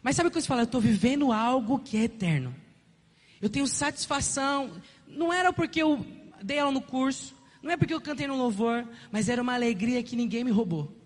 Mas 0.00 0.14
sabe 0.14 0.28
o 0.28 0.30
que 0.30 0.40
você 0.40 0.46
fala? 0.46 0.60
Eu 0.60 0.66
estou 0.66 0.80
vivendo 0.80 1.32
algo 1.32 1.80
que 1.80 1.96
é 1.96 2.04
eterno. 2.04 2.54
Eu 3.42 3.50
tenho 3.50 3.66
satisfação. 3.66 4.80
Não 5.04 5.32
era 5.32 5.52
porque 5.52 5.82
eu 5.82 6.06
dei 6.40 6.60
aula 6.60 6.70
no 6.70 6.80
curso, 6.80 7.34
não 7.60 7.72
é 7.72 7.76
porque 7.76 7.92
eu 7.92 8.00
cantei 8.00 8.28
no 8.28 8.36
louvor, 8.36 8.86
mas 9.10 9.28
era 9.28 9.42
uma 9.42 9.54
alegria 9.54 10.00
que 10.00 10.14
ninguém 10.14 10.44
me 10.44 10.52
roubou. 10.52 10.96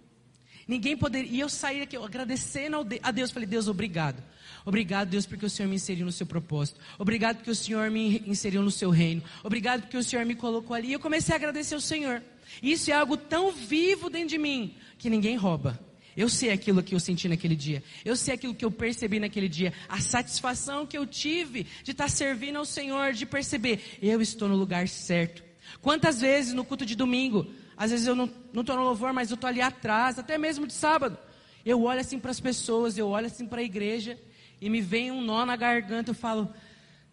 Ninguém 0.69 0.99
poderia. 0.99 1.31
E 1.31 1.41
eu 1.41 1.49
saí 1.49 1.89
agradecendo 2.05 2.87
a 3.03 3.11
Deus. 3.11 3.31
Falei, 3.31 3.49
Deus, 3.49 3.69
obrigado. 3.69 4.23
Obrigado, 4.65 5.11
Deus, 5.11 5.27
porque 5.27 5.45
o 5.45 5.51
Senhor 5.51 5.69
me 5.69 5.77
inseriu 5.77 6.07
no 6.07 6.12
seu 6.12 6.27
propósito. 6.27 6.81
Obrigado 6.99 7.37
porque 7.37 7.51
o 7.51 7.55
Senhor 7.55 7.91
me 7.91 8.23
inseriu 8.27 8.62
no 8.62 8.71
seu 8.71 8.89
reino. 8.91 9.23
Obrigado 9.43 9.83
porque 9.83 9.97
o 9.97 10.03
Senhor 10.03 10.25
me 10.25 10.35
colocou 10.35 10.75
ali. 10.75 10.89
E 10.89 10.93
eu 10.95 11.01
comecei 11.01 11.35
a 11.35 11.37
agradecer 11.37 11.75
ao 11.75 11.81
Senhor. 11.81 12.23
Isso 12.62 12.91
é 12.91 12.95
algo 12.95 13.17
tão 13.17 13.53
vivo 13.53 14.09
dentro 14.09 14.29
de 14.29 14.39
mim 14.39 14.75
que 14.97 15.11
ninguém 15.11 15.37
rouba. 15.37 15.79
Eu 16.17 16.29
sei 16.29 16.51
aquilo 16.51 16.83
que 16.83 16.95
eu 16.95 17.01
senti 17.01 17.29
naquele 17.29 17.57
dia. 17.57 17.83
Eu 18.05 18.17
sei 18.17 18.35
aquilo 18.35 18.55
que 18.55 18.65
eu 18.65 18.71
percebi 18.71 19.19
naquele 19.19 19.49
dia. 19.49 19.73
A 19.89 20.01
satisfação 20.01 20.87
que 20.87 20.97
eu 20.97 21.07
tive 21.07 21.67
de 21.83 21.91
estar 21.91 22.09
servindo 22.09 22.57
ao 22.57 22.65
Senhor, 22.65 23.12
de 23.12 23.27
perceber, 23.27 23.99
eu 24.01 24.23
estou 24.23 24.49
no 24.49 24.57
lugar 24.57 24.89
certo. 24.89 25.43
Quantas 25.83 26.21
vezes 26.21 26.55
no 26.55 26.65
culto 26.65 26.87
de 26.87 26.95
domingo, 26.95 27.47
às 27.77 27.91
vezes 27.91 28.07
eu 28.07 28.15
não 28.15 28.31
estou 28.55 28.77
no 28.77 28.85
louvor, 28.85 29.12
mas 29.12 29.31
eu 29.31 29.35
estou 29.35 29.49
ali 29.49 29.61
atrás, 29.61 30.19
até 30.19 30.39
mesmo 30.39 30.67
de 30.67 30.73
sábado. 30.73 31.19
Eu 31.65 31.83
olho 31.83 32.01
assim 32.01 32.19
para 32.19 32.31
as 32.31 32.41
pessoas, 32.41 32.97
eu 32.97 33.09
olho 33.09 33.27
assim 33.27 33.47
para 33.47 33.61
a 33.61 33.65
igreja, 33.65 34.19
e 34.61 34.69
me 34.71 34.81
vem 34.81 35.11
um 35.11 35.21
nó 35.21 35.45
na 35.45 35.57
garganta, 35.57 36.11
eu 36.11 36.15
falo, 36.15 36.53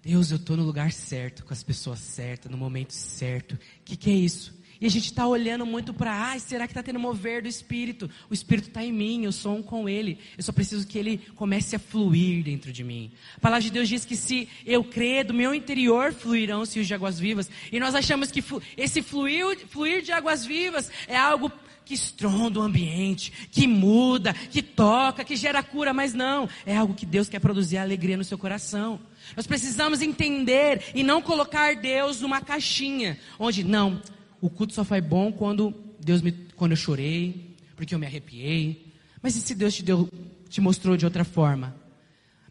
Deus, 0.04 0.32
eu 0.32 0.38
estou 0.38 0.58
no 0.58 0.64
lugar 0.64 0.92
certo, 0.92 1.46
com 1.46 1.54
as 1.54 1.64
pessoas 1.64 2.00
certas, 2.00 2.52
no 2.52 2.58
momento 2.58 2.92
certo. 2.92 3.54
O 3.54 3.60
que, 3.86 3.96
que 3.96 4.10
é 4.10 4.14
isso? 4.14 4.60
E 4.82 4.86
a 4.88 4.90
gente 4.90 5.06
está 5.06 5.28
olhando 5.28 5.64
muito 5.64 5.94
para, 5.94 6.32
ah, 6.32 6.40
será 6.40 6.66
que 6.66 6.72
está 6.72 6.82
tendo 6.82 7.00
mover 7.00 7.44
do 7.44 7.48
Espírito? 7.48 8.10
O 8.28 8.34
Espírito 8.34 8.70
está 8.70 8.84
em 8.84 8.92
mim, 8.92 9.26
eu 9.26 9.32
sou 9.32 9.56
um 9.56 9.62
com 9.62 9.88
Ele. 9.88 10.18
Eu 10.36 10.42
só 10.42 10.52
preciso 10.52 10.88
que 10.88 10.98
Ele 10.98 11.20
comece 11.36 11.76
a 11.76 11.80
fluir 11.80 12.44
dentro 12.44 12.74
de 12.74 12.84
mim. 12.84 13.12
A 13.38 13.40
palavra 13.40 13.62
de 13.62 13.70
Deus 13.70 13.88
diz 13.88 14.06
que 14.06 14.16
se 14.16 14.50
eu 14.66 14.84
crer, 14.84 15.24
do 15.24 15.36
meu 15.36 15.54
interior 15.54 16.12
fluirão 16.12 16.62
os 16.62 16.74
rios 16.74 16.88
de 16.88 16.96
águas 16.96 17.20
vivas. 17.20 17.48
E 17.72 17.80
nós 17.80 17.94
achamos 17.94 18.32
que 18.32 18.44
esse 18.76 19.04
fluir, 19.04 19.68
fluir 19.68 20.02
de 20.02 20.12
águas 20.12 20.44
vivas 20.44 20.90
é 21.08 21.16
algo 21.16 21.52
que 21.92 21.96
estronda 21.96 22.58
o 22.58 22.64
ambiente, 22.64 23.50
que 23.52 23.68
muda, 23.68 24.34
que 24.34 24.62
toca, 24.62 25.26
que 25.26 25.36
gera 25.36 25.62
cura, 25.62 25.94
mas 25.94 26.14
não, 26.14 26.48
é 26.66 26.78
algo 26.78 26.94
que 26.94 27.06
Deus 27.06 27.28
quer 27.28 27.40
produzir 27.40 27.78
alegria 27.78 28.16
no 28.16 28.24
seu 28.24 28.38
coração. 28.38 28.98
Nós 29.36 29.46
precisamos 29.46 30.02
entender 30.02 30.86
e 30.96 31.04
não 31.04 31.22
colocar 31.22 31.76
Deus 31.76 32.22
numa 32.22 32.40
caixinha, 32.40 33.20
onde 33.38 33.62
não, 33.62 34.02
o 34.40 34.50
culto 34.50 34.74
só 34.74 34.86
foi 34.86 35.02
bom 35.02 35.34
quando 35.34 35.76
Deus 36.00 36.22
me, 36.22 36.32
quando 36.56 36.72
eu 36.72 36.78
chorei, 36.78 37.58
porque 37.76 37.94
eu 37.94 38.00
me 38.00 38.06
arrepiei. 38.06 38.94
Mas 39.22 39.36
e 39.36 39.42
se 39.42 39.54
Deus 39.54 39.76
te 39.76 39.84
deu, 39.84 40.08
te 40.48 40.62
mostrou 40.62 40.96
de 40.96 41.04
outra 41.04 41.26
forma? 41.26 41.76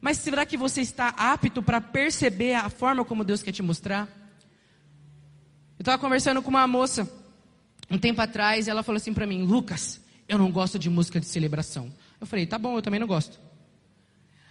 Mas 0.03 0.18
será 0.18 0.45
que 0.45 0.59
você 0.59 0.82
está 0.82 1.09
apto 1.16 1.62
para 1.62 1.80
perceber 1.80 2.57
a 2.57 2.68
forma 2.68 3.07
como 3.07 3.24
Deus 3.24 3.43
quer 3.43 3.53
te 3.53 3.62
mostrar? 3.62 4.07
Eu 5.78 5.82
estava 5.82 5.97
conversando 5.97 6.43
com 6.43 6.51
uma 6.51 6.66
moça 6.66 7.11
um 7.91 7.99
tempo 7.99 8.20
atrás, 8.20 8.68
ela 8.68 8.82
falou 8.82 8.97
assim 8.97 9.12
para 9.12 9.26
mim: 9.26 9.43
Lucas, 9.43 10.01
eu 10.28 10.38
não 10.38 10.51
gosto 10.51 10.78
de 10.78 10.88
música 10.88 11.18
de 11.18 11.26
celebração. 11.26 11.93
Eu 12.20 12.26
falei: 12.26 12.47
tá 12.47 12.59
bom, 12.59 12.76
eu 12.76 12.82
também 12.82 13.01
não 13.01 13.07
gosto. 13.07 13.41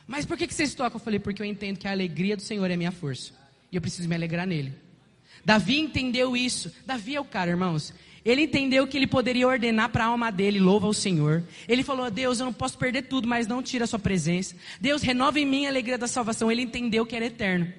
Mas 0.06 0.26
por 0.26 0.38
que, 0.38 0.46
que 0.46 0.54
vocês 0.54 0.76
tocam? 0.76 1.00
Eu 1.00 1.04
falei: 1.04 1.20
porque 1.20 1.42
eu 1.42 1.46
entendo 1.46 1.78
que 1.78 1.88
a 1.88 1.92
alegria 1.92 2.36
do 2.36 2.42
Senhor 2.42 2.70
é 2.70 2.76
minha 2.76 2.92
força. 2.92 3.32
E 3.72 3.76
eu 3.76 3.82
preciso 3.82 4.10
me 4.10 4.16
alegrar 4.16 4.46
nele. 4.46 4.74
Davi 5.46 5.80
entendeu 5.80 6.36
isso. 6.36 6.72
Davi 6.86 7.16
é 7.16 7.22
o 7.22 7.26
cara, 7.26 7.52
irmãos. 7.52 7.94
Ele 8.26 8.42
entendeu 8.44 8.86
que 8.86 8.98
ele 8.98 9.08
poderia 9.08 9.48
ordenar 9.48 9.90
para 9.90 10.04
a 10.04 10.08
alma 10.08 10.30
dele, 10.30 10.60
louva 10.60 10.88
ao 10.88 10.94
Senhor. 10.94 11.44
Ele 11.68 11.84
falou: 11.84 12.12
Deus, 12.12 12.40
eu 12.40 12.46
não 12.46 12.54
posso 12.54 12.78
perder 12.78 13.04
tudo, 13.04 13.28
mas 13.28 13.48
não 13.48 13.64
tira 13.64 13.86
a 13.86 13.88
sua 13.88 14.00
presença. 14.00 14.56
Deus, 14.82 15.02
renova 15.02 15.40
em 15.40 15.46
mim 15.46 15.66
a 15.66 15.70
alegria 15.70 15.98
da 15.98 16.08
salvação. 16.08 16.52
Ele 16.52 16.64
entendeu 16.64 17.06
que 17.06 17.16
era 17.16 17.26
eterno. 17.26 17.72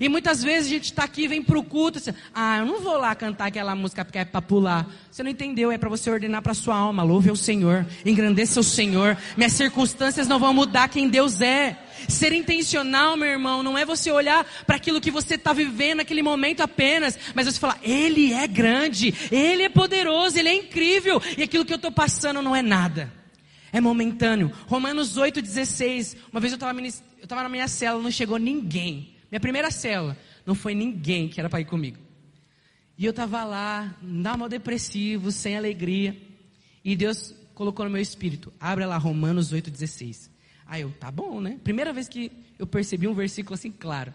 E 0.00 0.08
muitas 0.08 0.42
vezes 0.42 0.66
a 0.66 0.74
gente 0.74 0.84
está 0.84 1.04
aqui, 1.04 1.26
vem 1.26 1.42
para 1.42 1.58
o 1.58 1.62
culto, 1.62 1.98
assim, 1.98 2.12
ah, 2.34 2.58
eu 2.58 2.66
não 2.66 2.80
vou 2.80 2.96
lá 2.98 3.14
cantar 3.14 3.46
aquela 3.46 3.74
música 3.74 4.04
porque 4.04 4.18
é 4.18 4.24
para 4.24 4.42
pular. 4.42 4.86
Você 5.10 5.22
não 5.22 5.30
entendeu, 5.30 5.72
é 5.72 5.78
para 5.78 5.88
você 5.88 6.10
ordenar 6.10 6.42
para 6.42 6.52
sua 6.54 6.76
alma, 6.76 7.02
louve 7.02 7.30
ao 7.30 7.36
Senhor, 7.36 7.86
engrandeça 8.04 8.60
o 8.60 8.64
Senhor. 8.64 9.16
Minhas 9.36 9.52
circunstâncias 9.52 10.28
não 10.28 10.38
vão 10.38 10.52
mudar 10.52 10.88
quem 10.88 11.08
Deus 11.08 11.40
é. 11.40 11.78
Ser 12.08 12.32
intencional, 12.32 13.16
meu 13.16 13.28
irmão, 13.28 13.62
não 13.62 13.78
é 13.78 13.84
você 13.84 14.10
olhar 14.10 14.44
para 14.66 14.76
aquilo 14.76 15.00
que 15.00 15.10
você 15.10 15.36
está 15.36 15.52
vivendo 15.52 15.98
naquele 15.98 16.22
momento 16.22 16.60
apenas, 16.60 17.18
mas 17.34 17.46
você 17.46 17.58
falar, 17.58 17.78
Ele 17.82 18.32
é 18.32 18.46
grande, 18.46 19.14
Ele 19.32 19.62
é 19.62 19.68
poderoso, 19.68 20.38
Ele 20.38 20.50
é 20.50 20.54
incrível, 20.54 21.22
e 21.38 21.42
aquilo 21.42 21.64
que 21.64 21.72
eu 21.72 21.76
estou 21.76 21.90
passando 21.90 22.42
não 22.42 22.54
é 22.54 22.60
nada. 22.60 23.12
É 23.72 23.80
momentâneo. 23.80 24.52
Romanos 24.66 25.16
8,16. 25.16 26.16
Uma 26.30 26.40
vez 26.40 26.52
eu 26.52 26.56
estava 26.56 27.42
na 27.42 27.48
minha 27.48 27.68
cela, 27.68 28.00
não 28.00 28.10
chegou 28.10 28.38
ninguém. 28.38 29.15
Minha 29.30 29.40
primeira 29.40 29.70
célula, 29.70 30.16
não 30.44 30.54
foi 30.54 30.74
ninguém 30.74 31.28
que 31.28 31.40
era 31.40 31.48
para 31.48 31.60
ir 31.60 31.64
comigo. 31.64 31.98
E 32.98 33.04
eu 33.04 33.10
estava 33.10 33.44
lá, 33.44 33.94
mal 34.02 34.48
depressivo, 34.48 35.30
sem 35.30 35.56
alegria. 35.56 36.16
E 36.84 36.96
Deus 36.96 37.34
colocou 37.54 37.84
no 37.84 37.90
meu 37.90 38.00
espírito, 38.00 38.52
abre 38.60 38.86
lá 38.86 38.96
Romanos 38.96 39.52
8,16. 39.52 40.30
Aí 40.66 40.82
eu, 40.82 40.90
tá 40.90 41.10
bom, 41.10 41.40
né? 41.40 41.58
Primeira 41.62 41.92
vez 41.92 42.08
que 42.08 42.32
eu 42.58 42.66
percebi 42.66 43.06
um 43.06 43.14
versículo 43.14 43.54
assim 43.54 43.70
claro. 43.70 44.12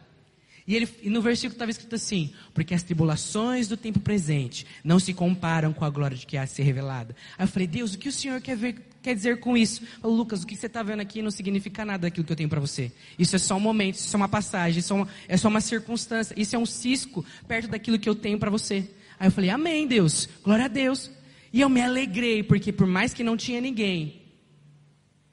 E, 0.68 0.76
ele, 0.76 0.88
e 1.02 1.10
no 1.10 1.22
versículo 1.22 1.54
estava 1.54 1.72
escrito 1.72 1.96
assim: 1.96 2.34
Porque 2.54 2.74
as 2.74 2.84
tribulações 2.84 3.68
do 3.68 3.78
tempo 3.78 4.00
presente 4.00 4.66
não 4.84 5.00
se 5.00 5.14
comparam 5.14 5.74
com 5.74 5.86
a 5.86 5.90
glória 5.90 6.16
de 6.16 6.26
que 6.26 6.38
há 6.38 6.46
de 6.46 6.52
ser 6.52 6.64
revelada. 6.64 7.16
Aí 7.38 7.44
eu 7.44 7.48
falei: 7.48 7.68
Deus, 7.68 7.94
o 7.94 7.98
que 7.98 8.10
o 8.10 8.12
Senhor 8.12 8.40
quer, 8.42 8.56
ver, 8.56 8.76
quer 9.02 9.16
dizer 9.16 9.40
com 9.40 9.58
isso? 9.58 9.84
Lucas, 10.04 10.44
o 10.44 10.48
que 10.48 10.56
você 10.56 10.68
está 10.68 10.84
vendo 10.84 11.00
aqui 11.00 11.22
não 11.22 11.32
significa 11.32 11.84
nada 11.84 12.04
daquilo 12.04 12.26
que 12.26 12.32
eu 12.32 12.36
tenho 12.36 12.50
para 12.50 12.60
você. 12.60 12.92
Isso 13.18 13.36
é 13.36 13.40
só 13.40 13.56
um 13.56 13.60
momento, 13.60 13.96
isso 13.96 14.16
é 14.16 14.18
uma 14.18 14.30
passagem, 14.30 14.80
isso 14.80 14.94
é, 14.94 14.96
uma, 14.96 15.08
é 15.28 15.38
só 15.38 15.48
uma 15.48 15.62
circunstância, 15.62 16.34
isso 16.38 16.56
é 16.56 16.60
um 16.60 16.66
cisco 16.66 17.26
perto 17.48 17.70
daquilo 17.70 18.00
que 18.00 18.08
eu 18.08 18.16
tenho 18.16 18.38
para 18.38 18.50
você. 18.50 18.90
Aí 19.20 19.28
eu 19.28 19.32
falei: 19.32 19.50
Amém, 19.50 19.88
Deus, 19.88 20.28
glória 20.44 20.66
a 20.66 20.68
Deus. 20.68 21.12
E 21.54 21.60
eu 21.60 21.70
me 21.70 21.82
alegrei, 21.82 22.44
porque 22.44 22.72
por 22.72 22.88
mais 22.88 23.14
que 23.14 23.24
não 23.24 23.36
tinha 23.36 23.60
ninguém, 23.60 24.22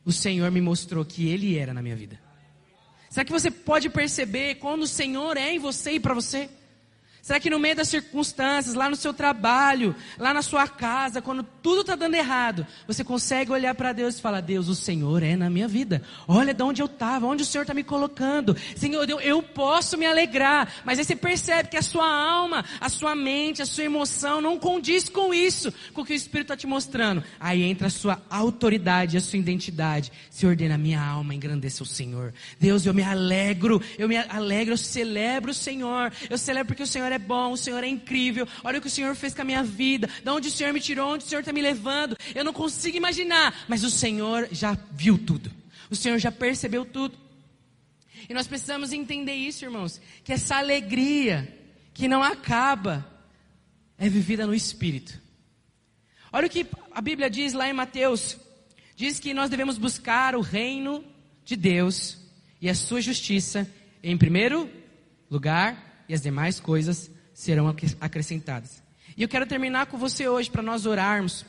o 0.05 0.13
Senhor 0.13 0.51
me 0.51 0.61
mostrou 0.61 1.05
que 1.05 1.29
Ele 1.29 1.57
era 1.57 1.73
na 1.73 1.81
minha 1.81 1.95
vida. 1.95 2.19
Será 3.09 3.25
que 3.25 3.33
você 3.33 3.51
pode 3.51 3.89
perceber 3.89 4.57
quando 4.57 4.83
o 4.83 4.87
Senhor 4.87 5.37
é 5.37 5.55
em 5.55 5.59
você 5.59 5.93
e 5.93 6.01
para 6.01 6.15
você? 6.15 6.49
Será 7.29 7.39
que 7.39 7.51
no 7.51 7.59
meio 7.59 7.77
das 7.77 7.89
circunstâncias, 7.89 8.75
lá 8.75 8.89
no 8.89 8.97
seu 8.97 9.13
trabalho, 9.13 9.95
lá 10.19 10.33
na 10.33 10.41
sua 10.41 10.67
casa, 10.67 11.21
quando 11.21 11.43
tudo 11.43 11.83
está 11.83 11.95
dando 11.95 12.15
errado, 12.15 12.67
você 12.87 13.05
consegue 13.05 13.53
olhar 13.53 13.75
para 13.75 13.93
Deus 13.93 14.17
e 14.17 14.23
falar: 14.23 14.41
Deus, 14.41 14.67
o 14.67 14.75
Senhor 14.75 15.23
é 15.23 15.37
na 15.37 15.51
minha 15.51 15.69
vida. 15.69 16.01
Olha 16.27 16.55
de 16.55 16.63
onde 16.63 16.81
eu 16.81 16.87
estava, 16.87 17.27
onde 17.27 17.43
o 17.43 17.45
Senhor 17.45 17.65
está 17.65 17.75
me 17.75 17.85
colocando. 17.85 18.57
Senhor, 18.75 19.07
eu, 19.21 19.43
posso 19.43 19.99
me 19.99 20.07
alegrar. 20.07 20.73
Mas 20.87 20.99
aí 20.99 21.05
você 21.05 21.15
percebe 21.15 21.69
que 21.69 21.77
a 21.77 21.83
sua 21.83 22.09
alma, 22.11 22.65
a 22.81 22.89
sua 22.89 23.15
mente, 23.15 23.61
a 23.61 23.67
sua 23.67 23.85
emoção 23.85 24.41
não 24.41 24.59
condiz 24.59 25.11
com 25.11 25.35
isso, 25.35 25.71
com 25.93 26.01
o 26.01 26.07
que 26.07 26.15
o 26.15 26.17
Espírito 26.17 26.47
está 26.47 26.57
te 26.57 26.67
mostrando. 26.67 27.23
Aí 27.39 27.63
entra 27.63 27.89
a 27.89 27.91
sua 27.91 28.23
autoridade, 28.31 29.19
a 29.19 29.21
sua 29.21 29.39
identidade. 29.39 30.11
Se 30.31 30.47
ordena 30.47 30.77
a 30.77 30.79
minha 30.79 31.03
alma, 31.03 31.35
engrandeça 31.35 31.83
o 31.83 31.87
Senhor. 31.87 32.33
Deus, 32.59 32.87
eu 32.87 32.95
me 32.95 33.03
alegro, 33.03 33.83
eu 33.99 34.09
me 34.09 34.17
alegro, 34.17 34.73
eu 34.73 34.79
celebro 34.79 35.51
o 35.51 35.55
Senhor. 35.55 36.11
Eu 36.31 36.39
celebro 36.39 36.69
porque 36.69 36.85
o 36.85 36.87
Senhor 36.87 37.13
é 37.13 37.18
é 37.19 37.27
bom, 37.27 37.53
o 37.53 37.57
Senhor 37.57 37.83
é 37.83 37.89
incrível. 37.89 38.47
Olha 38.63 38.79
o 38.79 38.81
que 38.81 38.87
o 38.87 38.91
Senhor 38.91 39.15
fez 39.15 39.35
com 39.35 39.43
a 39.43 39.45
minha 39.45 39.63
vida. 39.63 40.09
De 40.23 40.31
onde 40.31 40.49
o 40.49 40.51
Senhor 40.51 40.73
me 40.73 40.81
tirou, 40.81 41.15
onde 41.15 41.25
o 41.25 41.29
Senhor 41.29 41.41
está 41.41 41.53
me 41.53 41.61
levando. 41.61 42.17
Eu 42.35 42.45
não 42.45 42.53
consigo 42.53 42.97
imaginar, 42.97 43.65
mas 43.69 43.85
o 43.85 43.91
Senhor 43.91 44.49
já 44.53 44.77
viu 44.93 45.19
tudo. 45.19 45.53
O 45.91 45.97
Senhor 45.97 46.19
já 46.19 46.31
percebeu 46.31 46.85
tudo. 46.85 47.19
E 48.29 48.35
nós 48.35 48.47
precisamos 48.47 48.93
entender 48.93 49.35
isso, 49.35 49.65
irmãos, 49.65 50.01
que 50.23 50.33
essa 50.33 50.57
alegria 50.57 51.57
que 51.95 52.07
não 52.07 52.23
acaba 52.23 53.07
é 53.97 54.09
vivida 54.09 54.47
no 54.47 54.55
Espírito. 54.55 55.21
Olha 56.33 56.47
o 56.47 56.51
que 56.51 56.67
a 56.93 57.01
Bíblia 57.01 57.31
diz 57.31 57.53
lá 57.55 57.69
em 57.69 57.73
Mateus: 57.73 58.37
diz 58.95 59.19
que 59.19 59.33
nós 59.33 59.51
devemos 59.51 59.79
buscar 59.79 60.37
o 60.37 60.41
reino 60.41 61.05
de 61.45 61.57
Deus 61.57 62.19
e 62.61 62.69
a 62.69 62.75
sua 62.75 63.01
justiça 63.01 63.69
em 64.03 64.17
primeiro 64.17 64.71
lugar, 65.31 65.88
e 66.09 66.15
as 66.15 66.23
demais 66.23 66.59
coisas 66.59 67.11
serão 67.35 67.69
acrescentadas. 68.01 68.83
E 69.17 69.23
eu 69.23 69.29
quero 69.29 69.47
terminar 69.47 69.87
com 69.87 69.99
você 69.99 70.29
hoje 70.29 70.51
para 70.51 70.63
nós 70.63 70.87
orarmos. 70.87 71.45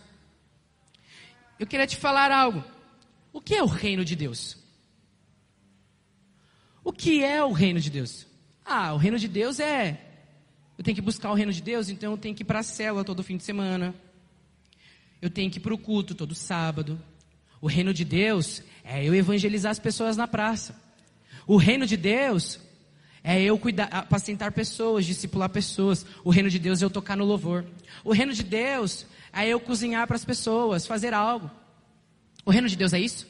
Eu 1.59 1.67
queria 1.67 1.87
te 1.87 1.95
falar 1.95 2.31
algo. 2.31 2.63
O 3.31 3.39
que 3.39 3.55
é 3.55 3.63
o 3.63 3.67
reino 3.67 4.03
de 4.03 4.15
Deus? 4.15 4.57
O 6.83 6.91
que 6.91 7.23
é 7.23 7.43
o 7.43 7.51
reino 7.51 7.79
de 7.79 7.89
Deus? 7.89 8.25
Ah, 8.65 8.93
o 8.93 8.97
reino 8.97 9.17
de 9.17 9.27
Deus 9.27 9.59
é. 9.59 9.99
Eu 10.77 10.83
tenho 10.83 10.95
que 10.95 11.01
buscar 11.01 11.29
o 11.31 11.33
reino 11.33 11.51
de 11.51 11.61
Deus, 11.61 11.89
então 11.89 12.13
eu 12.13 12.17
tenho 12.17 12.33
que 12.33 12.43
ir 12.43 12.45
para 12.45 12.59
a 12.59 12.63
célula 12.63 13.03
todo 13.03 13.23
fim 13.23 13.37
de 13.37 13.43
semana. 13.43 13.93
Eu 15.21 15.29
tenho 15.29 15.51
que 15.51 15.57
ir 15.57 15.61
para 15.61 15.73
o 15.73 15.77
culto 15.77 16.15
todo 16.15 16.33
sábado. 16.33 16.99
O 17.61 17.67
reino 17.67 17.93
de 17.93 18.05
Deus 18.05 18.63
é 18.83 19.03
eu 19.03 19.13
evangelizar 19.13 19.71
as 19.71 19.79
pessoas 19.79 20.15
na 20.15 20.27
praça. 20.27 20.79
O 21.45 21.57
reino 21.57 21.85
de 21.85 21.97
Deus 21.97 22.59
é 23.29 23.39
eu 23.43 23.59
cuidar, 23.59 23.85
apacentar 23.91 24.51
pessoas, 24.51 25.05
discipular 25.05 25.47
pessoas. 25.49 26.03
O 26.23 26.31
reino 26.31 26.49
de 26.49 26.57
Deus 26.57 26.81
é 26.81 26.85
eu 26.85 26.89
tocar 26.89 27.15
no 27.15 27.23
louvor. 27.23 27.63
O 28.03 28.11
reino 28.11 28.33
de 28.33 28.41
Deus 28.41 29.05
é 29.31 29.47
eu 29.47 29.59
cozinhar 29.59 30.07
para 30.07 30.15
as 30.15 30.25
pessoas, 30.25 30.87
fazer 30.87 31.13
algo. 31.13 31.51
O 32.43 32.49
reino 32.49 32.67
de 32.67 32.75
Deus 32.75 32.91
é 32.91 32.99
isso? 32.99 33.27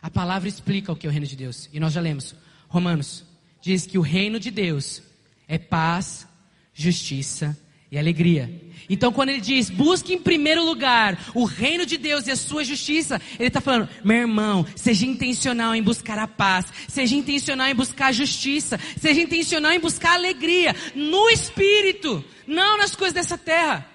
A 0.00 0.08
palavra 0.08 0.48
explica 0.48 0.92
o 0.92 0.94
que 0.94 1.04
é 1.04 1.10
o 1.10 1.12
reino 1.12 1.26
de 1.26 1.34
Deus. 1.34 1.68
E 1.72 1.80
nós 1.80 1.94
já 1.94 2.00
lemos. 2.00 2.36
Romanos 2.68 3.24
diz 3.60 3.86
que 3.86 3.98
o 3.98 4.02
reino 4.02 4.38
de 4.38 4.52
Deus 4.52 5.02
é 5.48 5.58
paz, 5.58 6.28
justiça 6.72 7.58
e 7.96 7.98
alegria. 7.98 8.62
Então, 8.88 9.10
quando 9.10 9.30
ele 9.30 9.40
diz, 9.40 9.68
busque 9.68 10.12
em 10.12 10.18
primeiro 10.18 10.62
lugar 10.64 11.18
o 11.34 11.44
reino 11.44 11.84
de 11.84 11.96
Deus 11.96 12.26
e 12.26 12.30
a 12.30 12.36
sua 12.36 12.62
justiça, 12.62 13.20
ele 13.38 13.48
está 13.48 13.60
falando, 13.60 13.88
meu 14.04 14.18
irmão, 14.18 14.64
seja 14.76 15.06
intencional 15.06 15.74
em 15.74 15.82
buscar 15.82 16.18
a 16.18 16.28
paz, 16.28 16.66
seja 16.86 17.16
intencional 17.16 17.66
em 17.66 17.74
buscar 17.74 18.08
a 18.08 18.12
justiça, 18.12 18.78
seja 19.00 19.20
intencional 19.20 19.72
em 19.72 19.80
buscar 19.80 20.10
a 20.10 20.14
alegria 20.14 20.76
no 20.94 21.28
espírito, 21.30 22.24
não 22.46 22.78
nas 22.78 22.94
coisas 22.94 23.14
dessa 23.14 23.36
terra. 23.36 23.90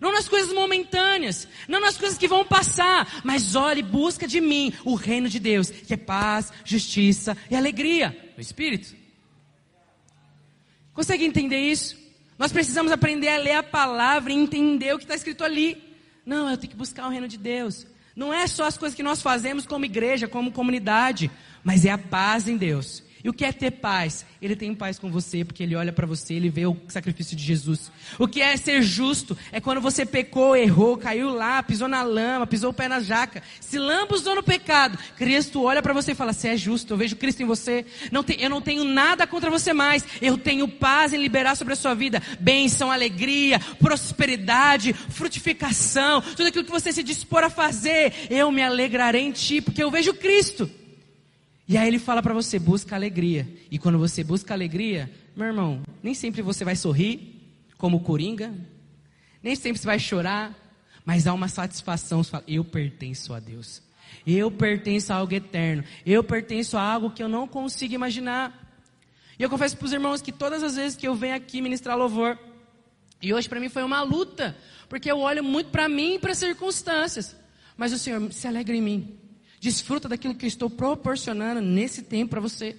Não 0.00 0.12
nas 0.12 0.28
coisas 0.28 0.52
momentâneas, 0.52 1.48
não 1.66 1.80
nas 1.80 1.98
coisas 1.98 2.16
que 2.16 2.28
vão 2.28 2.44
passar, 2.44 3.20
mas 3.24 3.56
olhe, 3.56 3.82
busca 3.82 4.28
de 4.28 4.40
mim 4.40 4.72
o 4.84 4.94
reino 4.94 5.28
de 5.28 5.40
Deus, 5.40 5.70
que 5.70 5.92
é 5.92 5.96
paz, 5.96 6.52
justiça 6.64 7.36
e 7.50 7.56
alegria 7.56 8.16
no 8.36 8.40
Espírito. 8.40 8.94
Consegue 10.94 11.24
entender 11.24 11.58
isso? 11.58 12.07
Nós 12.38 12.52
precisamos 12.52 12.92
aprender 12.92 13.28
a 13.28 13.36
ler 13.36 13.54
a 13.54 13.62
palavra 13.62 14.32
e 14.32 14.36
entender 14.36 14.94
o 14.94 14.98
que 14.98 15.04
está 15.04 15.14
escrito 15.14 15.42
ali. 15.42 15.82
Não, 16.24 16.48
eu 16.48 16.56
tenho 16.56 16.70
que 16.70 16.76
buscar 16.76 17.06
o 17.06 17.10
reino 17.10 17.26
de 17.26 17.36
Deus. 17.36 17.86
Não 18.14 18.32
é 18.32 18.46
só 18.46 18.64
as 18.64 18.78
coisas 18.78 18.94
que 18.94 19.02
nós 19.02 19.20
fazemos 19.20 19.66
como 19.66 19.84
igreja, 19.84 20.28
como 20.28 20.52
comunidade, 20.52 21.30
mas 21.64 21.84
é 21.84 21.90
a 21.90 21.98
paz 21.98 22.48
em 22.48 22.56
Deus. 22.56 23.02
E 23.22 23.28
o 23.28 23.32
que 23.32 23.44
é 23.44 23.52
ter 23.52 23.72
paz? 23.72 24.24
Ele 24.40 24.54
tem 24.54 24.74
paz 24.74 24.98
com 24.98 25.10
você, 25.10 25.44
porque 25.44 25.62
ele 25.62 25.74
olha 25.74 25.92
para 25.92 26.06
você, 26.06 26.34
ele 26.34 26.48
vê 26.48 26.66
o 26.66 26.76
sacrifício 26.86 27.36
de 27.36 27.42
Jesus. 27.42 27.90
O 28.18 28.28
que 28.28 28.40
é 28.40 28.56
ser 28.56 28.82
justo? 28.82 29.36
É 29.50 29.60
quando 29.60 29.80
você 29.80 30.06
pecou, 30.06 30.56
errou, 30.56 30.96
caiu 30.96 31.30
lá, 31.30 31.62
pisou 31.62 31.88
na 31.88 32.02
lama, 32.02 32.46
pisou 32.46 32.70
o 32.70 32.74
pé 32.74 32.86
na 32.86 33.00
jaca, 33.00 33.42
se 33.60 33.78
lambuzou 33.78 34.36
no 34.36 34.42
pecado. 34.42 34.98
Cristo 35.16 35.62
olha 35.62 35.82
para 35.82 35.92
você 35.92 36.12
e 36.12 36.14
fala: 36.14 36.32
Você 36.32 36.48
é 36.48 36.56
justo, 36.56 36.92
eu 36.92 36.96
vejo 36.96 37.16
Cristo 37.16 37.42
em 37.42 37.46
você. 37.46 37.84
Não 38.12 38.24
eu 38.38 38.50
não 38.50 38.60
tenho 38.60 38.84
nada 38.84 39.26
contra 39.26 39.50
você 39.50 39.72
mais. 39.72 40.04
Eu 40.22 40.38
tenho 40.38 40.68
paz 40.68 41.12
em 41.12 41.18
liberar 41.18 41.56
sobre 41.56 41.72
a 41.72 41.76
sua 41.76 41.94
vida 41.94 42.22
bênção, 42.38 42.90
alegria, 42.90 43.58
prosperidade, 43.78 44.92
frutificação, 44.92 46.20
tudo 46.20 46.46
aquilo 46.46 46.64
que 46.64 46.70
você 46.70 46.92
se 46.92 47.02
dispor 47.02 47.42
a 47.42 47.50
fazer. 47.50 48.12
Eu 48.30 48.52
me 48.52 48.62
alegrarei 48.62 49.22
em 49.22 49.32
ti, 49.32 49.60
porque 49.60 49.82
eu 49.82 49.90
vejo 49.90 50.14
Cristo. 50.14 50.77
E 51.68 51.76
aí 51.76 51.86
ele 51.86 51.98
fala 51.98 52.22
para 52.22 52.32
você, 52.32 52.58
busca 52.58 52.96
alegria. 52.96 53.46
E 53.70 53.78
quando 53.78 53.98
você 53.98 54.24
busca 54.24 54.54
alegria, 54.54 55.10
meu 55.36 55.46
irmão, 55.46 55.82
nem 56.02 56.14
sempre 56.14 56.40
você 56.40 56.64
vai 56.64 56.74
sorrir, 56.74 57.42
como 57.76 58.00
Coringa, 58.00 58.54
nem 59.42 59.54
sempre 59.54 59.78
você 59.78 59.86
vai 59.86 59.98
chorar, 59.98 60.56
mas 61.04 61.26
há 61.26 61.34
uma 61.34 61.46
satisfação, 61.46 62.24
você 62.24 62.30
fala, 62.30 62.44
eu 62.48 62.64
pertenço 62.64 63.34
a 63.34 63.38
Deus. 63.38 63.82
Eu 64.26 64.50
pertenço 64.50 65.12
a 65.12 65.16
algo 65.16 65.34
eterno. 65.34 65.84
Eu 66.06 66.24
pertenço 66.24 66.78
a 66.78 66.82
algo 66.82 67.10
que 67.10 67.22
eu 67.22 67.28
não 67.28 67.46
consigo 67.46 67.94
imaginar. 67.94 68.66
E 69.38 69.42
eu 69.42 69.50
confesso 69.50 69.76
para 69.76 69.86
os 69.86 69.92
irmãos 69.92 70.22
que 70.22 70.32
todas 70.32 70.62
as 70.62 70.76
vezes 70.76 70.96
que 70.96 71.06
eu 71.06 71.14
venho 71.14 71.34
aqui 71.34 71.60
ministrar 71.60 71.96
louvor, 71.96 72.38
e 73.20 73.34
hoje 73.34 73.48
para 73.48 73.60
mim 73.60 73.68
foi 73.68 73.82
uma 73.82 74.02
luta, 74.02 74.56
porque 74.88 75.10
eu 75.10 75.18
olho 75.18 75.44
muito 75.44 75.70
para 75.70 75.88
mim 75.88 76.14
e 76.14 76.18
para 76.18 76.32
as 76.32 76.38
circunstâncias. 76.38 77.36
Mas 77.76 77.92
o 77.92 77.98
Senhor 77.98 78.32
se 78.32 78.46
alegra 78.46 78.74
em 78.74 78.82
mim. 78.82 79.18
Desfruta 79.60 80.08
daquilo 80.08 80.34
que 80.34 80.44
eu 80.44 80.48
estou 80.48 80.70
proporcionando 80.70 81.60
nesse 81.60 82.02
tempo 82.02 82.30
para 82.30 82.40
você. 82.40 82.76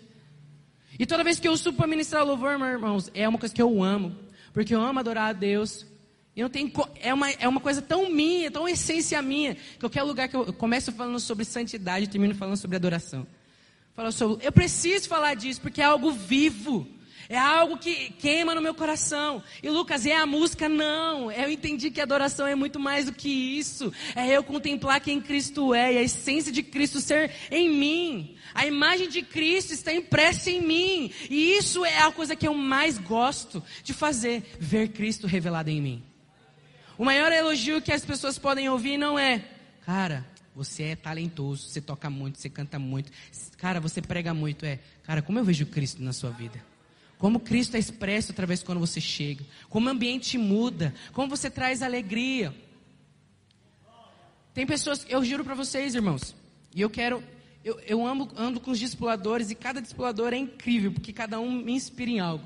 E 0.98 1.06
toda 1.06 1.24
vez 1.24 1.40
que 1.40 1.48
eu 1.48 1.56
subo 1.56 1.78
para 1.78 1.88
ministrar 1.88 2.26
louvor, 2.26 2.58
meus 2.58 2.72
irmãos, 2.72 3.12
é 3.14 3.28
uma 3.28 3.38
coisa 3.38 3.54
que 3.54 3.62
eu 3.62 3.84
amo. 3.84 4.16
Porque 4.54 4.76
eu 4.76 4.82
amo 4.82 5.00
adorar 5.00 5.30
a 5.30 5.34
Deus. 5.34 5.86
E 6.36 6.42
não 6.42 6.50
tem, 6.50 6.72
é, 7.02 7.14
uma, 7.14 7.30
é 7.32 7.48
uma 7.48 7.60
coisa 7.60 7.82
tão 7.82 8.10
minha, 8.10 8.50
tão 8.50 8.68
essência 8.68 9.22
minha. 9.22 9.58
Qualquer 9.80 10.04
lugar 10.04 10.28
que 10.28 10.36
eu, 10.36 10.46
eu 10.46 10.54
começo 10.54 10.92
falando 10.92 11.20
sobre 11.20 11.46
santidade, 11.46 12.08
termino 12.10 12.36
falando 12.36 12.58
sobre 12.58 12.78
adoração. 12.78 13.28
Falo 13.94 14.12
sobre, 14.12 14.46
eu 14.46 14.52
preciso 14.52 15.08
falar 15.08 15.34
disso, 15.34 15.60
porque 15.60 15.82
é 15.82 15.86
algo 15.86 16.12
vivo. 16.12 16.88
É 17.30 17.38
algo 17.38 17.78
que 17.78 18.10
queima 18.14 18.56
no 18.56 18.62
meu 18.62 18.74
coração. 18.74 19.44
E 19.62 19.70
Lucas, 19.70 20.04
é 20.08 20.16
a 20.16 20.26
música? 20.26 20.68
Não. 20.68 21.32
Eu 21.32 21.52
entendi 21.52 21.92
que 21.92 22.02
adoração 22.02 22.48
é 22.48 22.56
muito 22.56 22.80
mais 22.80 23.06
do 23.06 23.14
que 23.14 23.30
isso. 23.30 23.94
É 24.16 24.28
eu 24.28 24.44
contemplar 24.44 25.00
quem 25.00 25.22
Cristo 25.22 25.72
é 25.72 25.94
e 25.94 25.98
a 26.00 26.02
essência 26.02 26.52
de 26.52 26.64
Cristo 26.64 27.00
ser 27.00 27.30
em 27.52 27.70
mim. 27.70 28.36
A 28.52 28.66
imagem 28.66 29.08
de 29.08 29.22
Cristo 29.22 29.74
está 29.74 29.94
impressa 29.94 30.50
em 30.50 30.60
mim. 30.60 31.12
E 31.30 31.56
isso 31.56 31.86
é 31.86 32.02
a 32.02 32.12
coisa 32.12 32.36
que 32.36 32.48
eu 32.48 32.56
mais 32.56 32.98
gosto 32.98 33.64
de 33.84 33.94
fazer: 33.94 34.44
ver 34.60 34.90
Cristo 34.90 35.28
revelado 35.28 35.70
em 35.70 35.80
mim. 35.80 36.04
O 36.98 37.06
maior 37.06 37.32
elogio 37.32 37.80
que 37.80 37.92
as 37.92 38.04
pessoas 38.04 38.40
podem 38.40 38.68
ouvir 38.70 38.98
não 38.98 39.20
é, 39.20 39.46
cara, 39.86 40.26
você 40.56 40.84
é 40.84 40.96
talentoso, 40.96 41.70
você 41.70 41.80
toca 41.80 42.10
muito, 42.10 42.40
você 42.40 42.50
canta 42.50 42.80
muito, 42.80 43.12
cara, 43.56 43.80
você 43.80 44.02
prega 44.02 44.34
muito. 44.34 44.66
É, 44.66 44.80
cara, 45.04 45.22
como 45.22 45.38
eu 45.38 45.46
vejo 45.46 45.68
Cristo 45.68 46.02
na 46.02 46.12
sua 46.12 46.32
vida? 46.32 46.69
Como 47.20 47.42
Cristo 47.42 47.76
é 47.76 47.80
expresso 47.80 48.32
através 48.32 48.62
de 48.62 48.66
quando 48.66 48.80
você 48.80 49.02
chega. 49.02 49.46
Como 49.70 49.88
o 49.88 49.90
ambiente 49.92 50.38
muda. 50.38 50.96
Como 51.12 51.28
você 51.28 51.50
traz 51.50 51.84
alegria. 51.84 52.56
Tem 54.54 54.66
pessoas, 54.66 55.06
eu 55.10 55.24
juro 55.24 55.44
para 55.44 55.54
vocês, 55.54 55.94
irmãos. 55.94 56.34
E 56.74 56.80
eu 56.80 56.90
quero, 56.90 57.22
eu, 57.64 57.78
eu 57.86 58.08
amo, 58.08 58.30
ando 58.38 58.62
com 58.62 58.72
os 58.72 58.80
discipuladores 58.80 59.52
e 59.52 59.56
cada 59.56 59.82
discipulador 59.82 60.34
é 60.34 60.38
incrível, 60.38 60.94
porque 60.94 61.12
cada 61.12 61.42
um 61.42 61.52
me 61.52 61.74
inspira 61.74 62.10
em 62.10 62.20
algo. 62.22 62.46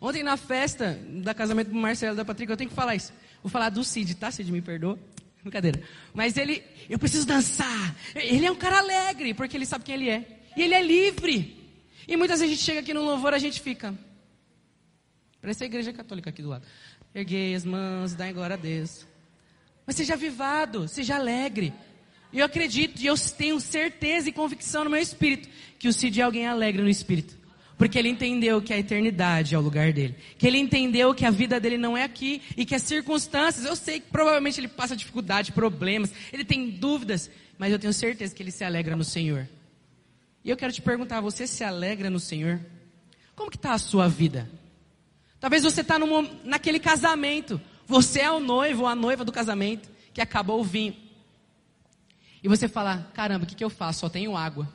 Ontem 0.00 0.24
na 0.24 0.36
festa 0.36 1.00
da 1.22 1.32
casamento 1.32 1.68
do 1.68 1.76
Marcelo 1.76 2.16
da 2.16 2.24
Patrícia, 2.24 2.52
eu 2.52 2.56
tenho 2.56 2.70
que 2.70 2.76
falar 2.76 2.96
isso. 2.96 3.12
Vou 3.40 3.50
falar 3.50 3.70
do 3.70 3.84
Cid, 3.84 4.16
tá? 4.16 4.32
Cid, 4.32 4.50
me 4.50 4.60
perdoa. 4.60 4.98
Brincadeira. 5.42 5.80
Mas 6.12 6.36
ele, 6.36 6.60
eu 6.90 6.98
preciso 6.98 7.24
dançar. 7.24 7.96
Ele 8.16 8.46
é 8.46 8.50
um 8.50 8.56
cara 8.56 8.78
alegre, 8.78 9.32
porque 9.32 9.56
ele 9.56 9.66
sabe 9.66 9.84
quem 9.84 9.94
ele 9.94 10.10
é. 10.10 10.40
E 10.56 10.62
ele 10.62 10.74
é 10.74 10.82
livre. 10.82 11.61
E 12.06 12.16
muitas 12.16 12.40
vezes 12.40 12.52
a 12.52 12.56
gente 12.56 12.64
chega 12.64 12.80
aqui 12.80 12.92
no 12.92 13.02
louvor, 13.02 13.34
a 13.34 13.38
gente 13.38 13.60
fica. 13.60 13.94
Parece 15.40 15.64
a 15.64 15.66
igreja 15.66 15.92
católica 15.92 16.30
aqui 16.30 16.42
do 16.42 16.48
lado. 16.48 16.64
Erguei 17.14 17.54
as 17.54 17.64
mãos, 17.64 18.14
dá 18.14 18.30
glória 18.32 18.54
a 18.54 18.58
Deus. 18.58 19.06
Mas 19.86 19.96
seja 19.96 20.14
avivado, 20.14 20.88
seja 20.88 21.16
alegre. 21.16 21.72
E 22.32 22.38
eu 22.38 22.46
acredito, 22.46 23.00
e 23.00 23.06
eu 23.06 23.14
tenho 23.36 23.60
certeza 23.60 24.28
e 24.28 24.32
convicção 24.32 24.84
no 24.84 24.90
meu 24.90 25.00
espírito, 25.00 25.48
que 25.78 25.88
o 25.88 25.92
Cid 25.92 26.20
é 26.20 26.24
alguém 26.24 26.46
alegre 26.46 26.80
no 26.80 26.88
espírito. 26.88 27.36
Porque 27.76 27.98
ele 27.98 28.08
entendeu 28.08 28.62
que 28.62 28.72
a 28.72 28.78
eternidade 28.78 29.54
é 29.54 29.58
o 29.58 29.60
lugar 29.60 29.92
dele. 29.92 30.14
Que 30.38 30.46
ele 30.46 30.58
entendeu 30.58 31.12
que 31.14 31.26
a 31.26 31.30
vida 31.30 31.58
dele 31.58 31.76
não 31.76 31.96
é 31.96 32.04
aqui. 32.04 32.40
E 32.56 32.64
que 32.64 32.76
as 32.76 32.82
circunstâncias, 32.82 33.64
eu 33.66 33.74
sei 33.74 33.98
que 33.98 34.08
provavelmente 34.08 34.60
ele 34.60 34.68
passa 34.68 34.94
dificuldade, 34.94 35.50
problemas, 35.50 36.12
ele 36.32 36.44
tem 36.44 36.70
dúvidas. 36.70 37.28
Mas 37.58 37.72
eu 37.72 37.78
tenho 37.80 37.92
certeza 37.92 38.32
que 38.32 38.42
ele 38.42 38.52
se 38.52 38.62
alegra 38.62 38.94
no 38.94 39.02
Senhor. 39.02 39.48
E 40.44 40.50
eu 40.50 40.56
quero 40.56 40.72
te 40.72 40.82
perguntar, 40.82 41.20
você 41.20 41.46
se 41.46 41.62
alegra 41.62 42.10
no 42.10 42.18
Senhor? 42.18 42.60
Como 43.34 43.50
que 43.50 43.56
está 43.56 43.72
a 43.72 43.78
sua 43.78 44.08
vida? 44.08 44.50
Talvez 45.40 45.62
você 45.62 45.80
está 45.80 45.96
naquele 46.44 46.78
casamento. 46.78 47.60
Você 47.86 48.20
é 48.20 48.30
o 48.30 48.40
noivo 48.40 48.82
ou 48.82 48.88
a 48.88 48.94
noiva 48.94 49.24
do 49.24 49.32
casamento 49.32 49.90
que 50.12 50.20
acabou 50.20 50.60
o 50.60 50.64
vinho. 50.64 50.94
E 52.42 52.48
você 52.48 52.68
fala, 52.68 53.10
caramba, 53.14 53.44
o 53.44 53.46
que, 53.46 53.54
que 53.54 53.64
eu 53.64 53.70
faço? 53.70 54.00
Só 54.00 54.08
tenho 54.08 54.36
água. 54.36 54.68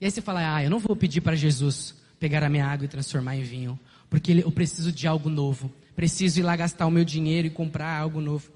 E 0.00 0.04
aí 0.04 0.10
você 0.10 0.20
fala, 0.20 0.56
ah, 0.56 0.62
eu 0.62 0.70
não 0.70 0.78
vou 0.78 0.94
pedir 0.94 1.20
para 1.20 1.36
Jesus 1.36 1.94
pegar 2.18 2.42
a 2.42 2.48
minha 2.48 2.66
água 2.66 2.84
e 2.84 2.88
transformar 2.88 3.36
em 3.36 3.42
vinho. 3.42 3.78
Porque 4.10 4.32
eu 4.32 4.50
preciso 4.50 4.92
de 4.92 5.06
algo 5.06 5.28
novo. 5.28 5.72
Preciso 5.94 6.40
ir 6.40 6.42
lá 6.42 6.56
gastar 6.56 6.86
o 6.86 6.90
meu 6.90 7.04
dinheiro 7.04 7.46
e 7.46 7.50
comprar 7.50 7.98
algo 7.98 8.20
novo. 8.20 8.50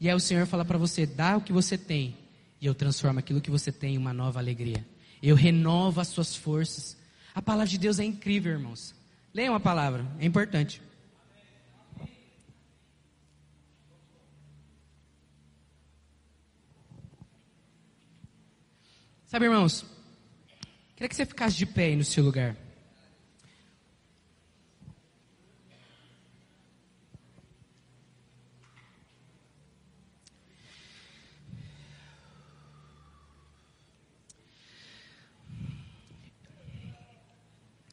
E 0.00 0.08
aí 0.08 0.14
o 0.14 0.20
Senhor 0.20 0.46
fala 0.46 0.64
para 0.64 0.78
você, 0.78 1.06
dá 1.06 1.36
o 1.36 1.40
que 1.40 1.52
você 1.52 1.78
tem. 1.78 2.16
E 2.60 2.66
eu 2.66 2.74
transformo 2.74 3.18
aquilo 3.18 3.40
que 3.40 3.50
você 3.50 3.72
tem 3.72 3.94
em 3.94 3.98
uma 3.98 4.12
nova 4.12 4.38
alegria. 4.38 4.84
Eu 5.22 5.36
renovo 5.36 6.00
as 6.00 6.08
suas 6.08 6.34
forças. 6.34 6.96
A 7.34 7.40
palavra 7.40 7.68
de 7.68 7.78
Deus 7.78 7.98
é 7.98 8.04
incrível, 8.04 8.52
irmãos. 8.52 8.94
Leiam 9.32 9.54
a 9.54 9.60
palavra, 9.60 10.04
é 10.18 10.26
importante. 10.26 10.82
Sabe, 19.26 19.46
irmãos, 19.46 19.86
queria 20.94 21.08
que 21.08 21.16
você 21.16 21.24
ficasse 21.24 21.56
de 21.56 21.64
pé 21.64 21.84
aí 21.84 21.96
no 21.96 22.04
seu 22.04 22.22
lugar. 22.22 22.54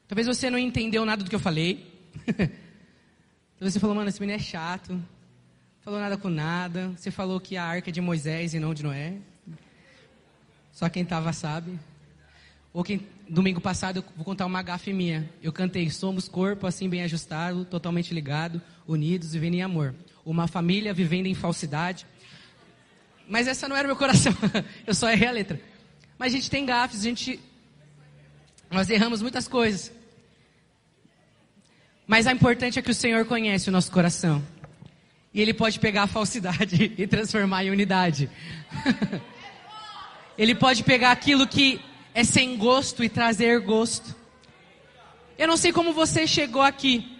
Talvez 0.10 0.26
você 0.26 0.50
não 0.50 0.58
entendeu 0.58 1.06
nada 1.06 1.24
do 1.24 1.30
que 1.30 1.36
eu 1.36 1.40
falei. 1.40 1.86
Talvez 2.26 3.74
você 3.74 3.80
falou, 3.80 3.96
mano, 3.96 4.10
esse 4.10 4.20
menino 4.20 4.40
é 4.40 4.42
chato. 4.42 5.00
Falou 5.82 6.00
nada 6.00 6.18
com 6.18 6.30
nada. 6.30 6.92
Você 6.98 7.12
falou 7.12 7.40
que 7.40 7.56
a 7.56 7.64
arca 7.64 7.92
é 7.92 7.94
de 7.94 8.02
Moisés 8.02 8.56
e 8.56 8.60
não 8.60 8.74
de 8.74 8.82
Noé. 8.82 9.18
Só 10.72 10.90
quem 10.90 11.04
estava 11.04 11.32
sabe. 11.32 11.80
Ou 12.74 12.84
quem, 12.84 13.06
domingo 13.30 13.62
passado, 13.62 13.98
eu 13.98 14.06
vou 14.16 14.26
contar 14.26 14.48
uma 14.48 14.64
gafe 14.64 14.92
minha. 14.92 15.30
Eu 15.44 15.54
cantei 15.54 15.88
Somos 15.92 16.28
corpo 16.28 16.66
assim 16.66 16.90
bem 16.90 17.04
ajustado, 17.04 17.64
totalmente 17.64 18.12
ligado, 18.12 18.60
unidos, 18.88 19.34
vivendo 19.34 19.54
em 19.54 19.62
amor. 19.62 19.94
Uma 20.26 20.48
família 20.48 20.92
vivendo 20.92 21.28
em 21.28 21.36
falsidade. 21.36 22.08
Mas 23.28 23.48
essa 23.48 23.68
não 23.68 23.76
era 23.76 23.88
o 23.88 23.90
meu 23.90 23.96
coração. 23.96 24.34
eu 24.88 24.96
só 24.96 25.08
errei 25.12 25.28
a 25.28 25.32
letra. 25.32 25.62
Mas 26.18 26.34
a 26.34 26.36
gente 26.36 26.50
tem 26.50 26.66
gafes, 26.66 27.02
a 27.02 27.04
gente. 27.04 27.40
Nós 28.72 28.90
erramos 28.90 29.22
muitas 29.22 29.48
coisas. 29.48 29.99
Mas 32.10 32.26
o 32.26 32.32
importante 32.32 32.80
é 32.80 32.82
que 32.82 32.90
o 32.90 32.94
Senhor 32.94 33.24
conhece 33.26 33.70
o 33.70 33.72
nosso 33.72 33.92
coração. 33.92 34.44
E 35.32 35.40
Ele 35.40 35.54
pode 35.54 35.80
pegar 35.80 36.04
a 36.04 36.08
falsidade 36.08 36.92
e 36.98 37.06
transformar 37.06 37.64
em 37.64 37.70
unidade. 37.70 38.28
Ele 40.36 40.56
pode 40.56 40.82
pegar 40.84 41.12
aquilo 41.12 41.46
que 41.46 41.80
é 42.16 42.24
sem 42.24 42.58
gosto 42.58 43.04
e 43.04 43.10
trazer 43.10 43.60
gosto. 43.60 44.16
Eu 45.38 45.48
não 45.48 45.56
sei 45.56 45.72
como 45.72 45.94
você 45.94 46.26
chegou 46.26 46.64
aqui. 46.64 47.16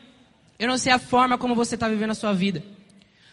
Eu 0.58 0.68
não 0.68 0.78
sei 0.80 0.92
a 0.92 0.98
forma 0.98 1.38
como 1.38 1.54
você 1.54 1.76
está 1.76 1.88
vivendo 1.88 2.10
a 2.10 2.16
sua 2.16 2.34
vida. 2.34 2.64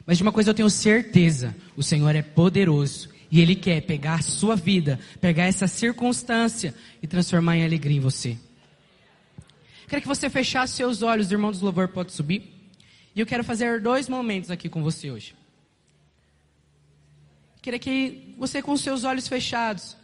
Mas 0.05 0.19
de 0.19 0.23
uma 0.23 0.33
coisa 0.33 0.51
eu 0.51 0.55
tenho 0.55 0.69
certeza: 0.69 1.57
o 1.75 1.83
Senhor 1.83 2.15
é 2.15 2.21
poderoso. 2.21 3.09
E 3.31 3.41
Ele 3.41 3.55
quer 3.55 3.81
pegar 3.81 4.17
a 4.17 4.23
sua 4.23 4.57
vida, 4.57 5.01
pegar 5.23 5.45
essa 5.45 5.67
circunstância 5.67 6.75
e 7.03 7.07
transformar 7.07 7.57
em 7.57 7.65
alegria 7.65 7.97
em 7.97 8.01
você. 8.01 8.37
Quero 9.89 10.03
que 10.03 10.09
você 10.09 10.29
fechasse 10.29 10.75
seus 10.75 11.03
olhos, 11.03 11.31
irmão 11.31 11.51
dos 11.51 11.61
louvor 11.61 11.89
pode 11.89 12.13
subir. 12.13 12.53
E 13.15 13.21
eu 13.21 13.27
quero 13.27 13.45
fazer 13.45 13.81
dois 13.81 14.09
momentos 14.09 14.51
aqui 14.51 14.69
com 14.69 14.83
você 14.83 15.11
hoje. 15.11 15.35
Queria 17.63 17.79
que 17.79 18.35
você 18.37 18.63
com 18.63 18.77
seus 18.77 19.05
olhos 19.05 19.27
fechados, 19.27 19.97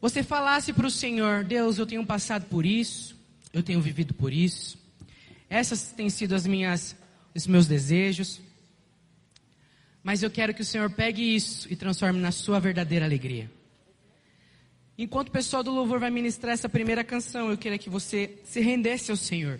você 0.00 0.22
falasse 0.22 0.72
para 0.72 0.86
o 0.86 0.90
Senhor, 0.90 1.44
Deus, 1.44 1.78
eu 1.78 1.86
tenho 1.86 2.04
passado 2.04 2.46
por 2.46 2.66
isso, 2.66 3.16
eu 3.52 3.62
tenho 3.62 3.80
vivido 3.80 4.12
por 4.12 4.32
isso. 4.32 4.76
Essas 5.48 5.92
têm 5.92 6.10
sido 6.10 6.34
as 6.34 6.46
minhas, 6.46 6.96
os 7.34 7.46
meus 7.46 7.68
desejos. 7.68 8.40
Mas 10.02 10.22
eu 10.22 10.30
quero 10.30 10.52
que 10.52 10.62
o 10.62 10.64
Senhor 10.64 10.90
pegue 10.90 11.22
isso 11.22 11.70
e 11.70 11.76
transforme 11.76 12.18
na 12.18 12.32
sua 12.32 12.58
verdadeira 12.58 13.04
alegria. 13.04 13.48
Enquanto 15.02 15.30
o 15.30 15.32
pessoal 15.32 15.64
do 15.64 15.72
louvor 15.72 15.98
vai 15.98 16.12
ministrar 16.12 16.52
essa 16.52 16.68
primeira 16.68 17.02
canção, 17.02 17.50
eu 17.50 17.58
queria 17.58 17.76
que 17.76 17.90
você 17.90 18.38
se 18.44 18.60
rendesse 18.60 19.10
ao 19.10 19.16
Senhor. 19.16 19.58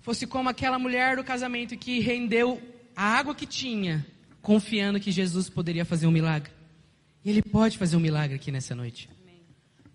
Fosse 0.00 0.26
como 0.26 0.48
aquela 0.48 0.76
mulher 0.76 1.14
do 1.14 1.22
casamento 1.22 1.76
que 1.76 2.00
rendeu 2.00 2.60
a 2.96 3.16
água 3.16 3.32
que 3.32 3.46
tinha, 3.46 4.04
confiando 4.42 4.98
que 4.98 5.12
Jesus 5.12 5.48
poderia 5.48 5.84
fazer 5.84 6.08
um 6.08 6.10
milagre. 6.10 6.50
E 7.24 7.30
Ele 7.30 7.42
pode 7.42 7.78
fazer 7.78 7.94
um 7.96 8.00
milagre 8.00 8.34
aqui 8.34 8.50
nessa 8.50 8.74
noite. 8.74 9.08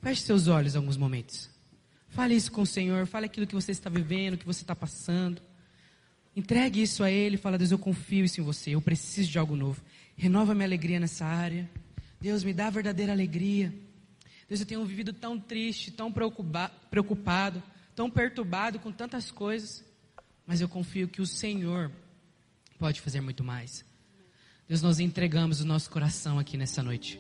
Feche 0.02 0.22
seus 0.22 0.48
olhos 0.48 0.74
alguns 0.74 0.96
momentos. 0.96 1.50
Fale 2.08 2.34
isso 2.34 2.50
com 2.50 2.62
o 2.62 2.66
Senhor, 2.66 3.06
fale 3.06 3.26
aquilo 3.26 3.46
que 3.46 3.56
você 3.56 3.74
está 3.74 3.90
vivendo, 3.90 4.38
que 4.38 4.46
você 4.46 4.62
está 4.62 4.74
passando. 4.74 5.42
Entregue 6.34 6.82
isso 6.82 7.04
a 7.04 7.12
Ele, 7.12 7.36
fala, 7.36 7.58
Deus, 7.58 7.72
eu 7.72 7.78
confio 7.78 8.24
isso 8.24 8.40
em 8.40 8.44
você, 8.46 8.70
eu 8.70 8.82
preciso 8.82 9.30
de 9.30 9.38
algo 9.38 9.58
novo. 9.58 9.82
Renova 10.16 10.56
minha 10.56 10.66
alegria 10.66 10.98
nessa 10.98 11.26
área. 11.26 11.70
Deus, 12.22 12.42
me 12.42 12.54
dá 12.54 12.70
verdadeira 12.70 13.12
alegria. 13.12 13.74
Deus, 14.48 14.60
eu 14.60 14.66
tenho 14.66 14.86
vivido 14.86 15.12
tão 15.12 15.40
triste, 15.40 15.92
tão 15.92 16.12
preocupado, 16.12 17.64
tão 17.96 18.10
perturbado 18.10 18.80
com 18.80 18.92
tantas 18.92 19.32
coisas, 19.32 19.84
mas 20.46 20.62
eu 20.62 20.70
confio 20.70 21.08
que 21.08 21.22
o 21.22 21.26
Senhor 21.26 21.92
pode 22.78 23.02
fazer 23.02 23.22
muito 23.22 23.44
mais. 23.44 23.84
Deus, 24.68 24.82
nós 24.82 25.00
entregamos 25.00 25.62
o 25.62 25.66
nosso 25.66 25.90
coração 25.90 26.38
aqui 26.38 26.58
nessa 26.58 26.84
noite. 26.84 27.20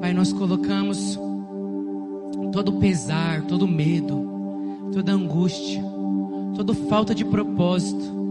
Pai, 0.00 0.12
nós 0.12 0.32
colocamos 0.32 1.18
todo 2.52 2.78
pesar, 2.78 3.46
todo 3.46 3.66
medo, 3.66 4.90
toda 4.92 5.12
angústia, 5.12 5.82
toda 6.54 6.74
falta 6.88 7.14
de 7.14 7.24
propósito. 7.24 8.22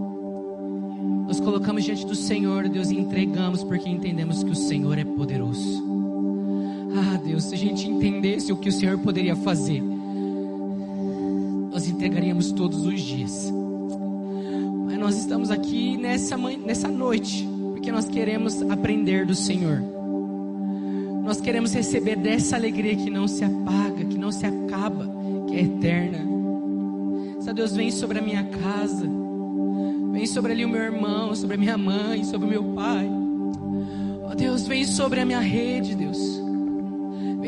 Nós 1.27 1.39
colocamos 1.39 1.83
diante 1.83 2.05
do 2.05 2.15
Senhor, 2.15 2.69
Deus, 2.69 2.89
e 2.89 2.95
entregamos 2.95 3.63
porque 3.63 3.89
entendemos 3.89 4.43
que 4.43 4.51
o 4.51 4.55
Senhor 4.55 4.97
é 4.97 5.03
poderoso. 5.03 6.02
Deus, 7.23 7.45
se 7.45 7.55
a 7.55 7.57
gente 7.57 7.89
entendesse 7.89 8.51
o 8.51 8.57
que 8.57 8.69
o 8.69 8.71
Senhor 8.71 8.97
poderia 8.99 9.35
fazer, 9.35 9.81
nós 11.71 11.87
entregaríamos 11.87 12.51
todos 12.51 12.85
os 12.85 13.01
dias. 13.01 13.51
Mas 14.85 14.99
nós 14.99 15.17
estamos 15.17 15.49
aqui 15.49 15.97
nessa, 15.97 16.37
nessa 16.37 16.87
noite, 16.87 17.47
porque 17.71 17.91
nós 17.91 18.05
queremos 18.05 18.61
aprender 18.63 19.25
do 19.25 19.33
Senhor. 19.33 19.81
Nós 21.23 21.39
queremos 21.39 21.73
receber 21.73 22.17
dessa 22.17 22.57
alegria 22.57 22.95
que 22.95 23.09
não 23.09 23.27
se 23.27 23.43
apaga, 23.45 24.03
que 24.03 24.17
não 24.17 24.31
se 24.31 24.45
acaba, 24.45 25.09
que 25.47 25.55
é 25.55 25.61
eterna. 25.61 26.19
Essa 27.39 27.53
Deus 27.53 27.73
vem 27.73 27.89
sobre 27.89 28.19
a 28.19 28.21
minha 28.21 28.43
casa, 28.43 29.09
vem 30.11 30.25
sobre 30.25 30.51
ali 30.51 30.65
o 30.65 30.69
meu 30.69 30.81
irmão, 30.81 31.33
sobre 31.33 31.55
a 31.55 31.59
minha 31.59 31.77
mãe, 31.77 32.23
sobre 32.25 32.45
o 32.47 32.49
meu 32.49 32.63
pai. 32.73 33.09
Oh 34.29 34.35
Deus, 34.35 34.67
vem 34.67 34.83
sobre 34.83 35.21
a 35.21 35.25
minha 35.25 35.39
rede, 35.39 35.95
Deus. 35.95 36.42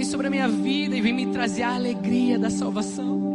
Sobre 0.06 0.28
a 0.28 0.30
minha 0.30 0.48
vida 0.48 0.96
e 0.96 1.02
vem 1.02 1.14
me 1.14 1.26
trazer 1.28 1.64
a 1.64 1.76
alegria 1.76 2.38
da 2.38 2.50
salvação. 2.50 3.26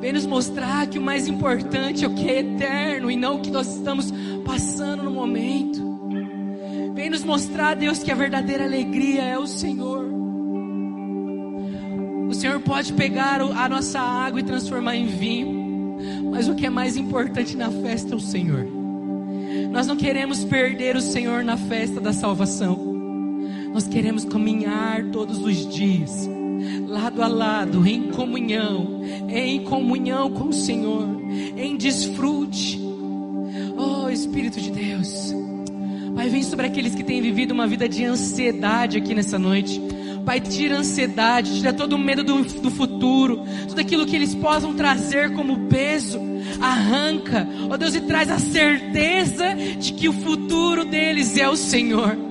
Vem 0.00 0.12
nos 0.12 0.24
mostrar 0.24 0.86
que 0.86 0.98
o 0.98 1.02
mais 1.02 1.26
importante 1.26 2.04
é 2.04 2.08
o 2.08 2.14
que 2.14 2.30
é 2.30 2.38
eterno 2.40 3.10
e 3.10 3.16
não 3.16 3.36
o 3.36 3.40
que 3.40 3.50
nós 3.50 3.76
estamos 3.76 4.12
passando 4.44 5.02
no 5.02 5.10
momento. 5.10 5.98
Vem 6.94 7.10
nos 7.10 7.24
mostrar, 7.24 7.74
Deus, 7.74 8.02
que 8.02 8.10
a 8.10 8.14
verdadeira 8.14 8.64
alegria 8.64 9.22
é 9.22 9.38
o 9.38 9.46
Senhor. 9.46 10.06
O 12.28 12.34
Senhor 12.34 12.60
pode 12.60 12.92
pegar 12.92 13.40
a 13.40 13.68
nossa 13.68 14.00
água 14.00 14.40
e 14.40 14.44
transformar 14.44 14.96
em 14.96 15.06
vinho, 15.06 15.98
mas 16.30 16.48
o 16.48 16.54
que 16.54 16.66
é 16.66 16.70
mais 16.70 16.96
importante 16.96 17.56
na 17.56 17.70
festa 17.70 18.14
é 18.14 18.16
o 18.16 18.20
Senhor. 18.20 18.66
Nós 19.70 19.86
não 19.86 19.96
queremos 19.96 20.44
perder 20.44 20.96
o 20.96 21.00
Senhor 21.00 21.44
na 21.44 21.56
festa 21.56 22.00
da 22.00 22.12
salvação. 22.12 22.95
Nós 23.76 23.86
queremos 23.86 24.24
caminhar 24.24 25.04
todos 25.12 25.36
os 25.36 25.68
dias, 25.68 26.26
lado 26.88 27.22
a 27.22 27.26
lado, 27.26 27.86
em 27.86 28.04
comunhão, 28.10 29.02
em 29.28 29.64
comunhão 29.64 30.30
com 30.30 30.44
o 30.44 30.52
Senhor, 30.54 31.06
em 31.58 31.76
desfrute. 31.76 32.80
Oh 33.76 34.08
Espírito 34.08 34.62
de 34.62 34.70
Deus, 34.70 35.34
Pai, 36.14 36.30
vem 36.30 36.42
sobre 36.42 36.64
aqueles 36.64 36.94
que 36.94 37.04
têm 37.04 37.20
vivido 37.20 37.52
uma 37.52 37.66
vida 37.66 37.86
de 37.86 38.02
ansiedade 38.02 38.96
aqui 38.96 39.14
nessa 39.14 39.38
noite. 39.38 39.78
Pai, 40.24 40.40
tira 40.40 40.76
a 40.76 40.78
ansiedade, 40.78 41.58
tira 41.58 41.74
todo 41.74 41.96
o 41.96 41.98
medo 41.98 42.24
do, 42.24 42.44
do 42.44 42.70
futuro, 42.70 43.44
tudo 43.68 43.78
aquilo 43.78 44.06
que 44.06 44.16
eles 44.16 44.34
possam 44.34 44.72
trazer 44.72 45.34
como 45.34 45.68
peso, 45.68 46.18
arranca, 46.62 47.46
ó 47.68 47.74
oh 47.74 47.76
Deus, 47.76 47.94
e 47.94 48.00
traz 48.00 48.30
a 48.30 48.38
certeza 48.38 49.54
de 49.54 49.92
que 49.92 50.08
o 50.08 50.14
futuro 50.14 50.82
deles 50.82 51.36
é 51.36 51.46
o 51.46 51.56
Senhor. 51.56 52.25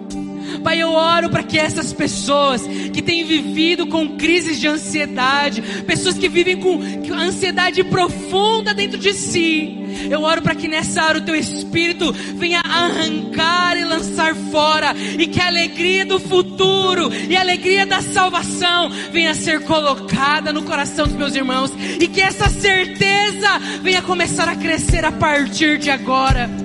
Pai, 0.61 0.81
eu 0.81 0.91
oro 0.91 1.29
para 1.29 1.43
que 1.43 1.57
essas 1.57 1.93
pessoas 1.93 2.65
que 2.93 3.01
têm 3.01 3.23
vivido 3.23 3.87
com 3.87 4.17
crises 4.17 4.59
de 4.59 4.67
ansiedade, 4.67 5.61
pessoas 5.85 6.17
que 6.17 6.29
vivem 6.29 6.57
com 6.57 6.79
ansiedade 7.13 7.83
profunda 7.83 8.73
dentro 8.73 8.97
de 8.97 9.13
si, 9.13 9.85
eu 10.09 10.21
oro 10.23 10.41
para 10.41 10.55
que 10.55 10.67
nessa 10.67 11.03
hora 11.03 11.19
o 11.19 11.21
teu 11.21 11.35
espírito 11.35 12.11
venha 12.11 12.61
arrancar 12.61 13.77
e 13.77 13.85
lançar 13.85 14.35
fora, 14.35 14.93
e 15.17 15.27
que 15.27 15.39
a 15.39 15.47
alegria 15.47 16.05
do 16.05 16.19
futuro 16.19 17.11
e 17.13 17.35
a 17.35 17.41
alegria 17.41 17.85
da 17.85 18.01
salvação 18.01 18.89
venha 19.11 19.33
ser 19.33 19.61
colocada 19.61 20.51
no 20.51 20.63
coração 20.63 21.05
dos 21.07 21.15
meus 21.15 21.35
irmãos, 21.35 21.71
e 21.99 22.07
que 22.07 22.21
essa 22.21 22.49
certeza 22.49 23.59
venha 23.81 24.01
começar 24.01 24.47
a 24.49 24.55
crescer 24.55 25.05
a 25.05 25.11
partir 25.11 25.77
de 25.77 25.89
agora. 25.89 26.64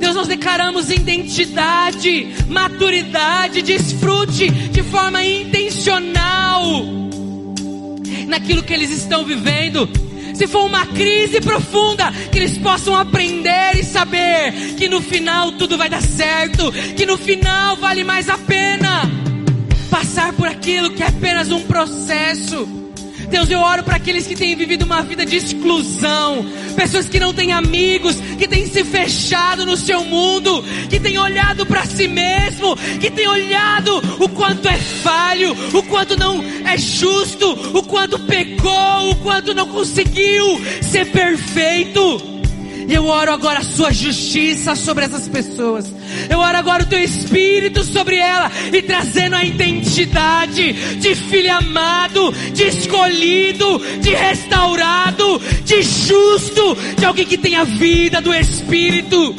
Deus, 0.00 0.16
nós 0.16 0.28
declaramos 0.28 0.90
identidade, 0.90 2.26
maturidade, 2.48 3.60
desfrute 3.60 4.50
de 4.50 4.82
forma 4.82 5.22
intencional 5.22 6.62
naquilo 8.26 8.62
que 8.62 8.72
eles 8.72 8.90
estão 8.90 9.26
vivendo. 9.26 9.86
Se 10.34 10.46
for 10.46 10.64
uma 10.64 10.86
crise 10.86 11.38
profunda, 11.42 12.10
que 12.32 12.38
eles 12.38 12.56
possam 12.56 12.96
aprender 12.96 13.76
e 13.78 13.84
saber 13.84 14.74
que 14.78 14.88
no 14.88 15.02
final 15.02 15.52
tudo 15.52 15.76
vai 15.76 15.90
dar 15.90 16.00
certo, 16.00 16.72
que 16.96 17.04
no 17.04 17.18
final 17.18 17.76
vale 17.76 18.02
mais 18.02 18.30
a 18.30 18.38
pena 18.38 19.02
passar 19.90 20.32
por 20.32 20.48
aquilo 20.48 20.92
que 20.92 21.02
é 21.02 21.08
apenas 21.08 21.50
um 21.50 21.60
processo. 21.64 22.89
Deus, 23.30 23.48
eu 23.48 23.60
oro 23.60 23.84
para 23.84 23.96
aqueles 23.96 24.26
que 24.26 24.34
têm 24.34 24.56
vivido 24.56 24.82
uma 24.82 25.02
vida 25.02 25.24
de 25.24 25.36
exclusão, 25.36 26.44
pessoas 26.74 27.08
que 27.08 27.20
não 27.20 27.32
têm 27.32 27.52
amigos, 27.52 28.16
que 28.36 28.48
têm 28.48 28.66
se 28.66 28.82
fechado 28.82 29.64
no 29.64 29.76
seu 29.76 30.04
mundo, 30.04 30.64
que 30.88 30.98
têm 30.98 31.16
olhado 31.16 31.64
para 31.64 31.86
si 31.86 32.08
mesmo, 32.08 32.76
que 33.00 33.08
têm 33.08 33.28
olhado 33.28 34.02
o 34.18 34.28
quanto 34.28 34.68
é 34.68 34.76
falho, 34.76 35.56
o 35.72 35.82
quanto 35.84 36.16
não 36.16 36.42
é 36.64 36.76
justo, 36.76 37.52
o 37.72 37.82
quanto 37.84 38.18
pecou, 38.18 39.10
o 39.10 39.16
quanto 39.16 39.54
não 39.54 39.68
conseguiu 39.68 40.60
ser 40.82 41.06
perfeito. 41.06 42.29
Eu 42.90 43.06
oro 43.06 43.32
agora 43.32 43.60
a 43.60 43.62
sua 43.62 43.92
justiça 43.92 44.74
sobre 44.74 45.04
essas 45.04 45.28
pessoas. 45.28 45.86
Eu 46.28 46.40
oro 46.40 46.56
agora 46.58 46.82
o 46.82 46.86
teu 46.86 46.98
espírito 46.98 47.84
sobre 47.84 48.16
ela 48.16 48.50
e 48.72 48.82
trazendo 48.82 49.36
a 49.36 49.44
identidade 49.44 50.72
de 50.96 51.14
filho 51.14 51.52
amado, 51.54 52.32
de 52.52 52.64
escolhido, 52.64 53.80
de 54.00 54.10
restaurado, 54.10 55.40
de 55.64 55.82
justo, 55.82 56.76
de 56.98 57.04
alguém 57.04 57.24
que 57.24 57.38
tem 57.38 57.54
a 57.54 57.62
vida 57.62 58.20
do 58.20 58.34
espírito. 58.34 59.36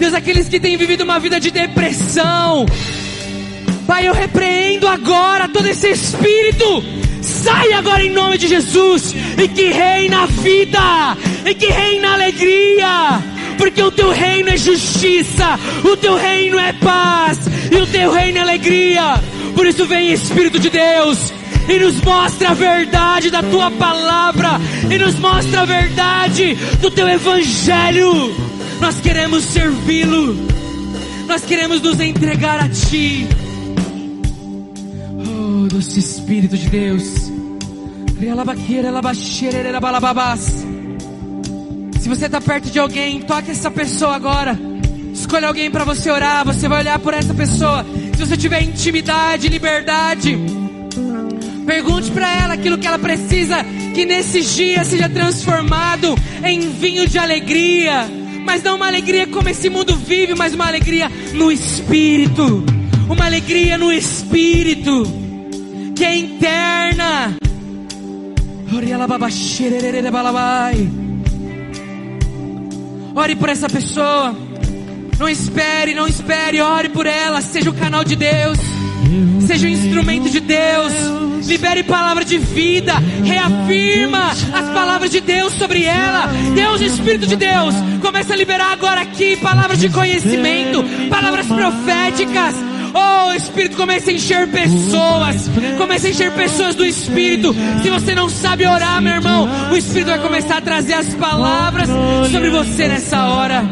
Deus, 0.00 0.14
aqueles 0.14 0.48
que 0.48 0.58
têm 0.58 0.76
vivido 0.76 1.04
uma 1.04 1.20
vida 1.20 1.38
de 1.38 1.52
depressão. 1.52 2.66
Pai, 3.86 4.08
eu 4.08 4.12
repreendo 4.12 4.88
agora 4.88 5.48
todo 5.48 5.66
esse 5.66 5.88
espírito 5.88 6.82
Sai 7.22 7.72
agora 7.72 8.04
em 8.04 8.10
nome 8.10 8.36
de 8.36 8.48
Jesus 8.48 9.14
e 9.38 9.46
que 9.46 9.70
reina 9.70 10.24
a 10.24 10.26
vida, 10.26 11.16
e 11.48 11.54
que 11.54 11.66
reina 11.66 12.08
a 12.08 12.14
alegria, 12.14 13.22
porque 13.56 13.80
o 13.80 13.92
teu 13.92 14.10
reino 14.10 14.48
é 14.48 14.56
justiça, 14.56 15.58
o 15.84 15.96
teu 15.96 16.16
reino 16.16 16.58
é 16.58 16.72
paz, 16.72 17.38
e 17.70 17.76
o 17.76 17.86
teu 17.86 18.12
reino 18.12 18.38
é 18.38 18.40
alegria. 18.40 19.20
Por 19.54 19.66
isso 19.66 19.86
vem 19.86 20.12
Espírito 20.12 20.58
de 20.58 20.68
Deus 20.68 21.32
e 21.68 21.78
nos 21.78 22.00
mostra 22.00 22.50
a 22.50 22.54
verdade 22.54 23.30
da 23.30 23.42
tua 23.42 23.70
palavra 23.70 24.60
e 24.90 24.98
nos 24.98 25.14
mostra 25.16 25.60
a 25.60 25.64
verdade 25.64 26.54
do 26.80 26.90
teu 26.90 27.08
evangelho. 27.08 28.34
Nós 28.80 29.00
queremos 29.00 29.44
servi-lo. 29.44 30.36
Nós 31.28 31.44
queremos 31.44 31.80
nos 31.80 32.00
entregar 32.00 32.58
a 32.58 32.68
ti 32.68 33.28
doce 35.72 35.98
Espírito 35.98 36.54
de 36.54 36.68
Deus. 36.68 37.02
Se 41.98 42.08
você 42.08 42.26
está 42.26 42.40
perto 42.42 42.70
de 42.70 42.78
alguém, 42.78 43.22
toque 43.22 43.50
essa 43.50 43.70
pessoa 43.70 44.14
agora. 44.14 44.58
Escolha 45.14 45.48
alguém 45.48 45.70
para 45.70 45.84
você 45.84 46.10
orar. 46.10 46.44
Você 46.44 46.68
vai 46.68 46.80
olhar 46.80 46.98
por 46.98 47.14
essa 47.14 47.32
pessoa. 47.32 47.86
Se 48.14 48.22
você 48.22 48.36
tiver 48.36 48.62
intimidade, 48.62 49.48
liberdade, 49.48 50.38
pergunte 51.64 52.10
para 52.10 52.30
ela 52.42 52.52
aquilo 52.52 52.76
que 52.76 52.86
ela 52.86 52.98
precisa. 52.98 53.64
Que 53.94 54.04
nesses 54.04 54.54
dias 54.54 54.88
seja 54.88 55.08
transformado 55.08 56.14
em 56.44 56.68
vinho 56.68 57.08
de 57.08 57.16
alegria. 57.16 58.06
Mas 58.44 58.62
não 58.62 58.76
uma 58.76 58.88
alegria 58.88 59.26
como 59.26 59.48
esse 59.48 59.70
mundo 59.70 59.96
vive, 59.96 60.34
mas 60.34 60.52
uma 60.52 60.66
alegria 60.66 61.10
no 61.32 61.50
espírito. 61.50 62.62
Uma 63.08 63.24
alegria 63.24 63.78
no 63.78 63.90
espírito 63.90 65.21
que 65.94 66.04
é 66.04 66.16
interna. 66.16 67.36
Ore 73.14 73.36
por 73.36 73.48
essa 73.48 73.68
pessoa. 73.68 74.34
Não 75.18 75.28
espere, 75.28 75.94
não 75.94 76.06
espere. 76.06 76.60
Ore 76.60 76.88
por 76.88 77.06
ela. 77.06 77.40
Seja 77.40 77.70
o 77.70 77.74
canal 77.74 78.04
de 78.04 78.16
Deus. 78.16 78.58
Seja 79.46 79.66
o 79.66 79.70
instrumento 79.70 80.30
de 80.30 80.40
Deus. 80.40 80.92
Libere 81.46 81.82
palavra 81.82 82.24
de 82.24 82.38
vida. 82.38 82.94
Reafirma 83.24 84.30
as 84.30 84.68
palavras 84.72 85.10
de 85.10 85.20
Deus 85.20 85.52
sobre 85.54 85.84
ela. 85.84 86.28
Deus, 86.54 86.80
Espírito 86.80 87.26
de 87.26 87.36
Deus, 87.36 87.74
começa 88.00 88.32
a 88.32 88.36
liberar 88.36 88.72
agora 88.72 89.02
aqui 89.02 89.36
palavras 89.36 89.78
de 89.78 89.90
conhecimento, 89.90 90.82
palavras 91.10 91.46
proféticas 91.46 92.71
Oh, 92.94 93.32
Espírito, 93.34 93.76
comece 93.76 94.10
a 94.10 94.12
encher 94.12 94.48
pessoas. 94.48 95.50
Comece 95.78 96.06
a 96.06 96.10
encher 96.10 96.32
pessoas 96.32 96.74
do 96.74 96.84
Espírito. 96.84 97.54
Se 97.82 97.90
você 97.90 98.14
não 98.14 98.28
sabe 98.28 98.66
orar, 98.66 99.00
meu 99.00 99.14
irmão, 99.14 99.48
o 99.70 99.76
Espírito 99.76 100.08
vai 100.08 100.18
começar 100.18 100.58
a 100.58 100.60
trazer 100.60 100.94
as 100.94 101.14
palavras 101.14 101.88
sobre 102.30 102.50
você 102.50 102.88
nessa 102.88 103.24
hora. 103.24 103.64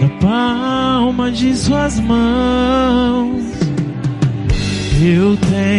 Da 0.00 0.08
palma 0.20 1.30
de 1.30 1.54
suas 1.56 1.98
mãos, 2.00 3.44
eu 5.02 5.36
tenho. 5.36 5.70